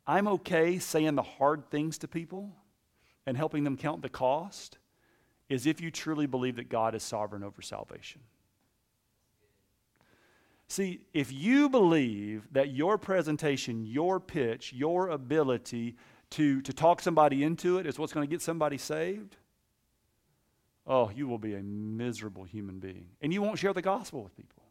I'm 0.06 0.28
okay 0.28 0.78
saying 0.78 1.14
the 1.14 1.22
hard 1.22 1.70
things 1.70 1.98
to 1.98 2.08
people 2.08 2.54
and 3.26 3.36
helping 3.36 3.64
them 3.64 3.76
count 3.76 4.02
the 4.02 4.08
cost 4.08 4.78
is 5.50 5.66
if 5.66 5.80
you 5.80 5.90
truly 5.90 6.26
believe 6.26 6.56
that 6.56 6.70
God 6.70 6.94
is 6.94 7.02
sovereign 7.02 7.42
over 7.42 7.60
salvation. 7.60 8.22
See, 10.68 11.00
if 11.12 11.32
you 11.32 11.68
believe 11.68 12.46
that 12.52 12.70
your 12.70 12.96
presentation, 12.96 13.84
your 13.84 14.20
pitch, 14.20 14.72
your 14.72 15.08
ability 15.08 15.96
to, 16.30 16.62
to 16.62 16.72
talk 16.72 17.00
somebody 17.00 17.42
into 17.42 17.78
it 17.78 17.86
is 17.86 17.98
what's 17.98 18.12
going 18.12 18.26
to 18.26 18.30
get 18.30 18.40
somebody 18.40 18.78
saved, 18.78 19.36
oh, 20.86 21.10
you 21.10 21.26
will 21.26 21.38
be 21.38 21.56
a 21.56 21.62
miserable 21.62 22.44
human 22.44 22.78
being. 22.78 23.08
And 23.20 23.32
you 23.32 23.42
won't 23.42 23.58
share 23.58 23.72
the 23.72 23.82
gospel 23.82 24.22
with 24.22 24.36
people 24.36 24.62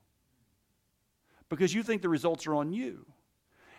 because 1.50 1.74
you 1.74 1.84
think 1.84 2.02
the 2.02 2.10
results 2.10 2.48
are 2.48 2.56
on 2.56 2.72
you. 2.72 3.06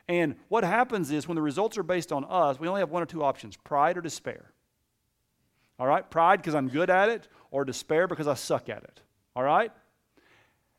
And 0.07 0.34
what 0.48 0.64
happens 0.64 1.11
is 1.11 1.26
when 1.26 1.36
the 1.36 1.42
results 1.42 1.78
are 1.78 1.82
based 1.82 2.12
on 2.12 2.26
us, 2.28 2.61
we 2.61 2.68
only 2.68 2.80
have 2.80 2.90
one 2.90 3.03
or 3.03 3.07
two 3.07 3.22
options 3.24 3.57
pride 3.57 3.96
or 3.96 4.03
despair. 4.03 4.53
All 5.80 5.86
right? 5.86 6.08
Pride 6.08 6.36
because 6.36 6.54
I'm 6.54 6.68
good 6.68 6.90
at 6.90 7.08
it, 7.08 7.26
or 7.50 7.64
despair 7.64 8.06
because 8.06 8.28
I 8.28 8.34
suck 8.34 8.68
at 8.68 8.84
it. 8.84 9.00
All 9.34 9.42
right? 9.42 9.72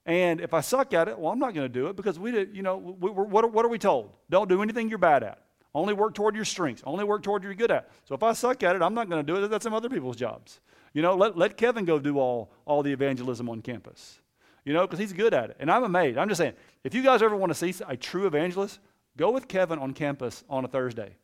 And 0.06 0.40
if 0.40 0.54
I 0.54 0.62
suck 0.62 0.94
at 0.94 1.10
it, 1.10 1.20
well, 1.20 1.34
I'm 1.34 1.40
not 1.40 1.54
going 1.54 1.66
to 1.66 1.74
do 1.74 1.88
it 1.88 1.98
because 1.98 2.18
we 2.18 2.32
did, 2.32 2.56
you 2.56 2.62
know, 2.62 2.78
we, 2.78 3.10
what, 3.10 3.52
what 3.52 3.66
are 3.66 3.70
we 3.70 3.78
told? 3.78 4.12
Don't 4.30 4.48
do 4.48 4.64
anything 4.64 4.88
you're 4.88 4.98
bad 4.98 5.24
at. 5.24 5.42
Only 5.76 5.94
work 5.94 6.14
toward 6.14 6.36
your 6.36 6.46
strengths. 6.46 6.82
Only 6.86 7.04
work 7.04 7.24
toward 7.24 7.44
you're 7.44 7.54
good 7.54 7.72
at. 7.72 7.90
So 8.06 8.16
if 8.16 8.24
I 8.24 8.32
suck 8.34 8.64
at 8.64 8.76
it, 8.76 8.82
I'm 8.82 8.94
not 8.94 9.10
going 9.10 9.26
to 9.26 9.34
do 9.34 9.44
it. 9.44 9.48
That's 9.50 9.64
some 9.64 9.74
other 9.74 9.90
people's 9.90 10.16
jobs. 10.16 10.60
You 10.94 11.02
know, 11.02 11.16
let, 11.16 11.38
let 11.38 11.58
Kevin 11.58 11.84
go 11.84 12.00
do 12.00 12.18
all, 12.18 12.52
all 12.66 12.82
the 12.82 12.94
evangelism 12.94 13.50
on 13.50 13.62
campus. 13.62 14.20
You 14.64 14.74
know, 14.74 14.82
because 14.82 15.00
he's 15.00 15.14
good 15.14 15.34
at 15.34 15.50
it. 15.50 15.58
And 15.60 15.70
I'm 15.70 15.84
amazed. 15.84 16.18
I'm 16.18 16.30
just 16.30 16.40
saying, 16.40 16.54
if 16.84 16.94
you 16.94 17.04
guys 17.04 17.22
ever 17.22 17.36
want 17.36 17.52
to 17.52 17.56
see 17.56 17.74
a 17.88 17.98
true 17.98 18.28
evangelist, 18.28 18.80
Go 19.18 19.32
with 19.32 19.48
Kevin 19.48 19.80
on 19.80 19.94
campus 19.94 20.44
on 20.50 20.64
a 20.64 20.68
Thursday. 20.68 21.16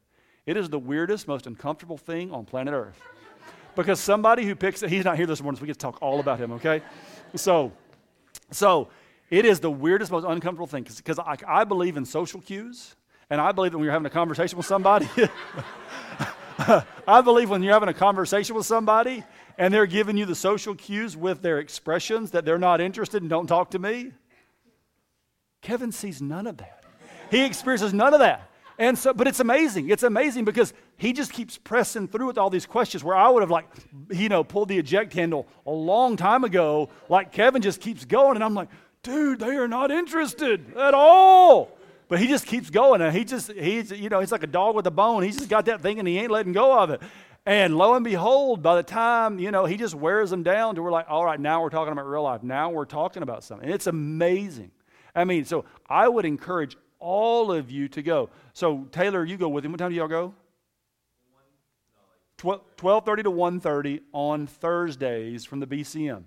It 0.46 0.58
is 0.58 0.70
the 0.70 0.80
weirdest, 0.80 1.28
most 1.28 1.48
uncomfortable 1.48 1.98
thing 1.98 2.32
on 2.32 2.46
planet 2.46 2.74
Earth. 2.74 3.00
Because 3.84 4.00
somebody 4.00 4.46
who 4.46 4.56
picks 4.56 4.84
it, 4.84 4.90
he's 4.90 5.06
not 5.06 5.18
here 5.18 5.26
this 5.26 5.42
morning, 5.42 5.58
so 5.58 5.62
we 5.62 5.68
get 5.68 5.74
to 5.74 5.80
talk 5.80 6.02
all 6.02 6.20
about 6.20 6.40
him, 6.40 6.52
okay? 6.54 6.82
So, 7.36 7.72
so 8.52 8.90
it 9.30 9.46
is 9.46 9.60
the 9.60 9.72
weirdest, 9.72 10.12
most 10.12 10.26
uncomfortable 10.26 10.68
thing 10.68 10.84
because 10.84 11.20
I, 11.20 11.38
I 11.48 11.64
believe 11.64 11.98
in 11.98 12.06
social 12.06 12.42
cues, 12.42 12.96
and 13.30 13.42
I 13.42 13.52
believe 13.52 13.72
that 13.72 13.78
when 13.78 13.86
you're 13.86 13.94
having 13.94 14.06
a 14.06 14.10
conversation 14.10 14.58
with 14.58 14.66
somebody, 14.66 15.08
I 17.08 17.22
believe 17.22 17.50
when 17.50 17.62
you're 17.62 17.74
having 17.74 17.90
a 17.90 17.94
conversation 17.94 18.56
with 18.56 18.66
somebody 18.66 19.24
and 19.58 19.74
they're 19.74 19.86
giving 19.86 20.18
you 20.18 20.26
the 20.26 20.36
social 20.36 20.76
cues 20.76 21.16
with 21.16 21.42
their 21.42 21.60
expressions 21.60 22.32
that 22.32 22.46
they're 22.46 22.58
not 22.58 22.82
interested 22.82 23.22
and 23.22 23.30
don't 23.30 23.48
talk 23.48 23.72
to 23.72 23.80
me, 23.80 24.12
Kevin 25.62 25.92
sees 25.92 26.22
none 26.22 26.48
of 26.48 26.58
that. 26.58 26.84
He 27.30 27.44
experiences 27.44 27.94
none 27.94 28.14
of 28.14 28.22
that. 28.22 28.50
And 28.80 28.98
so, 28.98 29.14
but 29.14 29.28
it's 29.28 29.40
amazing. 29.40 29.90
It's 29.90 30.04
amazing 30.04 30.46
because 30.46 30.74
he 30.98 31.12
just 31.12 31.34
keeps 31.34 31.58
pressing 31.58 32.08
through 32.08 32.28
with 32.28 32.38
all 32.38 32.50
these 32.50 32.68
questions 32.68 33.04
where 33.04 33.16
I 33.16 33.30
would 33.30 33.42
have 33.42 33.50
like, 33.50 33.66
you 34.12 34.30
know, 34.30 34.44
pulled 34.44 34.70
the 34.70 34.78
eject 34.78 35.14
handle 35.14 35.48
a 35.66 35.72
long 35.72 36.16
time 36.16 36.44
ago. 36.44 36.90
Like 37.10 37.32
Kevin 37.32 37.62
just 37.62 37.82
keeps 37.82 38.06
going, 38.06 38.36
and 38.36 38.44
I'm 38.44 38.54
like, 38.54 38.70
dude, 39.02 39.40
they 39.40 39.56
are 39.56 39.68
not 39.68 39.90
interested 39.90 40.78
at 40.78 40.94
all. 40.94 41.72
But 42.10 42.20
he 42.20 42.28
just 42.28 42.46
keeps 42.46 42.70
going, 42.70 43.02
and 43.02 43.16
he 43.16 43.26
just, 43.26 43.52
he's, 43.52 43.92
you 43.92 44.10
know, 44.10 44.20
he's 44.20 44.32
like 44.32 44.44
a 44.44 44.48
dog 44.48 44.76
with 44.76 44.88
a 44.88 44.92
bone. 44.92 45.24
He's 45.24 45.38
just 45.38 45.50
got 45.50 45.66
that 45.66 45.82
thing, 45.82 46.00
and 46.00 46.08
he 46.08 46.20
ain't 46.20 46.32
letting 46.32 46.54
go 46.54 46.80
of 46.80 46.90
it. 46.90 47.02
And 47.48 47.78
lo 47.78 47.96
and 47.96 48.04
behold, 48.04 48.62
by 48.62 48.76
the 48.76 48.84
time, 48.84 49.40
you 49.40 49.52
know, 49.52 49.66
he 49.66 49.78
just 49.78 49.96
wears 49.96 50.30
them 50.30 50.44
down 50.44 50.76
to 50.76 50.84
we're 50.84 50.92
like, 50.92 51.06
all 51.10 51.26
right, 51.26 51.40
now 51.40 51.62
we're 51.62 51.70
talking 51.70 51.94
about 51.94 52.06
real 52.06 52.24
life. 52.24 52.44
Now 52.44 52.70
we're 52.70 52.86
talking 52.86 53.24
about 53.24 53.44
something. 53.44 53.66
And 53.66 53.74
it's 53.74 53.88
amazing. 53.88 54.72
I 55.16 55.24
mean, 55.24 55.46
so 55.46 55.64
I 55.90 56.10
would 56.10 56.26
encourage 56.26 56.76
all 57.00 57.52
of 57.52 57.72
you 57.72 57.88
to 57.90 58.02
go. 58.02 58.30
So 58.54 58.88
Taylor, 58.92 59.24
you 59.24 59.38
go 59.38 59.50
with 59.50 59.66
him. 59.66 59.72
What 59.72 59.80
time 59.80 59.90
do 59.90 59.96
y'all 59.96 60.08
go? 60.08 60.34
12:30 62.38 63.24
to 63.24 63.32
1:30 63.32 64.02
on 64.14 64.48
Thursdays 64.48 65.46
from 65.46 65.60
the 65.60 65.68
BCM. 65.68 66.26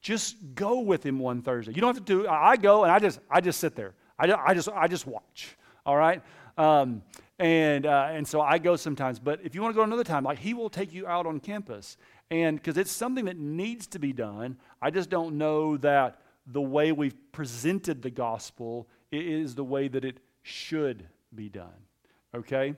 Just 0.00 0.36
go 0.54 0.80
with 0.80 1.04
him 1.04 1.18
one 1.18 1.42
Thursday. 1.42 1.72
You 1.72 1.80
don't 1.80 1.94
have 1.94 2.04
to 2.04 2.22
do. 2.22 2.28
I 2.28 2.56
go 2.56 2.84
and 2.84 2.92
I 2.92 2.98
just 2.98 3.20
I 3.30 3.40
just 3.40 3.58
sit 3.58 3.74
there. 3.74 3.94
I, 4.18 4.32
I 4.32 4.54
just 4.54 4.68
I 4.68 4.86
just 4.86 5.06
watch. 5.06 5.56
All 5.84 5.96
right. 5.96 6.22
Um, 6.58 7.02
and 7.38 7.86
uh, 7.86 8.08
and 8.10 8.26
so 8.26 8.40
I 8.40 8.58
go 8.58 8.76
sometimes. 8.76 9.18
But 9.18 9.40
if 9.42 9.54
you 9.54 9.62
want 9.62 9.74
to 9.74 9.76
go 9.76 9.82
another 9.82 10.04
time, 10.04 10.24
like 10.24 10.38
he 10.38 10.54
will 10.54 10.70
take 10.70 10.92
you 10.92 11.06
out 11.06 11.26
on 11.26 11.40
campus, 11.40 11.96
and 12.30 12.56
because 12.56 12.76
it's 12.76 12.90
something 12.90 13.24
that 13.26 13.38
needs 13.38 13.86
to 13.88 13.98
be 13.98 14.12
done. 14.12 14.58
I 14.80 14.90
just 14.90 15.10
don't 15.10 15.38
know 15.38 15.76
that 15.78 16.20
the 16.46 16.62
way 16.62 16.92
we've 16.92 17.16
presented 17.32 18.02
the 18.02 18.10
gospel 18.10 18.88
is 19.12 19.54
the 19.54 19.64
way 19.64 19.88
that 19.88 20.04
it 20.04 20.20
should 20.42 21.06
be 21.34 21.48
done. 21.48 21.86
Okay? 22.34 22.74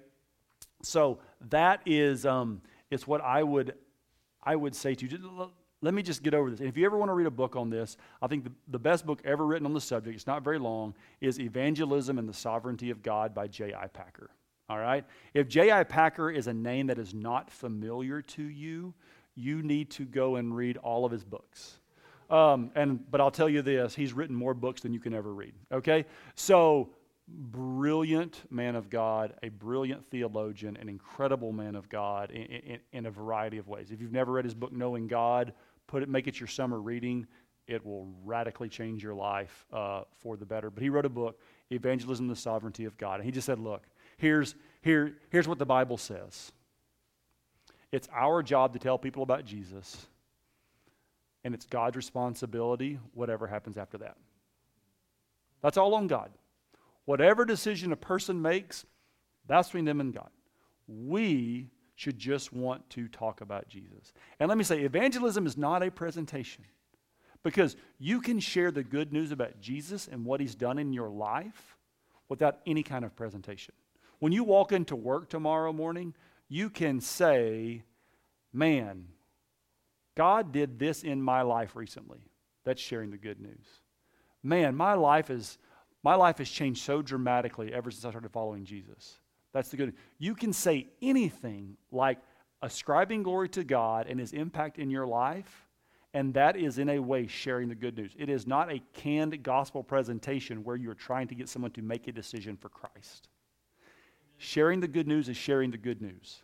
So 0.82 1.18
that 1.48 1.82
is 1.86 2.26
um, 2.26 2.62
it's 2.90 3.06
what 3.06 3.20
I 3.20 3.42
would 3.42 3.74
I 4.42 4.56
would 4.56 4.74
say 4.74 4.94
to 4.94 5.06
you. 5.06 5.50
Let 5.80 5.94
me 5.94 6.02
just 6.02 6.22
get 6.22 6.34
over 6.34 6.50
this. 6.50 6.60
if 6.60 6.76
you 6.76 6.86
ever 6.86 6.96
want 6.96 7.08
to 7.10 7.14
read 7.14 7.26
a 7.26 7.30
book 7.30 7.54
on 7.54 7.70
this, 7.70 7.96
I 8.20 8.26
think 8.26 8.44
the, 8.44 8.52
the 8.66 8.78
best 8.80 9.06
book 9.06 9.20
ever 9.24 9.46
written 9.46 9.64
on 9.64 9.74
the 9.74 9.80
subject, 9.80 10.16
it's 10.16 10.26
not 10.26 10.42
very 10.42 10.58
long, 10.58 10.94
is 11.20 11.38
Evangelism 11.38 12.18
and 12.18 12.28
the 12.28 12.34
Sovereignty 12.34 12.90
of 12.90 13.00
God 13.00 13.32
by 13.32 13.46
J.I. 13.46 13.86
Packer. 13.88 14.30
All 14.68 14.78
right? 14.78 15.04
If 15.34 15.46
J.I. 15.48 15.84
Packer 15.84 16.30
is 16.30 16.48
a 16.48 16.52
name 16.52 16.88
that 16.88 16.98
is 16.98 17.14
not 17.14 17.48
familiar 17.50 18.22
to 18.22 18.42
you, 18.42 18.92
you 19.36 19.62
need 19.62 19.90
to 19.90 20.04
go 20.04 20.36
and 20.36 20.56
read 20.56 20.78
all 20.78 21.04
of 21.04 21.12
his 21.12 21.24
books. 21.24 21.77
Um, 22.30 22.70
and, 22.74 23.10
but 23.10 23.20
I'll 23.20 23.30
tell 23.30 23.48
you 23.48 23.62
this 23.62 23.94
he's 23.94 24.12
written 24.12 24.36
more 24.36 24.54
books 24.54 24.82
than 24.82 24.92
you 24.92 25.00
can 25.00 25.14
ever 25.14 25.32
read. 25.32 25.54
Okay? 25.72 26.04
So, 26.34 26.90
brilliant 27.26 28.42
man 28.50 28.76
of 28.76 28.90
God, 28.90 29.34
a 29.42 29.48
brilliant 29.48 30.06
theologian, 30.10 30.76
an 30.76 30.88
incredible 30.88 31.52
man 31.52 31.74
of 31.74 31.88
God 31.88 32.30
in, 32.30 32.42
in, 32.42 32.78
in, 32.92 33.06
a 33.06 33.10
variety 33.10 33.58
of 33.58 33.68
ways. 33.68 33.90
If 33.90 34.00
you've 34.00 34.12
never 34.12 34.32
read 34.32 34.44
his 34.44 34.54
book, 34.54 34.72
Knowing 34.72 35.08
God, 35.08 35.52
put 35.86 36.02
it, 36.02 36.08
make 36.08 36.26
it 36.26 36.40
your 36.40 36.46
summer 36.46 36.80
reading. 36.80 37.26
It 37.66 37.84
will 37.84 38.08
radically 38.24 38.70
change 38.70 39.02
your 39.02 39.14
life 39.14 39.66
uh, 39.72 40.02
for 40.16 40.38
the 40.38 40.46
better. 40.46 40.70
But 40.70 40.82
he 40.82 40.88
wrote 40.88 41.04
a 41.04 41.10
book, 41.10 41.38
Evangelism 41.70 42.26
the 42.26 42.36
Sovereignty 42.36 42.86
of 42.86 42.96
God. 42.96 43.16
And 43.16 43.24
he 43.24 43.30
just 43.30 43.44
said, 43.44 43.58
look, 43.58 43.82
here's, 44.16 44.54
here, 44.80 45.18
here's 45.28 45.46
what 45.46 45.58
the 45.58 45.66
Bible 45.66 45.98
says. 45.98 46.50
It's 47.92 48.08
our 48.14 48.42
job 48.42 48.72
to 48.72 48.78
tell 48.78 48.98
people 48.98 49.22
about 49.22 49.44
Jesus 49.44 50.06
and 51.44 51.54
it's 51.54 51.66
God's 51.66 51.96
responsibility, 51.96 52.98
whatever 53.14 53.46
happens 53.46 53.78
after 53.78 53.98
that. 53.98 54.16
That's 55.62 55.76
all 55.76 55.94
on 55.94 56.06
God. 56.06 56.30
Whatever 57.04 57.44
decision 57.44 57.92
a 57.92 57.96
person 57.96 58.42
makes, 58.42 58.84
that's 59.46 59.68
between 59.68 59.86
them 59.86 60.00
and 60.00 60.12
God. 60.12 60.30
We 60.86 61.70
should 61.94 62.18
just 62.18 62.52
want 62.52 62.88
to 62.90 63.08
talk 63.08 63.40
about 63.40 63.68
Jesus. 63.68 64.12
And 64.38 64.48
let 64.48 64.58
me 64.58 64.64
say, 64.64 64.82
evangelism 64.82 65.46
is 65.46 65.56
not 65.56 65.82
a 65.82 65.90
presentation 65.90 66.64
because 67.42 67.76
you 67.98 68.20
can 68.20 68.38
share 68.40 68.70
the 68.70 68.84
good 68.84 69.12
news 69.12 69.32
about 69.32 69.60
Jesus 69.60 70.06
and 70.06 70.24
what 70.24 70.40
he's 70.40 70.54
done 70.54 70.78
in 70.78 70.92
your 70.92 71.08
life 71.08 71.76
without 72.28 72.58
any 72.66 72.82
kind 72.82 73.04
of 73.04 73.16
presentation. 73.16 73.74
When 74.18 74.32
you 74.32 74.44
walk 74.44 74.72
into 74.72 74.96
work 74.96 75.28
tomorrow 75.28 75.72
morning, 75.72 76.14
you 76.48 76.70
can 76.70 77.00
say, 77.00 77.82
Man, 78.52 79.08
God 80.18 80.50
did 80.50 80.80
this 80.80 81.04
in 81.04 81.22
my 81.22 81.42
life 81.42 81.76
recently. 81.76 82.18
That's 82.64 82.82
sharing 82.82 83.12
the 83.12 83.16
good 83.16 83.40
news. 83.40 83.64
Man, 84.42 84.74
my 84.74 84.94
life 84.94 85.30
is 85.30 85.58
my 86.02 86.16
life 86.16 86.38
has 86.38 86.50
changed 86.50 86.82
so 86.82 87.02
dramatically 87.02 87.72
ever 87.72 87.92
since 87.92 88.04
I 88.04 88.10
started 88.10 88.32
following 88.32 88.64
Jesus. 88.64 89.20
That's 89.52 89.68
the 89.68 89.76
good. 89.76 89.94
You 90.18 90.34
can 90.34 90.52
say 90.52 90.88
anything 91.00 91.76
like 91.92 92.18
ascribing 92.62 93.22
glory 93.22 93.48
to 93.50 93.62
God 93.62 94.08
and 94.08 94.18
his 94.18 94.32
impact 94.32 94.78
in 94.78 94.90
your 94.90 95.06
life, 95.06 95.68
and 96.12 96.34
that 96.34 96.56
is 96.56 96.78
in 96.78 96.88
a 96.88 96.98
way 96.98 97.28
sharing 97.28 97.68
the 97.68 97.76
good 97.76 97.96
news. 97.96 98.12
It 98.18 98.28
is 98.28 98.44
not 98.44 98.72
a 98.72 98.82
canned 98.94 99.40
gospel 99.44 99.84
presentation 99.84 100.64
where 100.64 100.76
you're 100.76 100.94
trying 100.94 101.28
to 101.28 101.36
get 101.36 101.48
someone 101.48 101.70
to 101.72 101.82
make 101.82 102.08
a 102.08 102.12
decision 102.12 102.56
for 102.56 102.68
Christ. 102.68 103.28
Sharing 104.36 104.80
the 104.80 104.88
good 104.88 105.06
news 105.06 105.28
is 105.28 105.36
sharing 105.36 105.70
the 105.70 105.78
good 105.78 106.02
news. 106.02 106.42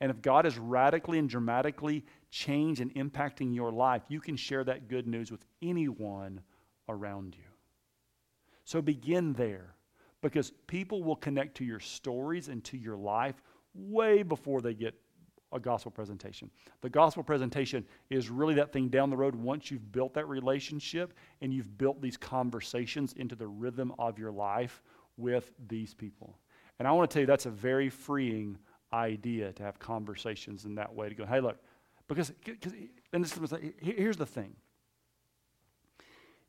And 0.00 0.10
if 0.10 0.20
God 0.20 0.46
is 0.46 0.58
radically 0.58 1.20
and 1.20 1.28
dramatically 1.28 2.04
changed 2.32 2.80
and 2.80 2.92
impacting 2.94 3.54
your 3.54 3.70
life, 3.70 4.02
you 4.08 4.18
can 4.18 4.36
share 4.36 4.64
that 4.64 4.88
good 4.88 5.06
news 5.06 5.30
with 5.30 5.44
anyone 5.60 6.40
around 6.88 7.36
you. 7.36 7.44
So 8.64 8.82
begin 8.82 9.34
there 9.34 9.76
because 10.22 10.50
people 10.66 11.04
will 11.04 11.16
connect 11.16 11.56
to 11.58 11.64
your 11.64 11.78
stories 11.78 12.48
and 12.48 12.64
to 12.64 12.78
your 12.78 12.96
life 12.96 13.42
way 13.74 14.22
before 14.22 14.62
they 14.62 14.72
get 14.72 14.94
a 15.52 15.60
gospel 15.60 15.90
presentation. 15.90 16.50
The 16.80 16.88
gospel 16.88 17.22
presentation 17.22 17.84
is 18.08 18.30
really 18.30 18.54
that 18.54 18.72
thing 18.72 18.88
down 18.88 19.10
the 19.10 19.16
road 19.16 19.34
once 19.34 19.70
you've 19.70 19.92
built 19.92 20.14
that 20.14 20.26
relationship 20.26 21.12
and 21.42 21.52
you've 21.52 21.76
built 21.76 22.00
these 22.00 22.16
conversations 22.16 23.12
into 23.12 23.36
the 23.36 23.46
rhythm 23.46 23.92
of 23.98 24.18
your 24.18 24.32
life 24.32 24.82
with 25.18 25.52
these 25.68 25.92
people. 25.92 26.38
And 26.78 26.88
I 26.88 26.92
want 26.92 27.10
to 27.10 27.14
tell 27.14 27.20
you 27.20 27.26
that's 27.26 27.44
a 27.44 27.50
very 27.50 27.90
freeing 27.90 28.56
idea 28.94 29.52
to 29.52 29.62
have 29.62 29.78
conversations 29.78 30.64
in 30.64 30.74
that 30.76 30.94
way 30.94 31.10
to 31.10 31.14
go, 31.14 31.26
hey, 31.26 31.40
look, 31.40 31.58
because, 32.08 32.32
and 33.12 33.24
this 33.24 33.36
is, 33.36 33.52
here's 33.80 34.16
the 34.16 34.26
thing. 34.26 34.54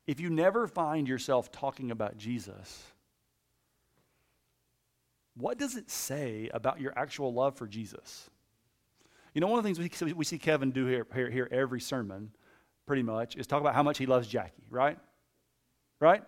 If 0.06 0.20
you 0.20 0.30
never 0.30 0.66
find 0.66 1.08
yourself 1.08 1.50
talking 1.50 1.90
about 1.90 2.18
Jesus, 2.18 2.82
what 5.36 5.58
does 5.58 5.76
it 5.76 5.90
say 5.90 6.50
about 6.52 6.80
your 6.80 6.92
actual 6.96 7.32
love 7.32 7.56
for 7.56 7.66
Jesus? 7.66 8.28
You 9.32 9.40
know, 9.40 9.48
one 9.48 9.58
of 9.58 9.64
the 9.64 9.74
things 9.74 10.02
we, 10.02 10.12
we 10.12 10.24
see 10.24 10.38
Kevin 10.38 10.70
do 10.70 10.86
here, 10.86 11.06
here, 11.12 11.30
here 11.30 11.48
every 11.50 11.80
sermon, 11.80 12.30
pretty 12.86 13.02
much, 13.02 13.34
is 13.36 13.46
talk 13.46 13.60
about 13.60 13.74
how 13.74 13.82
much 13.82 13.98
he 13.98 14.06
loves 14.06 14.28
Jackie, 14.28 14.66
right? 14.70 14.98
Right? 16.00 16.22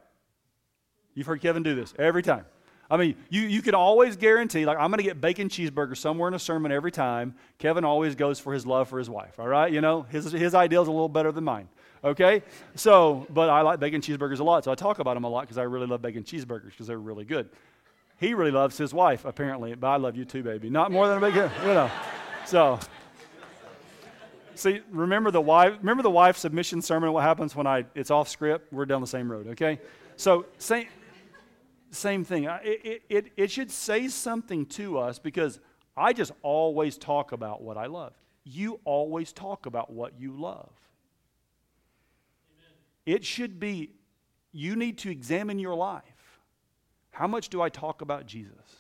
You've 1.14 1.26
heard 1.26 1.40
Kevin 1.40 1.62
do 1.62 1.74
this 1.74 1.94
every 1.98 2.22
time. 2.22 2.46
I 2.88 2.96
mean, 2.96 3.16
you, 3.30 3.42
you 3.42 3.62
can 3.62 3.74
always 3.74 4.16
guarantee, 4.16 4.64
like, 4.64 4.78
I'm 4.78 4.90
going 4.90 4.98
to 4.98 5.04
get 5.04 5.20
bacon 5.20 5.48
cheeseburger 5.48 5.96
somewhere 5.96 6.28
in 6.28 6.34
a 6.34 6.38
sermon 6.38 6.70
every 6.70 6.92
time. 6.92 7.34
Kevin 7.58 7.84
always 7.84 8.14
goes 8.14 8.38
for 8.38 8.52
his 8.52 8.64
love 8.64 8.88
for 8.88 8.98
his 8.98 9.10
wife, 9.10 9.40
all 9.40 9.48
right? 9.48 9.72
You 9.72 9.80
know, 9.80 10.02
his, 10.02 10.30
his 10.30 10.54
ideal 10.54 10.82
is 10.82 10.88
a 10.88 10.92
little 10.92 11.08
better 11.08 11.32
than 11.32 11.42
mine, 11.42 11.68
okay? 12.04 12.42
So, 12.76 13.26
but 13.30 13.50
I 13.50 13.62
like 13.62 13.80
bacon 13.80 14.00
cheeseburgers 14.02 14.38
a 14.38 14.44
lot, 14.44 14.62
so 14.62 14.70
I 14.70 14.76
talk 14.76 15.00
about 15.00 15.14
them 15.14 15.24
a 15.24 15.28
lot 15.28 15.42
because 15.42 15.58
I 15.58 15.64
really 15.64 15.88
love 15.88 16.00
bacon 16.00 16.22
cheeseburgers 16.22 16.70
because 16.70 16.86
they're 16.86 16.98
really 16.98 17.24
good. 17.24 17.48
He 18.18 18.34
really 18.34 18.52
loves 18.52 18.78
his 18.78 18.94
wife, 18.94 19.24
apparently, 19.24 19.74
but 19.74 19.88
I 19.88 19.96
love 19.96 20.16
you 20.16 20.24
too, 20.24 20.44
baby. 20.44 20.70
Not 20.70 20.92
more 20.92 21.08
than 21.08 21.18
a 21.18 21.20
bacon, 21.20 21.50
you 21.62 21.74
know. 21.74 21.90
So, 22.46 22.78
see, 24.54 24.80
remember 24.92 25.32
the 25.32 25.40
wife, 25.40 25.74
remember 25.80 26.04
the 26.04 26.10
wife 26.10 26.36
submission 26.36 26.82
sermon, 26.82 27.12
what 27.12 27.24
happens 27.24 27.56
when 27.56 27.66
I, 27.66 27.84
it's 27.96 28.12
off 28.12 28.28
script? 28.28 28.72
We're 28.72 28.86
down 28.86 29.00
the 29.00 29.08
same 29.08 29.30
road, 29.30 29.48
okay? 29.48 29.80
So, 30.16 30.46
same, 30.58 30.86
same 31.96 32.24
thing. 32.24 32.44
It, 32.44 33.02
it, 33.08 33.32
it 33.36 33.50
should 33.50 33.70
say 33.70 34.08
something 34.08 34.66
to 34.66 34.98
us 34.98 35.18
because 35.18 35.60
I 35.96 36.12
just 36.12 36.32
always 36.42 36.98
talk 36.98 37.32
about 37.32 37.62
what 37.62 37.76
I 37.76 37.86
love. 37.86 38.12
You 38.44 38.80
always 38.84 39.32
talk 39.32 39.66
about 39.66 39.92
what 39.92 40.20
you 40.20 40.32
love. 40.32 40.70
Amen. 42.50 42.74
It 43.06 43.24
should 43.24 43.58
be, 43.58 43.90
you 44.52 44.76
need 44.76 44.98
to 44.98 45.10
examine 45.10 45.58
your 45.58 45.74
life. 45.74 46.02
How 47.10 47.26
much 47.26 47.48
do 47.48 47.62
I 47.62 47.68
talk 47.68 48.02
about 48.02 48.26
Jesus? 48.26 48.76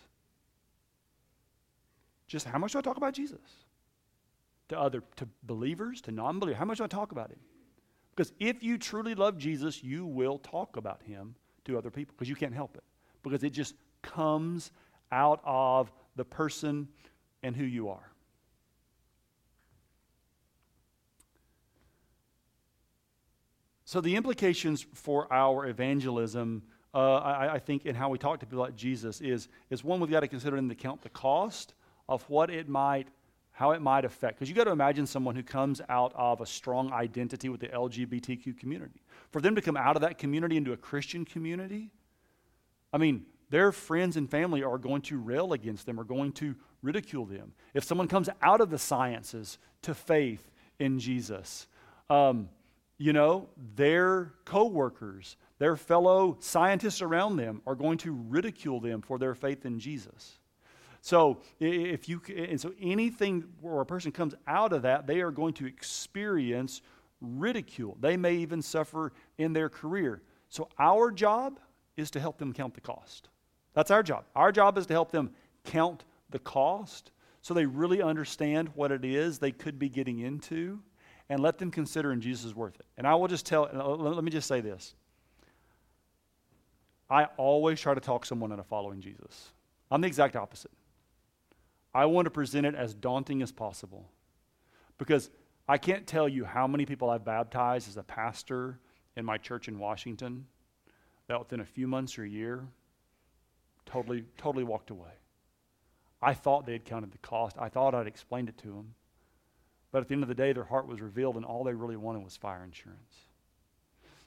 Just 2.28 2.46
how 2.46 2.58
much 2.58 2.72
do 2.72 2.78
I 2.78 2.82
talk 2.82 2.96
about 2.96 3.14
Jesus? 3.14 3.40
To 4.68 4.78
other 4.78 5.02
to 5.16 5.28
believers, 5.44 6.00
to 6.02 6.12
non-believers, 6.12 6.58
how 6.58 6.64
much 6.64 6.78
do 6.78 6.84
I 6.84 6.88
talk 6.88 7.12
about 7.12 7.30
him? 7.30 7.38
Because 8.14 8.32
if 8.38 8.62
you 8.62 8.78
truly 8.78 9.14
love 9.14 9.38
Jesus, 9.38 9.82
you 9.82 10.06
will 10.06 10.38
talk 10.38 10.76
about 10.76 11.02
him 11.02 11.34
to 11.64 11.78
other 11.78 11.90
people 11.90 12.14
because 12.16 12.28
you 12.28 12.36
can't 12.36 12.54
help 12.54 12.76
it 12.76 12.84
because 13.30 13.44
it 13.44 13.50
just 13.50 13.74
comes 14.02 14.70
out 15.10 15.40
of 15.44 15.90
the 16.16 16.24
person 16.24 16.88
and 17.42 17.54
who 17.54 17.64
you 17.64 17.88
are. 17.88 18.10
So, 23.84 24.00
the 24.00 24.16
implications 24.16 24.84
for 24.94 25.32
our 25.32 25.66
evangelism, 25.66 26.64
uh, 26.92 27.16
I, 27.18 27.54
I, 27.54 27.58
think, 27.60 27.86
in 27.86 27.94
how 27.94 28.08
we 28.08 28.18
talk 28.18 28.40
to 28.40 28.46
people 28.46 28.58
like 28.58 28.74
Jesus 28.74 29.20
is, 29.20 29.48
is 29.70 29.84
one 29.84 30.00
we've 30.00 30.10
got 30.10 30.20
to 30.20 30.28
consider 30.28 30.56
in 30.56 30.66
the 30.66 30.74
count 30.74 31.02
the 31.02 31.08
cost 31.08 31.74
of 32.08 32.28
what 32.28 32.50
it 32.50 32.68
might, 32.68 33.06
how 33.52 33.70
it 33.70 33.80
might 33.80 34.04
affect. 34.04 34.38
Because 34.38 34.48
you've 34.48 34.56
got 34.56 34.64
to 34.64 34.72
imagine 34.72 35.06
someone 35.06 35.36
who 35.36 35.44
comes 35.44 35.80
out 35.88 36.12
of 36.16 36.40
a 36.40 36.46
strong 36.46 36.92
identity 36.92 37.48
with 37.48 37.60
the 37.60 37.68
LGBTQ 37.68 38.58
community. 38.58 39.02
For 39.30 39.40
them 39.40 39.54
to 39.54 39.62
come 39.62 39.76
out 39.76 39.94
of 39.94 40.02
that 40.02 40.18
community 40.18 40.56
into 40.56 40.72
a 40.72 40.76
Christian 40.76 41.24
community, 41.24 41.92
I 42.96 42.98
mean, 42.98 43.26
their 43.50 43.72
friends 43.72 44.16
and 44.16 44.28
family 44.30 44.62
are 44.62 44.78
going 44.78 45.02
to 45.02 45.18
rail 45.18 45.52
against 45.52 45.84
them, 45.84 46.00
are 46.00 46.04
going 46.04 46.32
to 46.32 46.56
ridicule 46.80 47.26
them. 47.26 47.52
If 47.74 47.84
someone 47.84 48.08
comes 48.08 48.30
out 48.40 48.62
of 48.62 48.70
the 48.70 48.78
sciences 48.78 49.58
to 49.82 49.92
faith 49.92 50.50
in 50.78 50.98
Jesus, 50.98 51.66
um, 52.08 52.48
you 52.96 53.12
know, 53.12 53.50
their 53.74 54.32
coworkers, 54.46 55.36
their 55.58 55.76
fellow 55.76 56.38
scientists 56.40 57.02
around 57.02 57.36
them 57.36 57.60
are 57.66 57.74
going 57.74 57.98
to 57.98 58.12
ridicule 58.12 58.80
them 58.80 59.02
for 59.02 59.18
their 59.18 59.34
faith 59.34 59.66
in 59.66 59.78
Jesus. 59.78 60.38
So 61.02 61.42
if 61.60 62.08
you 62.08 62.22
and 62.34 62.58
so 62.58 62.72
anything 62.80 63.44
where 63.60 63.78
a 63.82 63.84
person 63.84 64.10
comes 64.10 64.34
out 64.46 64.72
of 64.72 64.80
that, 64.82 65.06
they 65.06 65.20
are 65.20 65.30
going 65.30 65.52
to 65.54 65.66
experience 65.66 66.80
ridicule. 67.20 67.98
They 68.00 68.16
may 68.16 68.36
even 68.36 68.62
suffer 68.62 69.12
in 69.36 69.52
their 69.52 69.68
career. 69.68 70.22
So 70.48 70.70
our 70.78 71.10
job 71.10 71.60
is 71.96 72.10
to 72.12 72.20
help 72.20 72.38
them 72.38 72.52
count 72.52 72.74
the 72.74 72.80
cost. 72.80 73.28
That's 73.74 73.90
our 73.90 74.02
job. 74.02 74.24
Our 74.34 74.52
job 74.52 74.78
is 74.78 74.86
to 74.86 74.94
help 74.94 75.10
them 75.10 75.30
count 75.64 76.04
the 76.30 76.38
cost 76.38 77.10
so 77.42 77.54
they 77.54 77.66
really 77.66 78.02
understand 78.02 78.70
what 78.74 78.90
it 78.90 79.04
is 79.04 79.38
they 79.38 79.52
could 79.52 79.78
be 79.78 79.88
getting 79.88 80.18
into 80.18 80.80
and 81.28 81.40
let 81.40 81.58
them 81.58 81.70
consider 81.70 82.10
and 82.12 82.22
Jesus 82.22 82.44
is 82.44 82.54
worth 82.54 82.74
it. 82.76 82.86
And 82.96 83.06
I 83.06 83.14
will 83.14 83.28
just 83.28 83.46
tell, 83.46 83.68
uh, 83.72 83.96
let 83.96 84.24
me 84.24 84.30
just 84.30 84.48
say 84.48 84.60
this. 84.60 84.94
I 87.08 87.26
always 87.36 87.80
try 87.80 87.94
to 87.94 88.00
talk 88.00 88.26
someone 88.26 88.50
into 88.50 88.64
following 88.64 89.00
Jesus. 89.00 89.52
I'm 89.90 90.00
the 90.00 90.08
exact 90.08 90.36
opposite. 90.36 90.72
I 91.94 92.06
want 92.06 92.26
to 92.26 92.30
present 92.30 92.66
it 92.66 92.74
as 92.74 92.94
daunting 92.94 93.42
as 93.42 93.52
possible 93.52 94.10
because 94.98 95.30
I 95.68 95.78
can't 95.78 96.06
tell 96.06 96.28
you 96.28 96.44
how 96.44 96.66
many 96.66 96.84
people 96.84 97.10
I've 97.10 97.24
baptized 97.24 97.88
as 97.88 97.96
a 97.96 98.02
pastor 98.02 98.78
in 99.16 99.24
my 99.24 99.38
church 99.38 99.68
in 99.68 99.78
Washington 99.78 100.46
that 101.28 101.38
within 101.38 101.60
a 101.60 101.64
few 101.64 101.86
months 101.86 102.18
or 102.18 102.24
a 102.24 102.28
year, 102.28 102.64
totally, 103.84 104.24
totally 104.36 104.64
walked 104.64 104.90
away. 104.90 105.10
I 106.22 106.34
thought 106.34 106.66
they 106.66 106.72
had 106.72 106.84
counted 106.84 107.12
the 107.12 107.18
cost. 107.18 107.56
I 107.58 107.68
thought 107.68 107.94
I'd 107.94 108.06
explained 108.06 108.48
it 108.48 108.58
to 108.58 108.68
them. 108.68 108.94
But 109.92 110.02
at 110.02 110.08
the 110.08 110.14
end 110.14 110.22
of 110.22 110.28
the 110.28 110.34
day, 110.34 110.52
their 110.52 110.64
heart 110.64 110.86
was 110.86 111.00
revealed, 111.00 111.36
and 111.36 111.44
all 111.44 111.64
they 111.64 111.72
really 111.72 111.96
wanted 111.96 112.24
was 112.24 112.36
fire 112.36 112.64
insurance. 112.64 113.14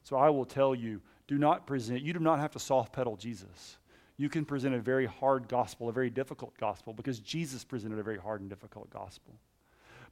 So 0.04 0.18
I 0.18 0.30
will 0.30 0.46
tell 0.46 0.74
you 0.74 1.02
do 1.28 1.38
not 1.38 1.68
present, 1.68 2.02
you 2.02 2.14
do 2.14 2.20
not 2.20 2.40
have 2.40 2.52
to 2.52 2.60
soft 2.60 2.92
pedal 2.92 3.16
Jesus. 3.16 3.78
You 4.18 4.30
can 4.30 4.46
present 4.46 4.74
a 4.74 4.80
very 4.80 5.06
hard 5.06 5.48
gospel, 5.48 5.88
a 5.88 5.94
very 5.94 6.10
difficult 6.10 6.58
gospel, 6.58 6.92
because 6.92 7.20
Jesus 7.20 7.64
presented 7.64 8.00
a 8.00 8.04
very 8.04 8.18
hard 8.18 8.42
and 8.42 8.50
difficult 8.50 8.90
gospel. 8.90 9.36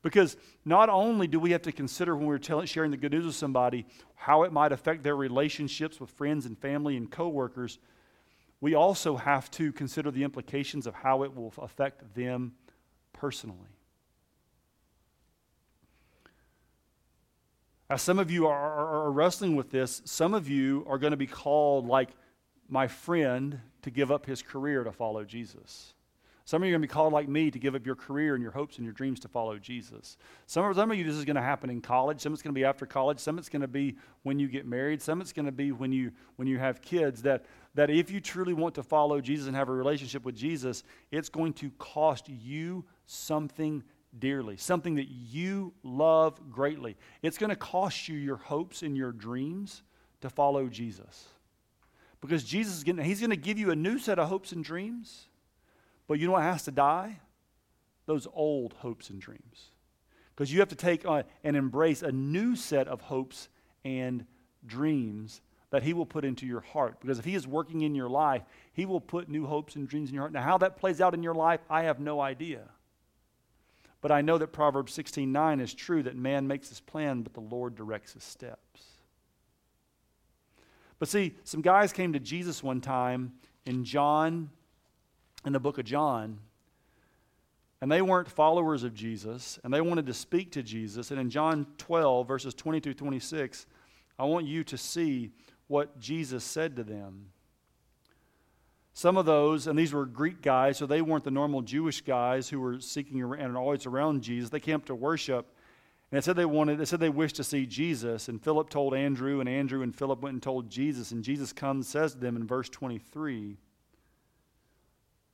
Because 0.02 0.38
not 0.64 0.89
only 0.89 1.28
do 1.28 1.39
we 1.39 1.52
have 1.52 1.64
to 1.64 1.72
consider 1.72 2.16
when 2.16 2.28
we're 2.28 2.38
telling, 2.38 2.68
sharing 2.68 2.91
the 2.91 2.98
good 2.98 3.12
news 3.12 3.26
with 3.26 3.36
somebody 3.36 3.86
how 4.16 4.43
it 4.43 4.52
might 4.52 4.72
affect 4.72 5.04
their 5.04 5.16
relationships 5.16 6.00
with 6.00 6.10
friends 6.10 6.45
and 6.45 6.58
family 6.58 6.98
and 6.98 7.12
coworkers, 7.12 7.80
we 8.62 8.74
also 8.74 9.16
have 9.18 9.50
to 9.52 9.72
consider 9.72 10.12
the 10.12 10.24
implications 10.24 10.88
of 10.88 10.93
how 10.93 11.24
it 11.24 11.36
will 11.36 11.54
affect 11.58 12.16
them 12.16 12.54
personally. 13.14 13.70
As 17.89 18.02
some 18.02 18.20
of 18.20 18.30
you 18.30 18.48
are, 18.48 18.58
are, 18.58 19.06
are 19.06 19.12
wrestling 19.12 19.56
with 19.56 19.72
this, 19.72 20.02
some 20.04 20.34
of 20.34 20.50
you 20.50 20.86
are 20.89 20.98
going 20.98 21.12
to 21.12 21.18
be 21.18 21.28
called, 21.28 21.88
like 21.88 22.10
my 22.68 22.88
friend, 22.88 23.62
to 23.84 23.89
give 23.89 24.12
up 24.12 24.26
his 24.26 24.41
career 24.41 24.84
to 24.84 24.91
follow 24.91 25.24
Jesus. 25.24 25.93
Some 26.48 26.64
of 26.64 26.70
you 26.70 26.74
are 26.74 26.78
going 26.78 26.84
to 26.84 26.88
be 26.88 26.93
called 26.93 27.12
like 27.12 27.28
me 27.28 27.52
to 27.52 27.60
give 27.60 27.76
up 27.76 27.86
your 27.86 27.98
career 27.98 28.34
and 28.34 28.41
your 28.41 28.54
hopes 28.54 28.78
and 28.78 28.86
your 28.86 28.93
dreams 28.93 29.20
to 29.20 29.28
follow 29.28 29.60
Jesus. 29.60 30.16
Some 30.45 30.64
of, 30.64 30.78
some 30.78 30.89
of 30.89 30.98
you, 30.98 31.04
this 31.04 31.16
is 31.16 31.26
going 31.26 31.36
to 31.36 31.41
happen 31.41 31.70
in 31.70 31.82
college. 31.82 32.22
Some 32.22 32.32
it's 32.32 32.41
going 32.41 32.54
to 32.54 32.58
be 32.58 32.64
after 32.64 32.86
college. 32.86 33.20
Some 33.20 33.38
it's 33.38 33.50
going 33.50 33.64
to 33.64 33.68
be 33.68 33.98
when 34.24 34.39
you 34.39 34.48
get 34.48 34.66
married. 34.66 35.02
Some 35.02 35.20
it's 35.20 35.34
going 35.34 35.48
to 35.48 35.52
be 35.52 35.74
when 35.74 35.91
you, 35.91 36.14
when 36.38 36.48
you 36.48 36.58
have 36.58 36.82
kids. 36.82 37.22
That, 37.24 37.43
that 37.76 37.89
if 37.89 38.10
you 38.10 38.22
truly 38.22 38.54
want 38.54 38.76
to 38.76 38.84
follow 38.84 39.20
Jesus 39.20 39.48
and 39.48 39.58
have 39.58 39.68
a 39.68 39.74
relationship 39.74 40.24
with 40.24 40.38
Jesus, 40.38 40.86
it's 41.12 41.28
going 41.28 41.52
to 41.56 41.70
cost 41.80 42.30
you 42.30 42.86
something 43.08 43.84
dearly, 44.18 44.56
something 44.56 44.95
that 44.95 45.10
you 45.10 45.74
love 45.84 46.50
greatly. 46.50 46.95
It's 47.24 47.38
going 47.38 47.50
to 47.50 47.58
cost 47.58 48.08
you 48.08 48.18
your 48.18 48.38
hopes 48.38 48.84
and 48.84 48.95
your 48.95 49.12
dreams 49.12 49.84
to 50.22 50.30
follow 50.30 50.70
Jesus. 50.70 51.28
Because 52.22 52.45
Jesus 52.45 52.78
is 52.78 52.84
getting, 52.86 53.04
he's 53.04 53.20
going 53.20 53.32
to 53.32 53.36
give 53.36 53.60
you 53.60 53.72
a 53.72 53.76
new 53.76 54.00
set 54.00 54.18
of 54.18 54.30
hopes 54.30 54.54
and 54.54 54.64
dreams. 54.64 55.28
But 56.08 56.20
you 56.20 56.28
know 56.28 56.34
what 56.34 56.43
has 56.43 56.64
to 56.64 56.72
die? 56.72 57.20
Those 58.05 58.28
old 58.34 58.74
hopes 58.74 59.10
and 59.10 59.20
dreams. 59.20 59.72
Because 60.34 60.53
you 60.53 60.60
have 60.60 60.70
to 60.70 60.76
take 60.76 61.05
on 61.05 61.24
and 61.43 61.58
embrace 61.58 62.01
a 62.01 62.12
new 62.12 62.55
set 62.55 62.88
of 62.88 63.01
hopes 63.01 63.49
and 63.84 64.26
dreams 64.66 65.41
that 65.70 65.84
he 65.84 65.93
will 65.93 66.05
put 66.05 66.24
into 66.24 66.45
your 66.45 66.62
heart. 66.62 66.99
Because 67.01 67.20
if 67.20 67.26
he 67.26 67.36
is 67.36 67.45
working 67.45 67.82
in 67.82 67.93
your 67.93 68.10
life, 68.10 68.43
he 68.72 68.86
will 68.86 69.01
put 69.01 69.28
new 69.28 69.45
hopes 69.45 69.76
and 69.76 69.88
dreams 69.88 70.10
in 70.10 70.16
your 70.16 70.24
heart. 70.24 70.32
Now, 70.32 70.43
how 70.43 70.58
that 70.60 70.78
plays 70.78 71.01
out 71.01 71.14
in 71.14 71.24
your 71.24 71.34
life, 71.34 71.60
I 71.70 71.84
have 71.84 71.99
no 71.99 72.22
idea. 72.22 72.70
But 73.99 74.12
I 74.12 74.22
know 74.22 74.38
that 74.38 74.53
Proverbs 74.53 74.93
16:9 74.93 75.60
is 75.60 75.74
true 75.74 76.03
that 76.03 76.16
man 76.16 76.47
makes 76.47 76.70
his 76.70 76.80
plan, 76.80 77.24
but 77.24 77.34
the 77.34 77.41
Lord 77.41 77.76
directs 77.76 78.14
his 78.14 78.24
steps. 78.24 79.01
But 80.99 81.10
see, 81.10 81.36
some 81.43 81.62
guys 81.62 81.91
came 81.93 82.14
to 82.14 82.20
Jesus 82.20 82.64
one 82.64 82.80
time 82.80 83.34
in 83.66 83.84
John, 83.84 84.51
in 85.48 85.54
the 85.54 85.60
book 85.60 85.78
of 85.78 85.86
John, 85.86 86.39
and 87.80 87.91
they 87.91 88.02
weren't 88.02 88.28
followers 88.28 88.84
of 88.84 88.93
Jesus, 88.93 89.58
and 89.64 89.74
they 89.74 89.82
wanted 89.82 90.06
to 90.08 90.14
speak 90.14 90.52
to 90.52 90.62
Jesus. 90.62 91.10
And 91.10 91.20
in 91.20 91.30
John 91.30 91.66
12, 91.78 92.28
verses 92.28 92.54
22 92.54 92.93
26, 92.93 93.66
I 94.20 94.26
want 94.26 94.45
you 94.45 94.64
to 94.66 94.78
see 94.78 95.32
what 95.68 96.00
Jesus 96.00 96.43
said 96.43 96.76
to 96.76 96.84
them. 96.84 97.28
Some 98.93 99.16
of 99.16 99.26
those, 99.26 99.68
and 99.68 99.80
these 99.80 99.93
were 99.93 100.06
Greek 100.06 100.41
guys, 100.41 100.78
so 100.78 100.86
they 100.86 101.02
weren't 101.02 101.24
the 101.24 101.32
normal 101.32 101.62
Jewish 101.62 102.02
guys 102.02 102.50
who 102.50 102.60
were 102.60 102.80
seeking 102.82 103.22
and 103.22 103.56
always 103.56 103.86
around 103.86 104.24
Jesus. 104.24 104.50
They 104.50 104.60
came 104.60 104.76
up 104.76 104.86
to 104.86 104.95
worship. 104.95 105.54
And 106.12 106.18
it 106.18 106.24
said 106.24 106.36
they 106.36 106.45
wanted, 106.45 106.82
it 106.82 106.88
said 106.88 107.00
they 107.00 107.10
wished 107.10 107.36
to 107.36 107.43
see 107.43 107.66
Jesus. 107.66 108.28
And 108.28 108.41
Philip 108.41 108.70
told 108.70 108.95
Andrew, 108.95 109.39
and 109.39 109.48
Andrew 109.48 109.82
and 109.82 109.95
Philip 109.95 110.22
went 110.22 110.34
and 110.34 110.41
told 110.41 110.70
Jesus. 110.70 111.12
And 111.12 111.24
Jesus 111.24 111.54
comes, 111.54 111.88
says 111.88 112.14
to 112.14 112.18
them 112.18 112.36
in 112.36 112.48
verse 112.48 112.70
23 112.70 113.58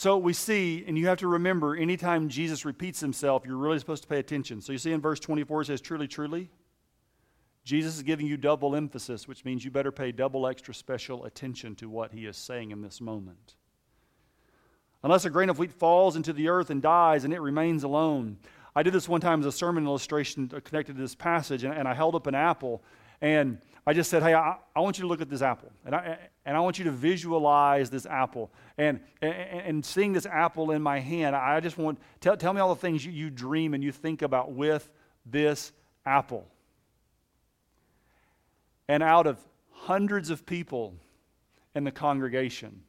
So 0.00 0.16
we 0.16 0.32
see, 0.32 0.82
and 0.86 0.96
you 0.96 1.08
have 1.08 1.18
to 1.18 1.28
remember, 1.28 1.76
anytime 1.76 2.30
Jesus 2.30 2.64
repeats 2.64 3.00
himself, 3.00 3.42
you're 3.44 3.58
really 3.58 3.78
supposed 3.78 4.00
to 4.04 4.08
pay 4.08 4.18
attention. 4.18 4.62
So 4.62 4.72
you 4.72 4.78
see 4.78 4.92
in 4.92 5.02
verse 5.02 5.20
24, 5.20 5.60
it 5.60 5.64
says, 5.66 5.82
Truly, 5.82 6.08
truly. 6.08 6.48
Jesus 7.64 7.96
is 7.96 8.02
giving 8.02 8.26
you 8.26 8.38
double 8.38 8.74
emphasis, 8.74 9.28
which 9.28 9.44
means 9.44 9.62
you 9.62 9.70
better 9.70 9.92
pay 9.92 10.10
double 10.10 10.46
extra 10.46 10.72
special 10.72 11.26
attention 11.26 11.74
to 11.74 11.90
what 11.90 12.12
he 12.12 12.24
is 12.24 12.38
saying 12.38 12.70
in 12.70 12.80
this 12.80 12.98
moment. 12.98 13.56
Unless 15.02 15.26
a 15.26 15.30
grain 15.30 15.50
of 15.50 15.58
wheat 15.58 15.74
falls 15.74 16.16
into 16.16 16.32
the 16.32 16.48
earth 16.48 16.70
and 16.70 16.80
dies 16.80 17.24
and 17.24 17.34
it 17.34 17.40
remains 17.42 17.84
alone. 17.84 18.38
I 18.74 18.82
did 18.82 18.94
this 18.94 19.06
one 19.06 19.20
time 19.20 19.40
as 19.40 19.46
a 19.46 19.52
sermon 19.52 19.84
illustration 19.84 20.48
connected 20.48 20.96
to 20.96 21.02
this 21.02 21.14
passage, 21.14 21.62
and, 21.62 21.74
and 21.74 21.86
I 21.86 21.92
held 21.92 22.14
up 22.14 22.26
an 22.26 22.34
apple, 22.34 22.82
and 23.20 23.58
I 23.86 23.92
just 23.92 24.08
said, 24.08 24.22
Hey, 24.22 24.32
I, 24.32 24.56
I, 24.74 24.80
want 24.80 24.96
you 24.96 25.02
to 25.02 25.08
look 25.08 25.20
at 25.20 25.28
this 25.28 25.42
apple, 25.42 25.70
and 25.84 25.94
I, 25.94 26.16
and 26.46 26.56
I 26.56 26.60
want 26.60 26.78
you 26.78 26.84
to 26.86 26.90
visualize 26.90 27.90
this 27.90 28.06
apple. 28.06 28.50
And, 28.78 29.00
and, 29.20 29.32
and 29.32 29.84
seeing 29.84 30.12
this 30.12 30.26
apple 30.26 30.70
in 30.70 30.82
my 30.82 30.98
hand, 30.98 31.36
I 31.36 31.60
just 31.60 31.76
want, 31.76 31.98
tell, 32.20 32.36
tell 32.36 32.52
me 32.52 32.60
all 32.60 32.74
the 32.74 32.80
things 32.80 33.04
you, 33.04 33.12
you 33.12 33.30
dream 33.30 33.74
and 33.74 33.84
you 33.84 33.92
think 33.92 34.22
about 34.22 34.52
with 34.52 34.88
this 35.26 35.72
apple. 36.06 36.46
And 38.88 39.02
out 39.02 39.26
of 39.26 39.38
hundreds 39.70 40.30
of 40.30 40.46
people 40.46 40.94
in 41.74 41.84
the 41.84 41.92
congregation, 41.92 42.82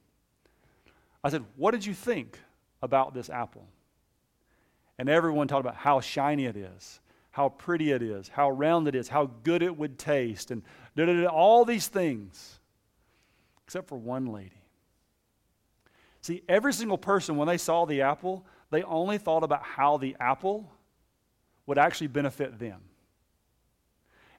I 1.24 1.30
said, 1.30 1.44
What 1.56 1.72
did 1.72 1.86
you 1.86 1.94
think 1.94 2.40
about 2.82 3.14
this 3.14 3.30
apple? 3.30 3.68
And 4.98 5.10
everyone 5.10 5.48
talked 5.48 5.62
about 5.62 5.76
how 5.76 6.00
shiny 6.00 6.46
it 6.46 6.56
is, 6.56 7.00
how 7.32 7.50
pretty 7.50 7.92
it 7.92 8.02
is, 8.02 8.30
how 8.30 8.50
round 8.50 8.88
it 8.88 8.96
is, 8.96 9.10
how 9.10 9.30
good 9.44 9.62
it 9.62 9.78
would 9.78 10.00
taste, 10.00 10.52
and 10.52 10.64
all 11.28 11.66
these 11.66 11.88
things, 11.88 12.60
except 13.72 13.88
for 13.88 13.98
one 13.98 14.26
lady. 14.26 14.66
See, 16.20 16.44
every 16.50 16.74
single 16.74 16.98
person, 16.98 17.38
when 17.38 17.48
they 17.48 17.58
saw 17.58 17.86
the 17.86 18.02
apple, 18.02 18.46
they 18.70 18.84
only 18.84 19.18
thought 19.18 19.46
about 19.46 19.64
how 19.64 19.96
the 19.96 20.14
apple 20.20 20.70
would 21.66 21.78
actually 21.78 22.08
benefit 22.08 22.60
them. 22.60 22.82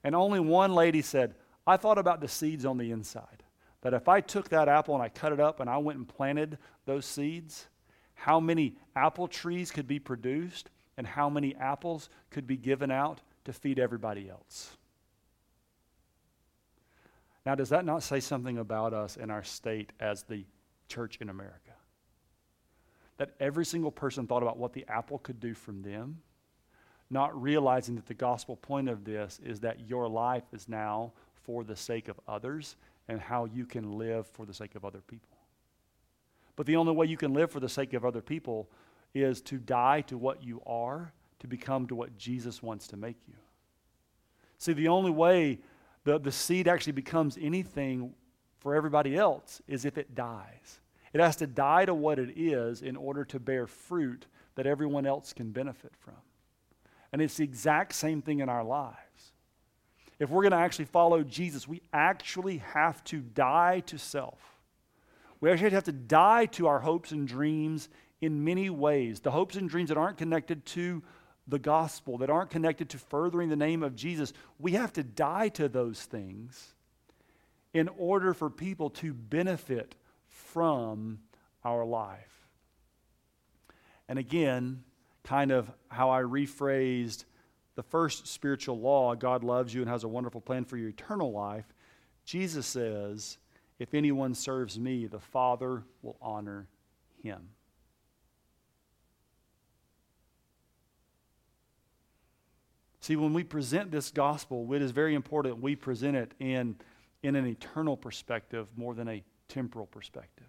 And 0.03 0.15
only 0.15 0.39
one 0.39 0.75
lady 0.75 1.01
said, 1.01 1.33
I 1.65 1.77
thought 1.77 1.97
about 1.97 2.21
the 2.21 2.27
seeds 2.27 2.63
on 2.63 2.77
the 2.77 2.91
inside 2.91 3.41
that 3.81 3.95
if 3.95 4.07
I 4.07 4.21
took 4.21 4.49
that 4.49 4.69
apple 4.69 4.93
and 4.93 5.01
I 5.01 5.09
cut 5.09 5.33
it 5.33 5.39
up 5.39 5.59
and 5.59 5.67
I 5.67 5.77
went 5.77 5.97
and 5.97 6.07
planted 6.07 6.59
those 6.85 7.07
seeds, 7.07 7.65
how 8.13 8.39
many 8.39 8.75
apple 8.95 9.27
trees 9.27 9.71
could 9.71 9.87
be 9.87 9.97
produced 9.97 10.69
and 10.95 11.07
how 11.07 11.27
many 11.27 11.55
apples 11.55 12.07
could 12.29 12.45
be 12.45 12.55
given 12.55 12.91
out 12.91 13.21
to 13.45 13.51
feed 13.51 13.79
everybody 13.79 14.29
else. 14.29 14.77
Now, 17.45 17.55
does 17.55 17.69
that 17.69 17.85
not 17.85 18.03
say 18.03 18.19
something 18.19 18.57
about 18.57 18.93
us 18.93 19.17
and 19.17 19.31
our 19.31 19.43
state 19.43 19.91
as 19.99 20.23
the 20.23 20.45
church 20.87 21.17
in 21.19 21.29
America? 21.29 21.71
That 23.17 23.35
every 23.39 23.65
single 23.65 23.91
person 23.91 24.27
thought 24.27 24.41
about 24.41 24.57
what 24.57 24.73
the 24.73 24.85
apple 24.87 25.19
could 25.19 25.39
do 25.39 25.53
from 25.53 25.81
them, 25.81 26.21
not 27.09 27.39
realizing 27.39 27.95
that 27.95 28.07
the 28.07 28.13
gospel 28.13 28.55
point 28.55 28.89
of 28.89 29.03
this 29.03 29.39
is 29.43 29.59
that 29.59 29.87
your 29.87 30.07
life 30.07 30.43
is 30.53 30.69
now 30.69 31.11
for 31.43 31.63
the 31.63 31.75
sake 31.75 32.07
of 32.07 32.19
others 32.27 32.77
and 33.07 33.19
how 33.19 33.45
you 33.45 33.65
can 33.65 33.97
live 33.97 34.25
for 34.27 34.45
the 34.45 34.53
sake 34.53 34.75
of 34.75 34.85
other 34.85 35.01
people. 35.01 35.37
But 36.55 36.65
the 36.65 36.77
only 36.77 36.93
way 36.93 37.07
you 37.07 37.17
can 37.17 37.33
live 37.33 37.51
for 37.51 37.59
the 37.59 37.69
sake 37.69 37.93
of 37.93 38.05
other 38.05 38.21
people 38.21 38.69
is 39.13 39.41
to 39.41 39.57
die 39.57 40.01
to 40.01 40.17
what 40.17 40.43
you 40.43 40.61
are, 40.65 41.11
to 41.39 41.47
become 41.47 41.87
to 41.87 41.95
what 41.95 42.17
Jesus 42.17 42.63
wants 42.63 42.87
to 42.87 42.97
make 42.97 43.17
you. 43.27 43.35
See, 44.57 44.73
the 44.73 44.87
only 44.87 45.11
way 45.11 45.59
the, 46.03 46.19
the 46.19 46.31
seed 46.31 46.67
actually 46.67 46.93
becomes 46.93 47.37
anything 47.41 48.13
for 48.59 48.75
everybody 48.75 49.15
else 49.15 49.61
is 49.67 49.85
if 49.85 49.97
it 49.97 50.15
dies. 50.15 50.79
It 51.13 51.19
has 51.19 51.35
to 51.37 51.47
die 51.47 51.85
to 51.85 51.93
what 51.93 52.19
it 52.19 52.37
is 52.37 52.81
in 52.81 52.95
order 52.95 53.23
to 53.25 53.39
bear 53.39 53.67
fruit 53.67 54.25
that 54.55 54.65
everyone 54.65 55.05
else 55.05 55.33
can 55.33 55.51
benefit 55.51 55.93
from. 55.99 56.15
And 57.11 57.21
it's 57.21 57.37
the 57.37 57.43
exact 57.43 57.93
same 57.93 58.21
thing 58.21 58.39
in 58.39 58.49
our 58.49 58.63
lives 58.63 59.33
if 60.23 60.29
we're 60.29 60.43
going 60.43 60.51
to 60.51 60.57
actually 60.57 60.85
follow 60.85 61.23
Jesus, 61.23 61.67
we 61.67 61.81
actually 61.91 62.57
have 62.57 63.03
to 63.05 63.19
die 63.19 63.81
to 63.87 63.97
self. 63.97 64.39
We 65.41 65.51
actually 65.51 65.71
have 65.71 65.83
to 65.83 65.91
die 65.91 66.45
to 66.47 66.67
our 66.67 66.79
hopes 66.79 67.11
and 67.11 67.27
dreams 67.27 67.89
in 68.21 68.43
many 68.43 68.69
ways. 68.69 69.19
The 69.19 69.31
hopes 69.31 69.57
and 69.57 69.69
dreams 69.69 69.89
that 69.89 69.97
aren't 69.97 70.17
connected 70.17 70.65
to 70.67 71.03
the 71.47 71.59
gospel, 71.59 72.17
that 72.19 72.29
aren't 72.29 72.49
connected 72.49 72.89
to 72.89 72.97
furthering 72.97 73.49
the 73.49 73.55
name 73.55 73.83
of 73.83 73.95
Jesus, 73.95 74.33
we 74.59 74.73
have 74.73 74.93
to 74.93 75.03
die 75.03 75.49
to 75.49 75.67
those 75.67 76.01
things 76.01 76.73
in 77.73 77.89
order 77.97 78.33
for 78.33 78.49
people 78.49 78.89
to 78.89 79.13
benefit 79.13 79.95
from 80.27 81.19
our 81.63 81.83
life. 81.83 82.47
And 84.07 84.19
again, 84.19 84.83
kind 85.23 85.51
of 85.51 85.69
how 85.89 86.11
I 86.11 86.21
rephrased 86.21 87.25
the 87.75 87.83
first 87.83 88.27
spiritual 88.27 88.79
law, 88.79 89.15
God 89.15 89.43
loves 89.43 89.73
you 89.73 89.81
and 89.81 89.89
has 89.89 90.03
a 90.03 90.07
wonderful 90.07 90.41
plan 90.41 90.65
for 90.65 90.77
your 90.77 90.89
eternal 90.89 91.31
life, 91.31 91.65
Jesus 92.25 92.65
says, 92.65 93.37
If 93.79 93.93
anyone 93.93 94.35
serves 94.35 94.79
me, 94.79 95.07
the 95.07 95.19
Father 95.19 95.83
will 96.01 96.17
honor 96.21 96.67
him. 97.21 97.49
See, 103.03 103.17
when 103.17 103.33
we 103.33 103.43
present 103.43 103.91
this 103.91 104.11
gospel, 104.11 104.73
it 104.73 104.81
is 104.81 104.91
very 104.91 105.13
important 105.13 105.59
we 105.59 105.75
present 105.75 106.15
it 106.15 106.31
in, 106.39 106.77
in 107.21 107.35
an 107.35 107.45
eternal 107.45 107.97
perspective 107.97 108.69
more 108.77 108.95
than 108.95 109.09
a 109.09 109.21
temporal 109.49 109.87
perspective. 109.87 110.47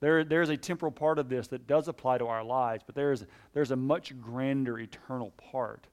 There, 0.00 0.24
there's 0.24 0.48
a 0.48 0.56
temporal 0.56 0.90
part 0.90 1.20
of 1.20 1.28
this 1.28 1.46
that 1.48 1.68
does 1.68 1.86
apply 1.86 2.18
to 2.18 2.26
our 2.26 2.42
lives, 2.42 2.82
but 2.84 2.96
there 2.96 3.12
is, 3.12 3.24
there's 3.52 3.70
a 3.70 3.76
much 3.76 4.20
grander 4.20 4.80
eternal 4.80 5.30
part 5.52 5.86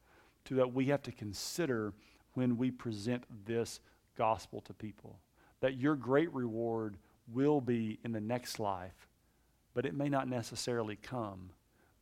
to 0.45 0.56
that 0.56 0.74
we 0.74 0.86
have 0.86 1.04
to 1.04 1.12
consider 1.12 1.93
when 2.34 2.58
we 2.58 2.72
present 2.72 3.24
this 3.45 3.80
gospel 4.18 4.60
to 4.62 4.74
people. 4.74 5.20
That 5.60 5.78
your 5.78 5.95
great 5.95 6.34
reward 6.34 6.97
will 7.32 7.62
be 7.62 7.99
in 8.04 8.12
the 8.12 8.20
next 8.20 8.60
life, 8.60 9.08
but 9.76 9.86
it 9.86 9.93
may 9.93 10.10
not 10.10 10.28
necessarily 10.28 10.95
come 10.95 11.51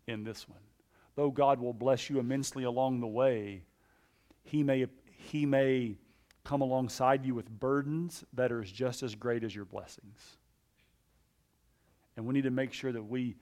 in 0.08 0.24
this 0.24 0.48
one. 0.48 0.71
Though 1.16 1.32
God 1.32 1.60
will 1.60 1.74
bless 1.74 2.10
you 2.10 2.20
immensely 2.20 2.64
along 2.64 3.00
the 3.00 3.08
way, 3.08 3.64
He 4.44 4.64
may, 4.64 4.88
he 5.18 5.46
may 5.46 5.98
come 6.44 6.62
alongside 6.62 7.26
you 7.26 7.36
with 7.36 7.50
burdens 7.50 8.24
that 8.34 8.52
are 8.52 8.64
just 8.64 9.04
as 9.04 9.16
great 9.16 9.44
as 9.44 9.56
your 9.56 9.66
blessings. 9.66 10.38
And 12.16 12.26
we 12.26 12.34
need 12.34 12.44
to 12.44 12.52
make 12.52 12.74
sure 12.74 12.92
that 12.92 13.04
we 13.04 13.36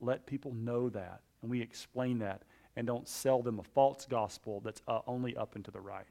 let 0.00 0.26
people 0.26 0.52
know 0.54 0.88
that 0.90 1.20
and 1.42 1.50
we 1.50 1.60
explain 1.60 2.18
that 2.20 2.42
and 2.76 2.86
don't 2.86 3.08
sell 3.08 3.42
them 3.42 3.58
a 3.58 3.62
false 3.62 4.06
gospel 4.06 4.60
that's 4.60 4.80
uh, 4.86 5.00
only 5.06 5.36
up 5.36 5.56
and 5.56 5.64
to 5.64 5.70
the 5.70 5.80
right. 5.80 6.06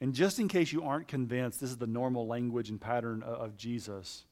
And 0.00 0.12
just 0.12 0.40
in 0.40 0.48
case 0.48 0.72
you 0.72 0.82
aren't 0.82 1.06
convinced 1.06 1.60
this 1.60 1.70
is 1.70 1.76
the 1.76 1.86
normal 1.86 2.26
language 2.26 2.70
and 2.70 2.80
pattern 2.80 3.22
of, 3.22 3.34
of 3.34 3.56
Jesus, 3.56 4.24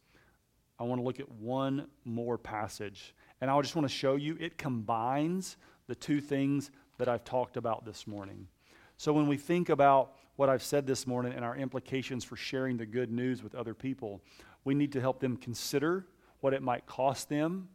I 0.81 0.85
want 0.85 0.99
to 0.99 1.05
look 1.05 1.20
at 1.20 1.31
one 1.31 1.87
more 2.07 2.39
passage. 2.39 3.14
And 3.43 3.51
I 3.51 3.61
just 3.61 3.76
want 3.76 3.87
to 3.87 3.95
show 3.95 4.16
you 4.16 4.37
it 4.41 4.57
combines 4.57 5.59
the 5.87 5.95
two 5.95 6.22
things 6.22 6.70
that 6.97 7.07
I've 7.07 7.22
talked 7.22 7.59
about 7.59 7.85
this 7.85 8.07
morning. 8.07 8.49
So 8.97 9.12
when 9.12 9.26
we 9.26 9.37
think 9.37 9.68
about 9.68 10.14
what 10.37 10.49
I've 10.49 10.62
said 10.62 10.87
this 10.87 11.07
morning 11.07 11.35
and 11.35 11.45
our 11.45 11.55
implications 11.55 12.24
for 12.24 12.37
sharing 12.37 12.78
the 12.78 12.87
good 12.87 13.12
news 13.12 13.43
with 13.43 13.55
other 13.55 13.74
people, 13.74 14.22
we 14.64 14.74
need 14.74 14.93
to 14.93 15.01
help 15.01 15.20
them 15.20 15.37
consider 15.37 16.07
what 16.41 16.55
it 16.55 16.62
might 16.62 16.87
cost 16.87 17.28
them 17.28 17.68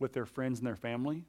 with 0.00 0.12
their 0.12 0.26
friends 0.26 0.58
and 0.58 0.66
their 0.66 0.76
family. 0.76 1.24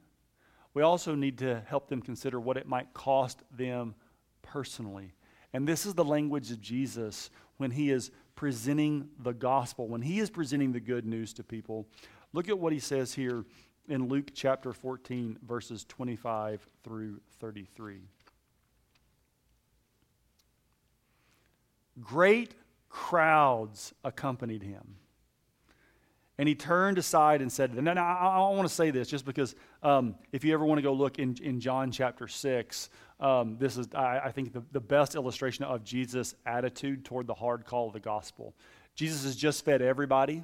We 0.74 0.82
also 0.82 1.14
need 1.14 1.38
to 1.38 1.62
help 1.66 1.88
them 1.88 2.02
consider 2.02 2.40
what 2.40 2.56
it 2.56 2.66
might 2.66 2.92
cost 2.94 3.42
them 3.56 3.94
personally. 4.42 5.12
And 5.52 5.68
this 5.68 5.86
is 5.86 5.94
the 5.94 6.04
language 6.04 6.50
of 6.50 6.60
Jesus 6.60 7.30
when 7.58 7.70
he 7.70 7.90
is 7.90 8.10
presenting 8.34 9.08
the 9.18 9.32
gospel, 9.32 9.88
when 9.88 10.02
he 10.02 10.18
is 10.18 10.30
presenting 10.30 10.72
the 10.72 10.80
good 10.80 11.04
news 11.06 11.32
to 11.34 11.44
people. 11.44 11.86
Look 12.32 12.48
at 12.48 12.58
what 12.58 12.72
he 12.72 12.78
says 12.78 13.14
here 13.14 13.44
in 13.88 14.08
Luke 14.08 14.30
chapter 14.34 14.72
14, 14.72 15.38
verses 15.46 15.84
25 15.88 16.66
through 16.82 17.20
33. 17.40 18.00
Great 22.00 22.54
crowds 22.88 23.92
accompanied 24.04 24.62
him. 24.62 24.96
And 26.38 26.48
he 26.48 26.54
turned 26.54 26.98
aside 26.98 27.42
and 27.42 27.52
said, 27.52 27.74
Now, 27.74 27.92
I, 27.92 28.36
I 28.36 28.38
want 28.50 28.66
to 28.66 28.74
say 28.74 28.90
this 28.90 29.08
just 29.08 29.24
because 29.24 29.54
um, 29.82 30.14
if 30.32 30.44
you 30.44 30.54
ever 30.54 30.64
want 30.64 30.78
to 30.78 30.82
go 30.82 30.92
look 30.92 31.18
in, 31.18 31.36
in 31.42 31.60
John 31.60 31.92
chapter 31.92 32.26
6, 32.26 32.88
um, 33.22 33.56
this 33.56 33.76
is, 33.76 33.88
I, 33.94 34.18
I 34.24 34.32
think, 34.32 34.52
the, 34.52 34.64
the 34.72 34.80
best 34.80 35.14
illustration 35.14 35.64
of 35.64 35.84
Jesus' 35.84 36.34
attitude 36.44 37.04
toward 37.04 37.28
the 37.28 37.34
hard 37.34 37.64
call 37.64 37.86
of 37.86 37.92
the 37.92 38.00
gospel. 38.00 38.52
Jesus 38.96 39.22
has 39.22 39.36
just 39.36 39.64
fed 39.64 39.80
everybody. 39.80 40.42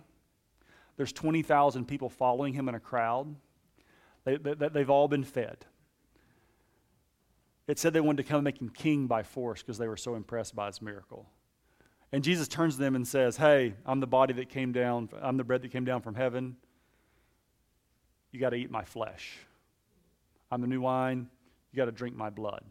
There's 0.97 1.13
20,000 1.13 1.87
people 1.87 2.09
following 2.09 2.55
him 2.55 2.69
in 2.69 2.77
a 2.77 2.81
crowd. 2.81 3.35
They, 4.25 4.37
they, 4.37 4.69
they've 4.69 4.89
all 4.89 5.09
been 5.09 5.25
fed. 5.25 5.67
It 7.67 7.81
said 7.81 7.93
they 7.93 8.01
wanted 8.01 8.23
to 8.23 8.29
come 8.29 8.39
and 8.39 8.45
make 8.45 8.61
him 8.61 8.71
king 8.71 9.09
by 9.09 9.25
force 9.25 9.61
because 9.61 9.79
they 9.79 9.89
were 9.89 9.97
so 9.97 10.15
impressed 10.15 10.55
by 10.55 10.69
his 10.69 10.81
miracle. 10.81 11.27
And 12.13 12.23
Jesus 12.23 12.47
turns 12.47 12.77
to 12.77 12.81
them 12.81 12.95
and 12.95 13.07
says, 13.07 13.37
Hey, 13.37 13.75
I'm 13.85 14.01
the 14.01 14.07
body 14.07 14.33
that 14.35 14.49
came 14.49 14.73
down, 14.73 15.11
I'm 15.21 15.37
the 15.37 15.45
bread 15.45 15.63
that 15.63 15.73
came 15.73 15.85
down 15.85 16.01
from 16.01 16.15
heaven. 16.15 16.57
You 18.31 18.39
got 18.39 18.51
to 18.51 18.57
eat 18.57 18.71
my 18.71 18.85
flesh. 18.85 19.37
I'm 20.51 20.61
the 20.61 20.67
new 20.67 20.81
wine. 20.81 21.29
Got 21.79 21.85
to 21.85 21.93
drink 21.93 22.17
my 22.17 22.29
blood. 22.29 22.65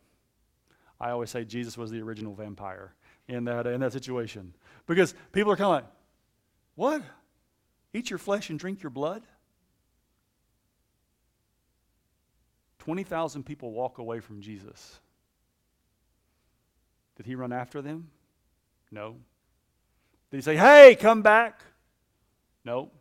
I 0.99 1.11
always 1.11 1.29
say 1.29 1.45
Jesus 1.45 1.77
was 1.77 1.91
the 1.91 2.01
original 2.01 2.33
vampire 2.33 2.93
in 3.29 3.45
that, 3.45 3.65
in 3.65 3.79
that 3.79 3.93
situation. 3.93 4.53
Because 4.85 5.15
people 5.31 5.49
are 5.51 5.55
kind 5.55 5.67
of 5.67 5.71
like, 5.71 5.85
What? 6.75 7.01
Eat 7.93 8.09
your 8.09 8.19
flesh 8.19 8.49
and 8.49 8.59
drink 8.59 8.83
your 8.83 8.89
blood? 8.89 9.23
20,000 12.79 13.45
people 13.45 13.71
walk 13.71 13.97
away 13.97 14.19
from 14.19 14.41
Jesus. 14.41 14.99
Did 17.15 17.25
he 17.25 17.35
run 17.35 17.53
after 17.53 17.81
them? 17.81 18.09
No. 18.91 19.15
Did 20.31 20.37
he 20.37 20.41
say, 20.41 20.57
hey, 20.57 20.97
come 20.99 21.21
back? 21.21 21.61
No. 22.65 22.91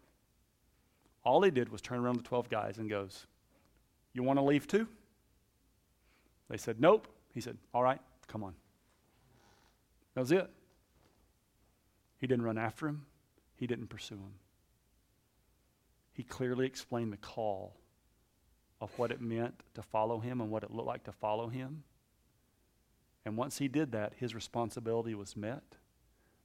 All 1.24 1.42
he 1.42 1.50
did 1.50 1.68
was 1.68 1.80
turn 1.80 1.98
around 1.98 2.16
the 2.16 2.22
12 2.22 2.48
guys 2.48 2.78
and 2.78 2.88
goes, 2.88 3.26
You 4.14 4.22
want 4.22 4.38
to 4.38 4.44
leave 4.44 4.68
too? 4.68 4.86
They 6.48 6.56
said, 6.56 6.80
Nope. 6.80 7.08
He 7.32 7.40
said, 7.40 7.58
All 7.74 7.82
right, 7.82 8.00
come 8.26 8.42
on. 8.42 8.54
That 10.14 10.20
was 10.20 10.32
it. 10.32 10.48
He 12.18 12.26
didn't 12.26 12.44
run 12.44 12.58
after 12.58 12.88
him, 12.88 13.06
he 13.56 13.66
didn't 13.66 13.88
pursue 13.88 14.16
him. 14.16 14.34
He 16.12 16.22
clearly 16.22 16.64
explained 16.64 17.12
the 17.12 17.18
call 17.18 17.76
of 18.80 18.90
what 18.98 19.10
it 19.10 19.20
meant 19.20 19.62
to 19.74 19.82
follow 19.82 20.18
him 20.18 20.40
and 20.40 20.50
what 20.50 20.62
it 20.62 20.70
looked 20.70 20.86
like 20.86 21.04
to 21.04 21.12
follow 21.12 21.48
him. 21.48 21.84
And 23.24 23.36
once 23.36 23.58
he 23.58 23.68
did 23.68 23.92
that, 23.92 24.14
his 24.16 24.34
responsibility 24.34 25.14
was 25.14 25.36
met, 25.36 25.76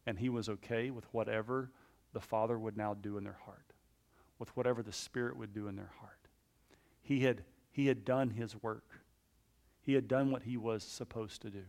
and 0.06 0.20
he 0.20 0.30
was 0.30 0.50
okay 0.50 0.90
with 0.92 1.06
whatever 1.14 1.72
the 2.14 2.20
Father 2.20 2.58
would 2.58 2.76
now 2.76 2.94
do 2.94 3.18
in 3.18 3.24
their 3.24 3.40
heart, 3.46 3.74
with 4.40 4.56
whatever 4.58 4.82
the 4.82 4.92
Spirit 4.92 5.38
would 5.38 5.54
do 5.54 5.68
in 5.68 5.76
their 5.76 5.92
heart. 6.00 6.28
He 7.02 7.22
had, 7.22 7.44
he 7.72 7.88
had 7.88 8.04
done 8.04 8.32
his 8.32 8.62
work, 8.62 9.01
he 9.82 9.94
had 9.94 10.08
done 10.08 10.32
what 10.32 10.44
he 10.44 10.58
was 10.58 10.84
supposed 10.84 11.42
to 11.42 11.50
do. 11.50 11.64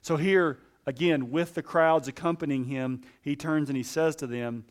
So, 0.00 0.16
here, 0.16 0.58
again, 0.86 1.30
with 1.30 1.54
the 1.54 1.62
crowds 1.62 2.08
accompanying 2.08 2.64
him, 2.64 3.02
he 3.20 3.36
turns 3.36 3.68
and 3.68 3.76
he 3.76 3.82
says 3.82 4.16
to 4.16 4.26
them, 4.26 4.64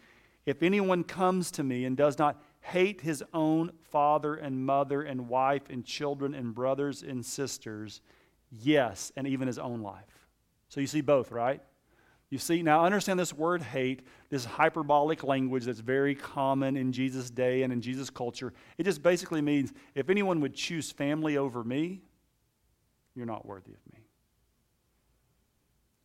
If 0.46 0.62
anyone 0.62 1.04
comes 1.04 1.52
to 1.52 1.64
me 1.64 1.86
and 1.86 1.96
does 1.96 2.18
not 2.18 2.42
hate 2.62 3.02
his 3.02 3.24
own 3.34 3.72
father 3.92 4.36
and 4.36 4.66
mother 4.66 5.02
and 5.02 5.30
wife 5.30 5.64
and 5.70 5.86
children 5.86 6.34
and 6.34 6.54
brothers 6.54 7.04
and 7.04 7.26
sisters, 7.26 8.02
Yes, 8.52 9.12
and 9.16 9.26
even 9.26 9.48
his 9.48 9.58
own 9.58 9.82
life. 9.82 10.28
So 10.68 10.82
you 10.82 10.88
see 10.88 11.02
both, 11.02 11.32
right? 11.32 11.62
You 12.30 12.38
see, 12.38 12.64
now 12.64 12.86
understand 12.86 13.20
this 13.20 13.34
word 13.34 13.62
hate, 13.62 14.08
this 14.30 14.46
hyperbolic 14.46 15.24
language 15.24 15.66
that's 15.66 15.82
very 15.82 16.16
common 16.16 16.78
in 16.78 16.94
Jesus' 16.94 17.30
day 17.30 17.64
and 17.64 17.74
in 17.74 17.82
Jesus' 17.82 18.10
culture. 18.10 18.54
It 18.78 18.84
just 18.84 19.04
basically 19.04 19.42
means 19.42 19.74
if 19.96 20.10
anyone 20.10 20.40
would 20.40 20.54
choose 20.54 20.92
family 20.92 21.38
over 21.38 21.64
me, 21.64 22.02
you're 23.16 23.26
not 23.26 23.46
worthy 23.46 23.72
of 23.72 23.94
me. 23.94 24.00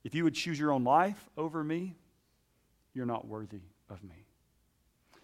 If 0.05 0.15
you 0.15 0.25
would 0.25 0.35
choose 0.35 0.59
your 0.59 0.73
own 0.73 0.85
life 0.85 1.29
over 1.37 1.65
me, 1.65 1.97
you're 2.95 3.07
not 3.07 3.27
worthy 3.27 3.63
of 3.91 4.03
me. 4.05 4.27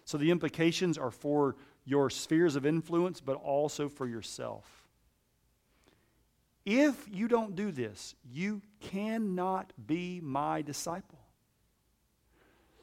So 0.05 0.19
the 0.19 0.31
implications 0.31 0.99
are 0.99 1.11
for 1.11 1.57
your 1.85 2.11
spheres 2.11 2.57
of 2.57 2.67
influence, 2.67 3.21
but 3.21 3.35
also 3.35 3.89
for 3.89 4.07
yourself. 4.07 4.83
If 6.65 7.09
you 7.11 7.29
don't 7.29 7.57
do 7.57 7.73
this, 7.73 8.15
you 8.31 8.63
cannot 8.81 9.73
be 9.87 10.21
my 10.23 10.63
disciple. 10.63 11.19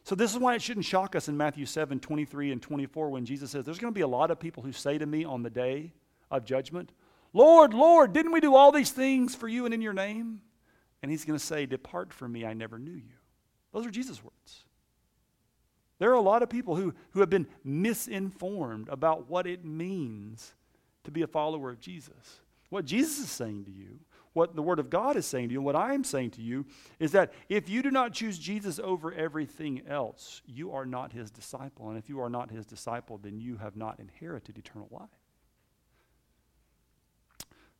So, 0.04 0.16
this 0.16 0.34
is 0.34 0.39
why 0.39 0.56
it 0.56 0.62
shouldn't 0.62 0.86
shock 0.86 1.16
us 1.16 1.28
in 1.28 1.38
Matthew 1.38 1.66
7 1.66 2.00
23 2.00 2.52
and 2.52 2.62
24 2.62 3.10
when 3.10 3.26
Jesus 3.26 3.52
says, 3.52 3.64
There's 3.64 3.78
going 3.78 3.93
to 3.93 3.97
be 3.97 4.02
a 4.02 4.08
lot 4.08 4.32
of 4.32 4.39
people 4.39 4.64
who 4.64 4.72
say 4.72 4.97
to 4.97 5.06
me 5.06 5.24
on 5.24 5.43
the 5.43 5.50
day 5.50 5.93
of 6.32 6.45
judgment, 6.45 6.91
Lord, 7.34 7.73
Lord, 7.73 8.13
didn't 8.13 8.32
we 8.32 8.39
do 8.39 8.55
all 8.55 8.71
these 8.71 8.91
things 8.91 9.36
for 9.36 9.47
you 9.47 9.65
and 9.65 9.73
in 9.73 9.82
your 9.82 9.93
name? 9.93 10.41
And 11.01 11.11
he's 11.11 11.25
going 11.25 11.38
to 11.38 11.45
say, 11.45 11.65
Depart 11.65 12.13
from 12.13 12.32
me, 12.32 12.45
I 12.45 12.53
never 12.53 12.80
knew 12.80 12.91
you. 12.91 13.17
Those 13.71 13.86
are 13.86 13.91
Jesus' 13.91 14.23
words. 14.23 14.63
There 15.99 16.09
are 16.09 16.15
a 16.15 16.21
lot 16.21 16.43
of 16.43 16.49
people 16.49 16.75
who, 16.75 16.93
who 17.11 17.19
have 17.19 17.30
been 17.30 17.47
misinformed 17.63 18.88
about 18.89 19.30
what 19.30 19.45
it 19.45 19.65
means 19.65 20.53
to 21.03 21.11
be 21.11 21.21
a 21.21 21.27
follower 21.27 21.69
of 21.69 21.80
Jesus. 21.80 22.41
What 22.69 22.86
Jesus 22.86 23.19
is 23.19 23.30
saying 23.30 23.65
to 23.65 23.71
you, 23.71 23.99
what 24.34 24.55
the 24.55 24.61
Word 24.61 24.80
of 24.80 24.89
God 24.89 25.17
is 25.17 25.25
saying 25.25 25.49
to 25.49 25.53
you, 25.53 25.59
and 25.59 25.65
what 25.65 25.75
I 25.75 25.93
am 25.93 26.03
saying 26.03 26.32
to 26.32 26.41
you 26.41 26.65
is 26.99 27.11
that 27.11 27.34
if 27.49 27.67
you 27.67 27.82
do 27.82 27.91
not 27.91 28.13
choose 28.13 28.38
Jesus 28.38 28.80
over 28.80 29.11
everything 29.11 29.82
else, 29.88 30.41
you 30.45 30.71
are 30.71 30.86
not 30.86 31.11
his 31.11 31.32
disciple. 31.32 31.89
And 31.89 31.97
if 31.97 32.07
you 32.07 32.21
are 32.21 32.30
not 32.30 32.51
his 32.51 32.65
disciple, 32.65 33.17
then 33.17 33.39
you 33.39 33.57
have 33.57 33.75
not 33.75 33.99
inherited 33.99 34.57
eternal 34.57 34.88
life. 34.91 35.09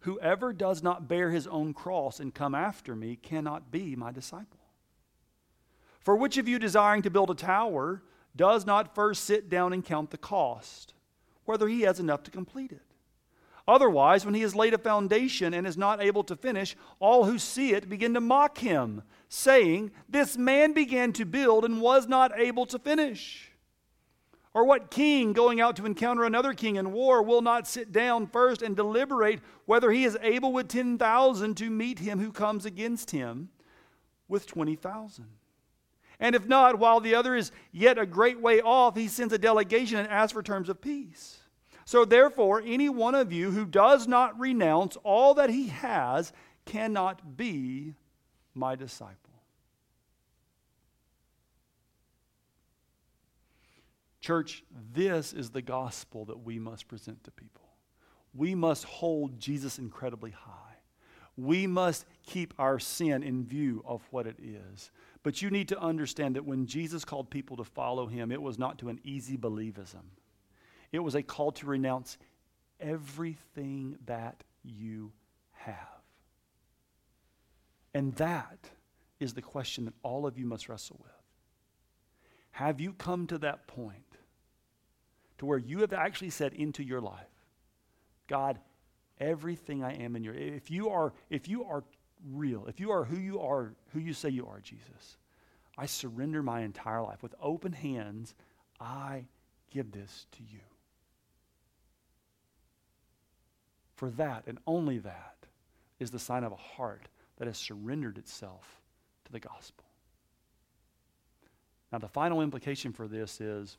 Whoever 0.01 0.53
does 0.53 0.81
not 0.81 1.07
bear 1.07 1.31
his 1.31 1.47
own 1.47 1.73
cross 1.73 2.19
and 2.19 2.33
come 2.33 2.55
after 2.55 2.95
me 2.95 3.17
cannot 3.17 3.71
be 3.71 3.95
my 3.95 4.11
disciple. 4.11 4.59
For 5.99 6.15
which 6.15 6.37
of 6.37 6.47
you 6.47 6.57
desiring 6.57 7.01
to 7.01 7.09
build 7.09 7.29
a 7.29 7.35
tower 7.35 8.01
does 8.35 8.65
not 8.65 8.95
first 8.95 9.25
sit 9.25 9.49
down 9.49 9.73
and 9.73 9.83
count 9.83 10.11
the 10.11 10.17
cost, 10.17 10.93
whether 11.45 11.67
he 11.67 11.81
has 11.81 11.99
enough 11.99 12.23
to 12.23 12.31
complete 12.31 12.71
it? 12.71 12.81
Otherwise, 13.67 14.25
when 14.25 14.33
he 14.33 14.41
has 14.41 14.55
laid 14.55 14.73
a 14.73 14.79
foundation 14.79 15.53
and 15.53 15.67
is 15.67 15.77
not 15.77 16.01
able 16.01 16.23
to 16.23 16.35
finish, 16.35 16.75
all 16.99 17.25
who 17.25 17.37
see 17.37 17.73
it 17.73 17.89
begin 17.89 18.15
to 18.15 18.21
mock 18.21 18.57
him, 18.57 19.03
saying, 19.27 19.91
This 20.07 20.37
man 20.37 20.73
began 20.73 21.13
to 21.13 21.25
build 21.25 21.65
and 21.65 21.79
was 21.79 22.07
not 22.07 22.31
able 22.39 22.65
to 22.65 22.79
finish. 22.79 23.48
Or 24.53 24.65
what 24.65 24.89
king 24.89 25.33
going 25.33 25.61
out 25.61 25.75
to 25.75 25.85
encounter 25.85 26.23
another 26.23 26.53
king 26.53 26.75
in 26.75 26.91
war 26.91 27.21
will 27.21 27.41
not 27.41 27.67
sit 27.67 27.91
down 27.91 28.27
first 28.27 28.61
and 28.61 28.75
deliberate 28.75 29.41
whether 29.65 29.91
he 29.91 30.05
is 30.05 30.17
able 30.21 30.51
with 30.51 30.67
10,000 30.67 31.55
to 31.57 31.69
meet 31.69 31.99
him 31.99 32.19
who 32.19 32.31
comes 32.31 32.65
against 32.65 33.11
him 33.11 33.49
with 34.27 34.47
20,000? 34.47 35.25
And 36.19 36.35
if 36.35 36.47
not, 36.47 36.79
while 36.79 36.99
the 36.99 37.15
other 37.15 37.35
is 37.35 37.51
yet 37.71 37.97
a 37.97 38.05
great 38.05 38.41
way 38.41 38.59
off, 38.59 38.95
he 38.95 39.07
sends 39.07 39.33
a 39.33 39.37
delegation 39.37 39.99
and 39.99 40.07
asks 40.07 40.33
for 40.33 40.43
terms 40.43 40.67
of 40.67 40.81
peace. 40.81 41.39
So, 41.85 42.03
therefore, 42.03 42.61
any 42.65 42.89
one 42.89 43.15
of 43.15 43.31
you 43.31 43.51
who 43.51 43.65
does 43.65 44.07
not 44.07 44.39
renounce 44.39 44.97
all 44.97 45.33
that 45.35 45.49
he 45.49 45.67
has 45.69 46.33
cannot 46.65 47.37
be 47.37 47.93
my 48.53 48.75
disciple. 48.75 49.28
Church, 54.30 54.63
this 54.93 55.34
is 55.34 55.49
the 55.49 55.61
gospel 55.63 56.23
that 56.25 56.45
we 56.45 56.59
must 56.59 56.88
present 56.88 57.23
to 57.23 57.32
people. 57.32 57.67
We 58.36 58.53
must 58.53 58.84
hold 58.84 59.39
Jesus 59.39 59.80
incredibly 59.80 60.30
high. 60.30 60.75
We 61.36 61.65
must 61.65 62.05
keep 62.27 62.53
our 62.59 62.77
sin 62.77 63.23
in 63.23 63.43
view 63.43 63.84
of 63.88 64.03
what 64.11 64.27
it 64.27 64.36
is. 64.39 64.91
But 65.23 65.41
you 65.41 65.49
need 65.49 65.67
to 65.69 65.80
understand 65.80 66.36
that 66.36 66.45
when 66.45 66.67
Jesus 66.67 67.03
called 67.03 67.32
people 67.32 67.57
to 67.57 67.63
follow 67.63 68.05
him, 68.05 68.32
it 68.32 68.39
was 68.39 68.59
not 68.59 68.77
to 68.77 68.89
an 68.89 68.99
easy 69.03 69.36
believism. 69.36 70.11
It 70.91 70.99
was 70.99 71.15
a 71.15 71.23
call 71.23 71.51
to 71.53 71.65
renounce 71.65 72.19
everything 72.80 73.97
that 74.05 74.43
you 74.63 75.11
have. 75.53 76.03
And 77.95 78.13
that 78.17 78.69
is 79.19 79.34
the 79.34 79.41
question 79.41 79.86
that 79.86 79.95
all 80.03 80.27
of 80.27 80.38
you 80.38 80.45
must 80.45 80.69
wrestle 80.69 80.99
with. 81.01 81.11
Have 82.51 82.80
you 82.80 82.93
come 82.93 83.25
to 83.25 83.39
that 83.39 83.65
point 83.65 84.09
to 85.39 85.45
where 85.45 85.57
you 85.57 85.79
have 85.79 85.93
actually 85.93 86.29
said 86.29 86.53
into 86.53 86.83
your 86.83 87.01
life, 87.01 87.27
God, 88.27 88.59
everything 89.19 89.83
I 89.83 89.93
am 89.95 90.15
in 90.15 90.23
your 90.23 90.35
if 90.35 90.69
you 90.69 90.89
are 90.89 91.13
if 91.29 91.47
you 91.47 91.65
are 91.65 91.83
real, 92.31 92.65
if 92.67 92.79
you 92.79 92.91
are 92.91 93.03
who 93.03 93.17
you 93.17 93.39
are, 93.39 93.73
who 93.93 93.99
you 93.99 94.13
say 94.13 94.29
you 94.29 94.47
are, 94.47 94.59
Jesus, 94.59 95.17
I 95.77 95.85
surrender 95.85 96.43
my 96.43 96.61
entire 96.61 97.01
life 97.01 97.23
with 97.23 97.33
open 97.41 97.71
hands. 97.71 98.35
I 98.79 99.25
give 99.71 99.91
this 99.91 100.25
to 100.33 100.43
you. 100.43 100.59
For 103.95 104.09
that 104.11 104.43
and 104.47 104.59
only 104.65 104.97
that 104.99 105.35
is 105.99 106.11
the 106.11 106.19
sign 106.19 106.43
of 106.43 106.51
a 106.51 106.57
heart 106.57 107.07
that 107.37 107.47
has 107.47 107.57
surrendered 107.57 108.17
itself 108.17 108.81
to 109.25 109.31
the 109.31 109.39
gospel. 109.39 109.85
Now, 111.91 111.97
the 111.97 112.07
final 112.07 112.41
implication 112.41 112.93
for 112.93 113.07
this 113.07 113.41
is 113.41 113.77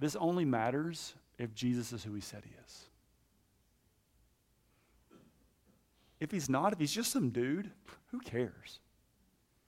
this 0.00 0.16
only 0.16 0.44
matters 0.44 1.14
if 1.38 1.54
Jesus 1.54 1.92
is 1.92 2.02
who 2.02 2.14
he 2.14 2.20
said 2.20 2.42
he 2.44 2.54
is. 2.64 2.86
If 6.18 6.30
he's 6.30 6.48
not, 6.48 6.72
if 6.72 6.78
he's 6.78 6.92
just 6.92 7.12
some 7.12 7.30
dude, 7.30 7.70
who 8.10 8.20
cares? 8.20 8.80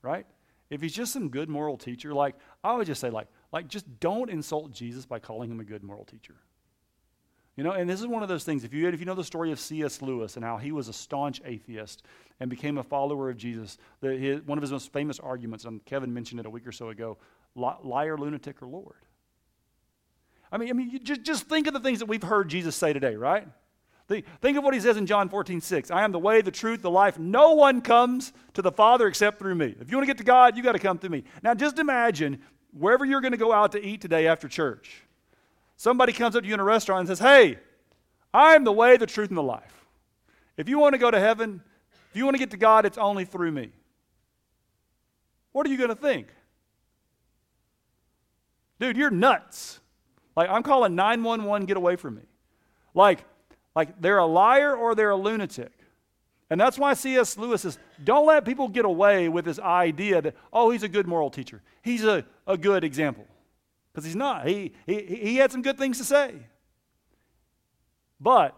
Right? 0.03 0.27
If 0.71 0.81
he's 0.81 0.93
just 0.93 1.13
some 1.13 1.29
good 1.29 1.49
moral 1.49 1.77
teacher, 1.77 2.13
like 2.13 2.35
I 2.65 2.75
would 2.75 2.87
just 2.87 3.01
say, 3.01 3.11
like, 3.11 3.29
like 3.53 3.69
just 3.69 4.01
don't 4.01 4.31
insult 4.31 4.73
Jesus 4.73 5.07
by 5.07 5.19
calling 5.19 5.51
him 5.51 5.61
a 5.61 5.65
good 5.65 5.83
moral 5.83 6.05
teacher. 6.05 6.37
You 7.57 7.65
know, 7.65 7.73
and 7.73 7.89
this 7.89 8.01
is 8.01 8.07
one 8.07 8.23
of 8.23 8.31
those 8.31 8.45
things. 8.45 8.65
If 8.65 8.73
you, 8.73 8.89
if 8.89 8.99
you 8.99 9.05
know 9.05 9.15
the 9.15 9.23
story 9.23 9.53
of 9.53 9.61
C.S. 9.61 10.01
Lewis 10.01 10.37
and 10.37 10.45
how 10.45 10.57
he 10.57 10.73
was 10.73 10.89
a 10.89 10.93
staunch 10.93 11.43
atheist 11.45 12.03
and 12.41 12.49
became 12.49 12.79
a 12.79 12.83
follower 12.83 13.29
of 13.29 13.37
Jesus, 13.37 13.77
the, 14.01 14.17
his, 14.17 14.43
one 14.43 14.57
of 14.57 14.63
his 14.63 14.73
most 14.73 14.91
famous 14.93 15.21
arguments, 15.21 15.67
and 15.67 15.85
Kevin 15.85 16.15
mentioned 16.15 16.41
it 16.41 16.47
a 16.47 16.51
week 16.51 16.67
or 16.67 16.73
so 16.73 16.89
ago 16.89 17.19
liar, 17.55 18.17
lunatic, 18.17 18.63
or 18.63 18.67
Lord. 18.67 19.05
I 20.53 20.59
mean, 20.59 20.71
I 20.71 20.73
mean 20.73 21.01
just, 21.03 21.23
just 21.23 21.49
think 21.49 21.67
of 21.67 21.75
the 21.75 21.81
things 21.81 21.99
that 21.99 22.07
we've 22.07 22.23
heard 22.23 22.49
Jesus 22.49 22.77
say 22.77 22.93
today, 22.93 23.17
right? 23.17 23.49
Think, 24.07 24.27
think 24.41 24.59
of 24.59 24.63
what 24.63 24.75
he 24.75 24.81
says 24.81 24.97
in 24.97 25.07
John 25.07 25.29
14, 25.29 25.61
6. 25.61 25.91
I 25.91 26.05
am 26.05 26.13
the 26.13 26.19
way, 26.19 26.43
the 26.43 26.51
truth, 26.51 26.83
the 26.83 26.91
life. 26.91 27.19
No 27.19 27.55
one 27.55 27.81
comes 27.81 28.33
to 28.55 28.63
the 28.63 28.71
Father 28.73 29.09
except 29.09 29.39
through 29.39 29.55
me. 29.55 29.75
If 29.81 29.91
you 29.91 29.97
want 29.97 30.07
to 30.07 30.11
get 30.11 30.19
to 30.19 30.25
God, 30.25 30.57
you 30.57 30.63
got 30.63 30.73
to 30.73 30.79
come 30.79 30.99
through 30.99 31.11
me. 31.11 31.25
Now, 31.43 31.55
just 31.55 31.79
imagine 31.79 32.43
wherever 32.73 33.05
you're 33.05 33.21
going 33.21 33.33
to 33.33 33.39
go 33.39 33.53
out 33.53 33.73
to 33.73 33.85
eat 33.85 34.01
today 34.01 34.29
after 34.29 34.47
church 34.47 35.03
Somebody 35.83 36.13
comes 36.13 36.37
up 36.37 36.45
to 36.45 36.49
you 36.49 36.55
in 36.55 36.61
a 36.61 36.65
restaurant 36.65 37.01
and 37.01 37.09
says, 37.09 37.19
Hey, 37.19 37.59
I'm 38.33 38.63
the 38.63 38.71
way, 38.71 38.97
the 38.97 39.05
truth, 39.05 39.31
and 39.31 39.37
the 39.37 39.43
life. 39.43 39.85
If 40.57 40.69
you 40.69 40.79
want 40.79 40.93
to 40.93 40.99
go 40.99 41.11
to 41.11 41.19
heaven, 41.19 41.61
if 42.09 42.17
you 42.17 42.25
want 42.25 42.37
to 42.37 42.39
get 42.39 42.53
to 42.53 42.57
God, 42.57 42.87
it's 42.87 42.99
only 42.99 43.25
through 43.25 43.51
me. 43.51 43.71
What 45.51 45.67
are 45.67 45.71
you 45.71 45.77
going 45.77 45.89
to 45.89 45.97
think? 45.97 46.29
Dude, 48.79 48.97
you're 48.97 49.11
nuts. 49.11 49.81
Like, 50.37 50.49
I'm 50.51 50.63
calling 50.63 50.95
911, 50.95 51.67
get 51.67 51.77
away 51.77 51.97
from 51.97 52.17
me. 52.17 52.23
Like, 52.95 53.25
like 53.75 54.01
they're 54.01 54.19
a 54.19 54.27
liar 54.27 54.75
or 54.75 54.95
they're 54.95 55.11
a 55.11 55.17
lunatic. 55.17 55.73
And 56.51 56.61
that's 56.61 56.79
why 56.79 56.93
C.S. 56.95 57.39
Lewis 57.39 57.63
says, 57.63 57.79
don't 58.05 58.27
let 58.27 58.45
people 58.45 58.69
get 58.69 58.85
away 58.85 59.29
with 59.29 59.47
this 59.47 59.59
idea 59.59 60.21
that, 60.21 60.37
oh, 60.53 60.71
he's 60.71 60.83
a 60.83 60.89
good 60.89 61.07
moral 61.07 61.31
teacher. 61.31 61.63
He's 61.81 62.05
a, 62.05 62.27
a 62.47 62.59
good 62.59 62.85
example. 62.85 63.27
Because 63.93 64.05
he's 64.05 64.17
not. 64.17 64.47
He, 64.47 64.73
he, 64.87 65.01
he 65.01 65.37
had 65.37 65.51
some 65.51 65.63
good 65.63 65.79
things 65.79 65.99
to 65.99 66.05
say. 66.05 66.35
But 68.21 68.55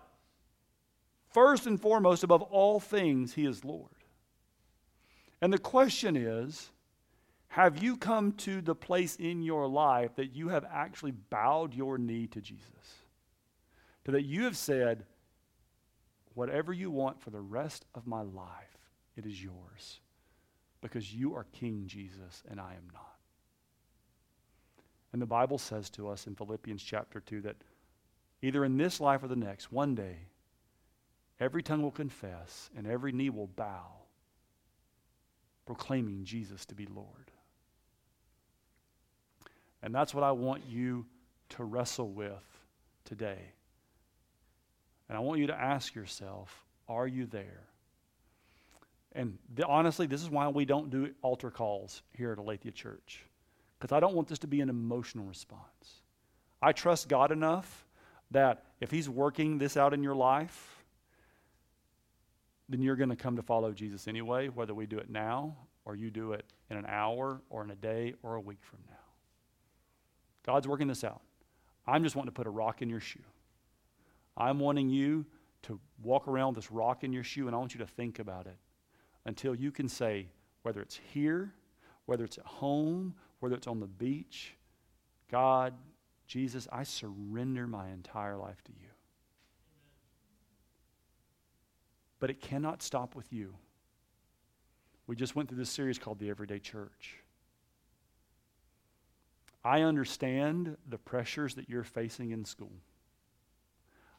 first 1.32 1.66
and 1.66 1.80
foremost, 1.80 2.24
above 2.24 2.42
all 2.42 2.80
things, 2.80 3.34
he 3.34 3.46
is 3.46 3.64
Lord. 3.64 3.90
And 5.40 5.52
the 5.52 5.58
question 5.58 6.16
is 6.16 6.70
have 7.54 7.80
you 7.80 7.96
come 7.96 8.32
to 8.32 8.60
the 8.60 8.74
place 8.74 9.14
in 9.14 9.40
your 9.40 9.68
life 9.68 10.16
that 10.16 10.34
you 10.34 10.48
have 10.48 10.66
actually 10.68 11.12
bowed 11.12 11.72
your 11.72 11.98
knee 11.98 12.26
to 12.26 12.40
Jesus? 12.40 12.96
To 14.06 14.10
that 14.10 14.24
you 14.24 14.42
have 14.42 14.56
said, 14.56 15.04
whatever 16.34 16.72
you 16.72 16.90
want 16.90 17.22
for 17.22 17.30
the 17.30 17.40
rest 17.40 17.84
of 17.94 18.08
my 18.08 18.22
life, 18.22 18.76
it 19.16 19.24
is 19.24 19.40
yours. 19.40 20.00
Because 20.80 21.14
you 21.14 21.36
are 21.36 21.46
King 21.52 21.84
Jesus 21.86 22.42
and 22.50 22.58
I 22.58 22.72
am 22.72 22.88
not. 22.92 23.14
And 25.12 25.22
the 25.22 25.26
Bible 25.26 25.58
says 25.58 25.90
to 25.90 26.08
us 26.08 26.26
in 26.26 26.34
Philippians 26.34 26.82
chapter 26.82 27.20
2 27.20 27.42
that 27.42 27.58
either 28.42 28.64
in 28.64 28.78
this 28.78 28.98
life 28.98 29.22
or 29.22 29.28
the 29.28 29.36
next, 29.36 29.70
one 29.70 29.94
day, 29.94 30.16
every 31.38 31.62
tongue 31.62 31.82
will 31.82 31.92
confess 31.92 32.68
and 32.76 32.84
every 32.84 33.12
knee 33.12 33.30
will 33.30 33.46
bow, 33.46 33.92
proclaiming 35.66 36.24
Jesus 36.24 36.66
to 36.66 36.74
be 36.74 36.86
Lord. 36.86 37.30
And 39.84 39.94
that's 39.94 40.14
what 40.14 40.24
I 40.24 40.32
want 40.32 40.62
you 40.66 41.04
to 41.50 41.62
wrestle 41.62 42.08
with 42.08 42.42
today. 43.04 43.52
And 45.08 45.16
I 45.16 45.20
want 45.20 45.40
you 45.40 45.46
to 45.48 45.54
ask 45.54 45.94
yourself 45.94 46.64
are 46.88 47.06
you 47.06 47.26
there? 47.26 47.62
And 49.12 49.38
the, 49.54 49.66
honestly, 49.66 50.06
this 50.06 50.22
is 50.22 50.28
why 50.28 50.48
we 50.48 50.64
don't 50.64 50.90
do 50.90 51.10
altar 51.22 51.50
calls 51.50 52.02
here 52.12 52.32
at 52.32 52.38
Aletheia 52.38 52.72
Church 52.72 53.24
because 53.78 53.94
I 53.94 54.00
don't 54.00 54.14
want 54.14 54.28
this 54.28 54.38
to 54.40 54.46
be 54.46 54.60
an 54.60 54.68
emotional 54.68 55.26
response. 55.26 56.02
I 56.60 56.72
trust 56.72 57.08
God 57.08 57.30
enough 57.30 57.86
that 58.30 58.64
if 58.80 58.90
He's 58.90 59.08
working 59.08 59.58
this 59.58 59.76
out 59.76 59.94
in 59.94 60.02
your 60.02 60.14
life, 60.14 60.82
then 62.70 62.80
you're 62.80 62.96
going 62.96 63.10
to 63.10 63.16
come 63.16 63.36
to 63.36 63.42
follow 63.42 63.72
Jesus 63.72 64.08
anyway, 64.08 64.48
whether 64.48 64.74
we 64.74 64.86
do 64.86 64.98
it 64.98 65.10
now 65.10 65.56
or 65.84 65.94
you 65.94 66.10
do 66.10 66.32
it 66.32 66.44
in 66.70 66.78
an 66.78 66.86
hour 66.86 67.42
or 67.50 67.62
in 67.62 67.70
a 67.70 67.76
day 67.76 68.14
or 68.22 68.34
a 68.34 68.40
week 68.40 68.62
from 68.62 68.78
now. 68.88 69.03
God's 70.44 70.68
working 70.68 70.88
this 70.88 71.04
out. 71.04 71.22
I'm 71.86 72.02
just 72.02 72.16
wanting 72.16 72.28
to 72.28 72.34
put 72.34 72.46
a 72.46 72.50
rock 72.50 72.82
in 72.82 72.88
your 72.88 73.00
shoe. 73.00 73.22
I'm 74.36 74.58
wanting 74.58 74.88
you 74.88 75.26
to 75.62 75.80
walk 76.02 76.28
around 76.28 76.56
this 76.56 76.70
rock 76.70 77.04
in 77.04 77.12
your 77.12 77.24
shoe, 77.24 77.46
and 77.46 77.54
I 77.54 77.58
want 77.58 77.74
you 77.74 77.80
to 77.80 77.86
think 77.86 78.18
about 78.18 78.46
it 78.46 78.56
until 79.24 79.54
you 79.54 79.70
can 79.70 79.88
say, 79.88 80.28
whether 80.62 80.80
it's 80.80 81.00
here, 81.12 81.52
whether 82.06 82.24
it's 82.24 82.38
at 82.38 82.44
home, 82.44 83.14
whether 83.40 83.54
it's 83.54 83.66
on 83.66 83.80
the 83.80 83.86
beach, 83.86 84.54
God, 85.30 85.74
Jesus, 86.26 86.68
I 86.70 86.82
surrender 86.82 87.66
my 87.66 87.90
entire 87.90 88.36
life 88.36 88.62
to 88.64 88.72
you. 88.72 88.88
But 92.20 92.30
it 92.30 92.40
cannot 92.40 92.82
stop 92.82 93.14
with 93.14 93.32
you. 93.32 93.54
We 95.06 95.16
just 95.16 95.36
went 95.36 95.48
through 95.48 95.58
this 95.58 95.70
series 95.70 95.98
called 95.98 96.18
The 96.18 96.30
Everyday 96.30 96.58
Church. 96.58 97.18
I 99.64 99.82
understand 99.82 100.76
the 100.88 100.98
pressures 100.98 101.54
that 101.54 101.68
you're 101.68 101.84
facing 101.84 102.32
in 102.32 102.44
school. 102.44 102.72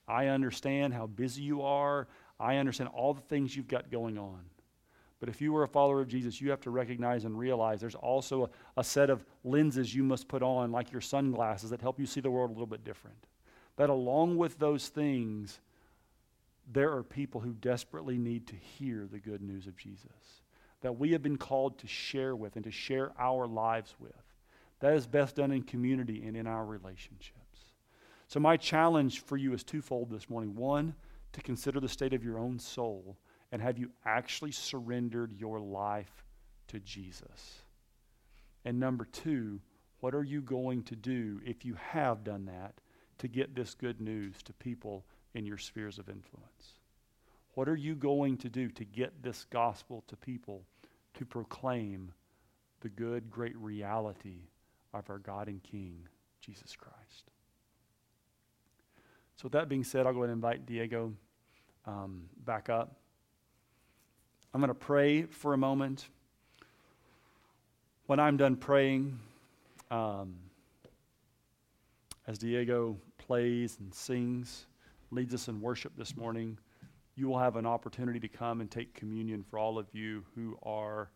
I 0.08 0.28
understand 0.28 0.93
how 0.93 1.08
busy 1.08 1.43
you 1.43 1.62
are. 1.62 2.08
I 2.39 2.58
understand 2.58 2.89
all 2.93 3.14
the 3.14 3.22
things 3.22 3.56
you've 3.56 3.68
got 3.68 3.91
going 3.91 4.18
on. 4.18 4.41
But 5.20 5.30
if 5.30 5.41
you 5.41 5.56
are 5.56 5.64
a 5.64 5.68
follower 5.68 6.02
of 6.02 6.08
Jesus, 6.08 6.41
you 6.41 6.50
have 6.50 6.62
to 6.62 6.70
recognize 6.70 7.26
and 7.26 7.38
realize 7.38 7.80
there's 7.80 7.96
also 7.96 8.46
a, 8.46 8.50
a, 8.82 8.84
set 8.84 9.10
of 9.10 9.26
lenses 9.43 9.96
you 9.96 10.04
must 10.04 10.28
put 10.28 10.43
on, 10.43 10.72
like 10.72 10.91
your 10.91 11.02
sunglasses, 11.02 11.70
that 11.70 11.82
help 11.82 12.00
you 12.00 12.06
see 12.06 12.20
the 12.20 12.30
world 12.30 12.50
a 12.50 12.54
little 12.54 12.68
bit 12.68 12.84
different. 12.84 13.26
That 13.78 13.89
along 13.89 14.38
with 14.38 14.60
those 14.60 14.89
things, 14.89 15.60
there 16.72 16.91
are 16.91 17.04
people 17.04 17.39
who 17.41 17.54
desperately 17.54 18.18
need 18.18 18.48
to 18.48 18.56
hear 18.56 19.08
the 19.10 19.20
good 19.20 19.41
news 19.41 19.68
of 19.68 19.78
Jesus. 19.78 20.41
That 20.82 21.00
we 21.00 21.14
have 21.14 21.24
been 21.24 21.38
called 21.38 21.80
to 21.80 21.88
share 21.88 22.36
with 22.36 22.56
and 22.56 22.66
to 22.66 22.72
share 22.72 23.12
our 23.18 23.48
lives 23.48 23.96
with. 24.00 24.12
That 24.80 24.93
is 24.93 25.07
best 25.07 25.38
done 25.38 25.51
in 25.51 25.63
community 25.63 26.23
and 26.26 26.36
in 26.36 26.47
our 26.47 26.65
relationships. 26.65 27.41
So, 28.28 28.39
my 28.39 28.57
challenge 28.57 29.21
for 29.21 29.38
you 29.38 29.53
is 29.53 29.63
twofold 29.63 30.09
this 30.09 30.30
morning. 30.30 30.55
One, 30.55 30.95
to 31.34 31.41
consider 31.41 31.80
the 31.80 31.89
state 31.89 32.13
of 32.13 32.23
your 32.23 32.39
own 32.39 32.59
soul 32.59 33.17
and 33.51 33.61
have 33.61 33.78
you 33.78 33.91
actually 34.05 34.51
surrendered 34.51 35.34
your 35.34 35.59
life 35.59 36.26
to 36.67 36.80
Jesus? 36.80 37.61
And 38.65 38.80
number 38.80 39.05
two, 39.05 39.61
what 39.99 40.15
are 40.15 40.23
you 40.23 40.41
going 40.41 40.84
to 40.84 40.95
do 40.95 41.39
if 41.45 41.63
you 41.63 41.76
have 41.76 42.23
done 42.23 42.45
that 42.45 42.82
to 43.19 43.28
get 43.28 43.55
this 43.55 43.73
good 43.73 44.01
news 44.01 44.36
to 44.43 44.53
people 44.53 45.05
in 45.34 45.45
your 45.45 45.57
spheres 45.57 45.99
of 45.99 46.09
influence? 46.09 46.80
What 47.53 47.69
are 47.69 47.76
you 47.76 47.95
going 47.95 48.38
to 48.39 48.49
do 48.49 48.69
to 48.69 48.84
get 48.84 49.23
this 49.23 49.45
gospel 49.45 50.03
to 50.07 50.17
people 50.17 50.63
to 51.13 51.26
proclaim 51.26 52.11
the 52.82 52.89
good, 52.89 53.30
great 53.30 53.57
reality 53.57 54.49
of 55.00 55.10
our 55.10 55.20
God 55.20 55.48
and 55.48 55.62
King, 55.64 56.08
Jesus 56.41 56.76
Christ? 56.76 57.32
So, 59.36 59.43
with 59.43 59.54
that 59.54 59.68
being 59.68 59.84
said, 59.84 60.06
I'll 60.06 60.14
go 60.14 60.20
ahead 60.20 60.30
and 60.30 60.38
invite 60.38 60.66
Diego 60.66 61.14
um, 61.86 62.24
back 62.46 62.70
up. 62.70 62.96
I'm 64.54 64.62
going 64.62 64.70
to 64.70 64.74
pray 64.74 65.24
for 65.24 65.54
a 65.54 65.58
moment. 65.58 66.08
When 68.08 68.20
I'm 68.20 68.38
done 68.38 68.56
praying, 68.56 69.20
um, 69.91 70.36
as 72.28 72.38
Diego 72.38 72.98
plays 73.18 73.78
and 73.80 73.93
sings, 73.93 74.68
leads 75.12 75.34
us 75.34 75.48
in 75.48 75.60
worship 75.60 75.91
this 75.98 76.16
morning, 76.16 76.58
you 77.16 77.28
will 77.28 77.39
have 77.39 77.56
an 77.56 77.66
opportunity 77.66 78.20
to 78.20 78.28
come 78.28 78.62
and 78.62 78.70
take 78.70 78.93
communion 78.93 79.43
for 79.43 79.60
all 79.60 79.78
of 79.78 79.88
you 79.93 80.24
who 80.36 80.58
are 80.64 81.10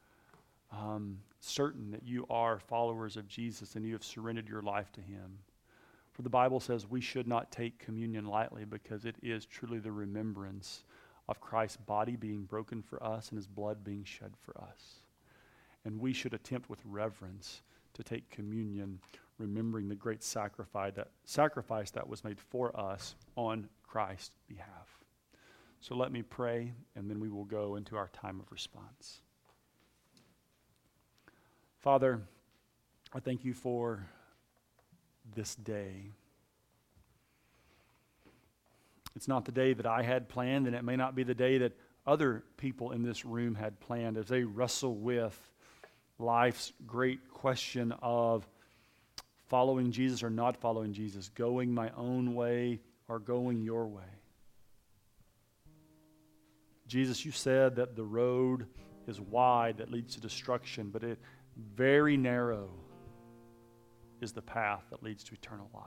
um, 0.71 1.19
certain 1.39 1.91
that 1.91 2.03
you 2.03 2.25
are 2.29 2.59
followers 2.59 3.17
of 3.17 3.27
Jesus 3.27 3.75
and 3.75 3.85
you 3.85 3.93
have 3.93 4.03
surrendered 4.03 4.49
your 4.49 4.61
life 4.61 4.91
to 4.93 5.01
Him. 5.01 5.39
For 6.11 6.21
the 6.21 6.29
Bible 6.29 6.59
says 6.59 6.89
we 6.89 7.01
should 7.01 7.27
not 7.27 7.51
take 7.51 7.79
communion 7.79 8.25
lightly 8.25 8.65
because 8.65 9.05
it 9.05 9.15
is 9.23 9.45
truly 9.45 9.79
the 9.79 9.91
remembrance 9.91 10.83
of 11.29 11.39
Christ's 11.39 11.77
body 11.77 12.15
being 12.15 12.43
broken 12.43 12.81
for 12.81 13.01
us 13.03 13.29
and 13.29 13.37
His 13.37 13.47
blood 13.47 13.83
being 13.83 14.03
shed 14.03 14.33
for 14.41 14.59
us. 14.61 15.01
And 15.85 15.99
we 15.99 16.11
should 16.11 16.33
attempt 16.33 16.69
with 16.69 16.79
reverence 16.85 17.61
to 17.93 18.03
take 18.03 18.29
communion, 18.29 18.99
remembering 19.37 19.87
the 19.87 19.95
great 19.95 20.23
sacrifice 20.23 20.93
that, 20.95 21.09
sacrifice 21.23 21.91
that 21.91 22.07
was 22.07 22.23
made 22.23 22.39
for 22.39 22.77
us 22.77 23.15
on 23.35 23.69
Christ's 23.83 24.31
behalf. 24.47 24.99
So 25.79 25.95
let 25.95 26.11
me 26.11 26.21
pray, 26.21 26.73
and 26.95 27.09
then 27.09 27.19
we 27.19 27.29
will 27.29 27.45
go 27.45 27.77
into 27.77 27.95
our 27.95 28.09
time 28.09 28.39
of 28.39 28.51
response. 28.51 29.21
Father, 31.81 32.19
I 33.13 33.21
thank 33.21 33.45
you 33.45 33.53
for 33.53 34.05
this 35.33 35.55
day. 35.55 36.11
It's 39.15 39.29
not 39.29 39.45
the 39.45 39.53
day 39.53 39.73
that 39.73 39.85
I 39.85 40.03
had 40.03 40.27
planned, 40.27 40.67
and 40.67 40.75
it 40.75 40.83
may 40.83 40.97
not 40.97 41.15
be 41.15 41.23
the 41.23 41.33
day 41.33 41.57
that 41.59 41.77
other 42.05 42.43
people 42.57 42.91
in 42.91 43.01
this 43.01 43.23
room 43.23 43.55
had 43.55 43.79
planned 43.79 44.17
as 44.17 44.27
they 44.27 44.43
wrestle 44.43 44.95
with 44.95 45.39
life's 46.17 46.73
great 46.85 47.31
question 47.31 47.93
of 48.01 48.45
following 49.47 49.91
Jesus 49.91 50.21
or 50.21 50.29
not 50.29 50.57
following 50.57 50.91
Jesus, 50.91 51.29
going 51.29 51.73
my 51.73 51.91
own 51.95 52.35
way 52.35 52.81
or 53.07 53.19
going 53.19 53.61
your 53.61 53.87
way. 53.87 54.03
Jesus, 56.87 57.23
you 57.23 57.31
said 57.31 57.77
that 57.77 57.95
the 57.95 58.03
road 58.03 58.67
is 59.07 59.21
wide 59.21 59.77
that 59.77 59.91
leads 59.91 60.15
to 60.15 60.21
destruction, 60.21 60.89
but 60.89 61.03
it 61.03 61.19
very 61.75 62.17
narrow 62.17 62.69
is 64.21 64.31
the 64.31 64.41
path 64.41 64.83
that 64.89 65.03
leads 65.03 65.23
to 65.25 65.33
eternal 65.33 65.69
life. 65.73 65.83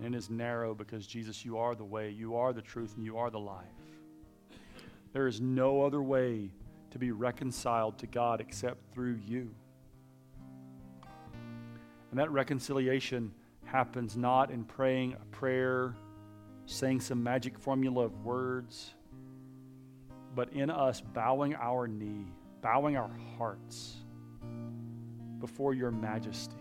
And 0.00 0.14
it 0.14 0.18
is 0.18 0.28
narrow 0.28 0.74
because 0.74 1.06
Jesus, 1.06 1.44
you 1.44 1.58
are 1.58 1.74
the 1.74 1.84
way, 1.84 2.10
you 2.10 2.36
are 2.36 2.52
the 2.52 2.62
truth, 2.62 2.94
and 2.96 3.04
you 3.04 3.16
are 3.16 3.30
the 3.30 3.38
life. 3.38 3.64
There 5.12 5.26
is 5.26 5.40
no 5.40 5.82
other 5.82 6.02
way 6.02 6.50
to 6.90 6.98
be 6.98 7.12
reconciled 7.12 7.98
to 7.98 8.06
God 8.06 8.40
except 8.40 8.92
through 8.92 9.20
you. 9.24 9.50
And 12.10 12.18
that 12.18 12.30
reconciliation 12.30 13.32
happens 13.64 14.16
not 14.16 14.50
in 14.50 14.64
praying 14.64 15.14
a 15.14 15.24
prayer, 15.34 15.94
saying 16.66 17.00
some 17.00 17.22
magic 17.22 17.58
formula 17.58 18.04
of 18.04 18.24
words, 18.24 18.94
but 20.34 20.52
in 20.52 20.70
us 20.70 21.00
bowing 21.00 21.54
our 21.54 21.86
knee, 21.86 22.26
bowing 22.60 22.96
our 22.96 23.10
hearts 23.36 24.03
before 25.44 25.74
your 25.74 25.90
majesty. 25.90 26.56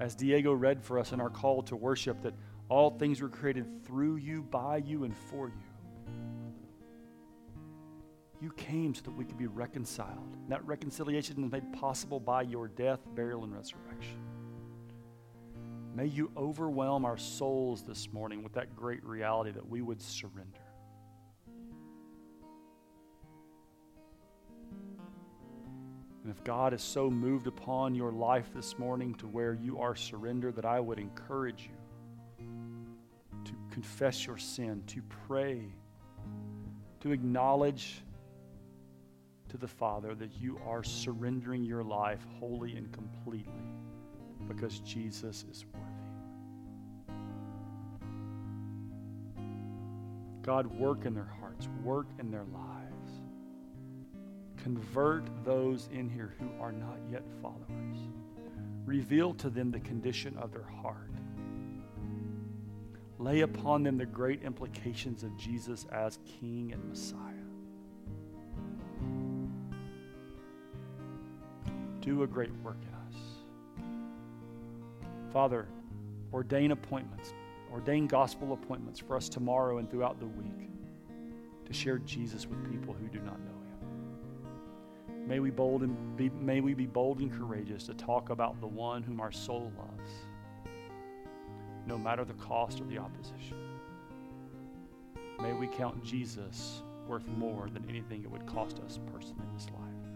As 0.00 0.14
Diego 0.14 0.54
read 0.54 0.82
for 0.82 0.98
us 0.98 1.12
in 1.12 1.20
our 1.20 1.28
call 1.28 1.62
to 1.64 1.76
worship, 1.76 2.22
that 2.22 2.32
all 2.70 2.88
things 2.88 3.20
were 3.20 3.28
created 3.28 3.84
through 3.84 4.16
you, 4.16 4.42
by 4.44 4.78
you, 4.78 5.04
and 5.04 5.14
for 5.14 5.48
you. 5.48 6.14
You 8.40 8.52
came 8.52 8.94
so 8.94 9.02
that 9.02 9.14
we 9.14 9.26
could 9.26 9.36
be 9.36 9.48
reconciled. 9.48 10.34
And 10.34 10.48
that 10.50 10.66
reconciliation 10.66 11.44
is 11.44 11.52
made 11.52 11.70
possible 11.74 12.18
by 12.18 12.40
your 12.40 12.68
death, 12.68 13.00
burial, 13.14 13.44
and 13.44 13.54
resurrection. 13.54 14.16
May 15.94 16.06
you 16.06 16.30
overwhelm 16.38 17.04
our 17.04 17.18
souls 17.18 17.82
this 17.82 18.10
morning 18.14 18.42
with 18.42 18.54
that 18.54 18.74
great 18.74 19.04
reality 19.04 19.50
that 19.50 19.68
we 19.68 19.82
would 19.82 20.00
surrender. 20.00 20.61
And 26.22 26.30
if 26.30 26.42
God 26.44 26.72
is 26.72 26.82
so 26.82 27.10
moved 27.10 27.46
upon 27.46 27.94
your 27.94 28.12
life 28.12 28.50
this 28.54 28.78
morning 28.78 29.14
to 29.14 29.26
where 29.26 29.54
you 29.54 29.78
are 29.80 29.96
surrendered, 29.96 30.54
that 30.56 30.64
I 30.64 30.78
would 30.78 30.98
encourage 30.98 31.68
you 31.68 32.46
to 33.44 33.52
confess 33.72 34.26
your 34.26 34.38
sin, 34.38 34.84
to 34.86 35.02
pray, 35.26 35.64
to 37.00 37.10
acknowledge 37.10 38.02
to 39.48 39.58
the 39.58 39.66
Father 39.68 40.14
that 40.14 40.30
you 40.40 40.60
are 40.66 40.84
surrendering 40.84 41.64
your 41.64 41.82
life 41.82 42.24
wholly 42.38 42.76
and 42.76 42.90
completely 42.92 43.52
because 44.46 44.78
Jesus 44.80 45.44
is 45.50 45.64
worthy. 45.72 45.82
God, 50.42 50.66
work 50.66 51.04
in 51.04 51.14
their 51.14 51.30
hearts, 51.40 51.68
work 51.84 52.06
in 52.18 52.30
their 52.30 52.44
lives. 52.52 52.81
Convert 54.62 55.24
those 55.44 55.88
in 55.92 56.08
here 56.08 56.34
who 56.38 56.48
are 56.60 56.72
not 56.72 56.98
yet 57.10 57.24
followers. 57.40 57.98
Reveal 58.86 59.34
to 59.34 59.50
them 59.50 59.70
the 59.70 59.80
condition 59.80 60.36
of 60.38 60.52
their 60.52 60.68
heart. 60.82 61.10
Lay 63.18 63.40
upon 63.40 63.82
them 63.82 63.98
the 63.98 64.06
great 64.06 64.42
implications 64.42 65.22
of 65.22 65.36
Jesus 65.36 65.86
as 65.92 66.18
King 66.24 66.72
and 66.72 66.84
Messiah. 66.88 67.32
do 72.02 72.24
a 72.24 72.26
great 72.26 72.50
work 72.62 72.76
in 72.82 72.94
us. 72.94 73.14
Father, 75.32 75.66
ordain 76.32 76.72
appointments, 76.72 77.32
ordain 77.72 78.06
gospel 78.06 78.52
appointments 78.52 79.00
for 79.00 79.16
us 79.16 79.28
tomorrow 79.28 79.78
and 79.78 79.90
throughout 79.90 80.18
the 80.18 80.26
week 80.26 80.68
to 81.64 81.72
share 81.72 81.98
Jesus 81.98 82.46
with 82.46 82.70
people 82.70 82.92
who 82.92 83.06
do 83.06 83.20
not 83.20 83.40
know. 83.40 83.61
May 85.32 85.40
we, 85.40 85.48
bold 85.48 85.82
and 85.82 86.14
be, 86.14 86.28
may 86.28 86.60
we 86.60 86.74
be 86.74 86.84
bold 86.84 87.20
and 87.20 87.32
courageous 87.32 87.84
to 87.84 87.94
talk 87.94 88.28
about 88.28 88.60
the 88.60 88.66
one 88.66 89.02
whom 89.02 89.18
our 89.18 89.32
soul 89.32 89.72
loves, 89.78 90.10
no 91.86 91.96
matter 91.96 92.22
the 92.22 92.34
cost 92.34 92.82
or 92.82 92.84
the 92.84 92.98
opposition. 92.98 93.56
May 95.40 95.54
we 95.54 95.68
count 95.68 96.04
Jesus 96.04 96.82
worth 97.08 97.26
more 97.28 97.70
than 97.72 97.88
anything 97.88 98.22
it 98.22 98.30
would 98.30 98.44
cost 98.44 98.80
us 98.80 99.00
personally 99.10 99.46
in 99.48 99.54
this 99.54 99.68
life. 99.70 100.12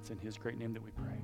It's 0.00 0.10
in 0.10 0.18
His 0.18 0.36
great 0.36 0.58
name 0.58 0.72
that 0.72 0.82
we 0.82 0.90
pray. 0.90 1.20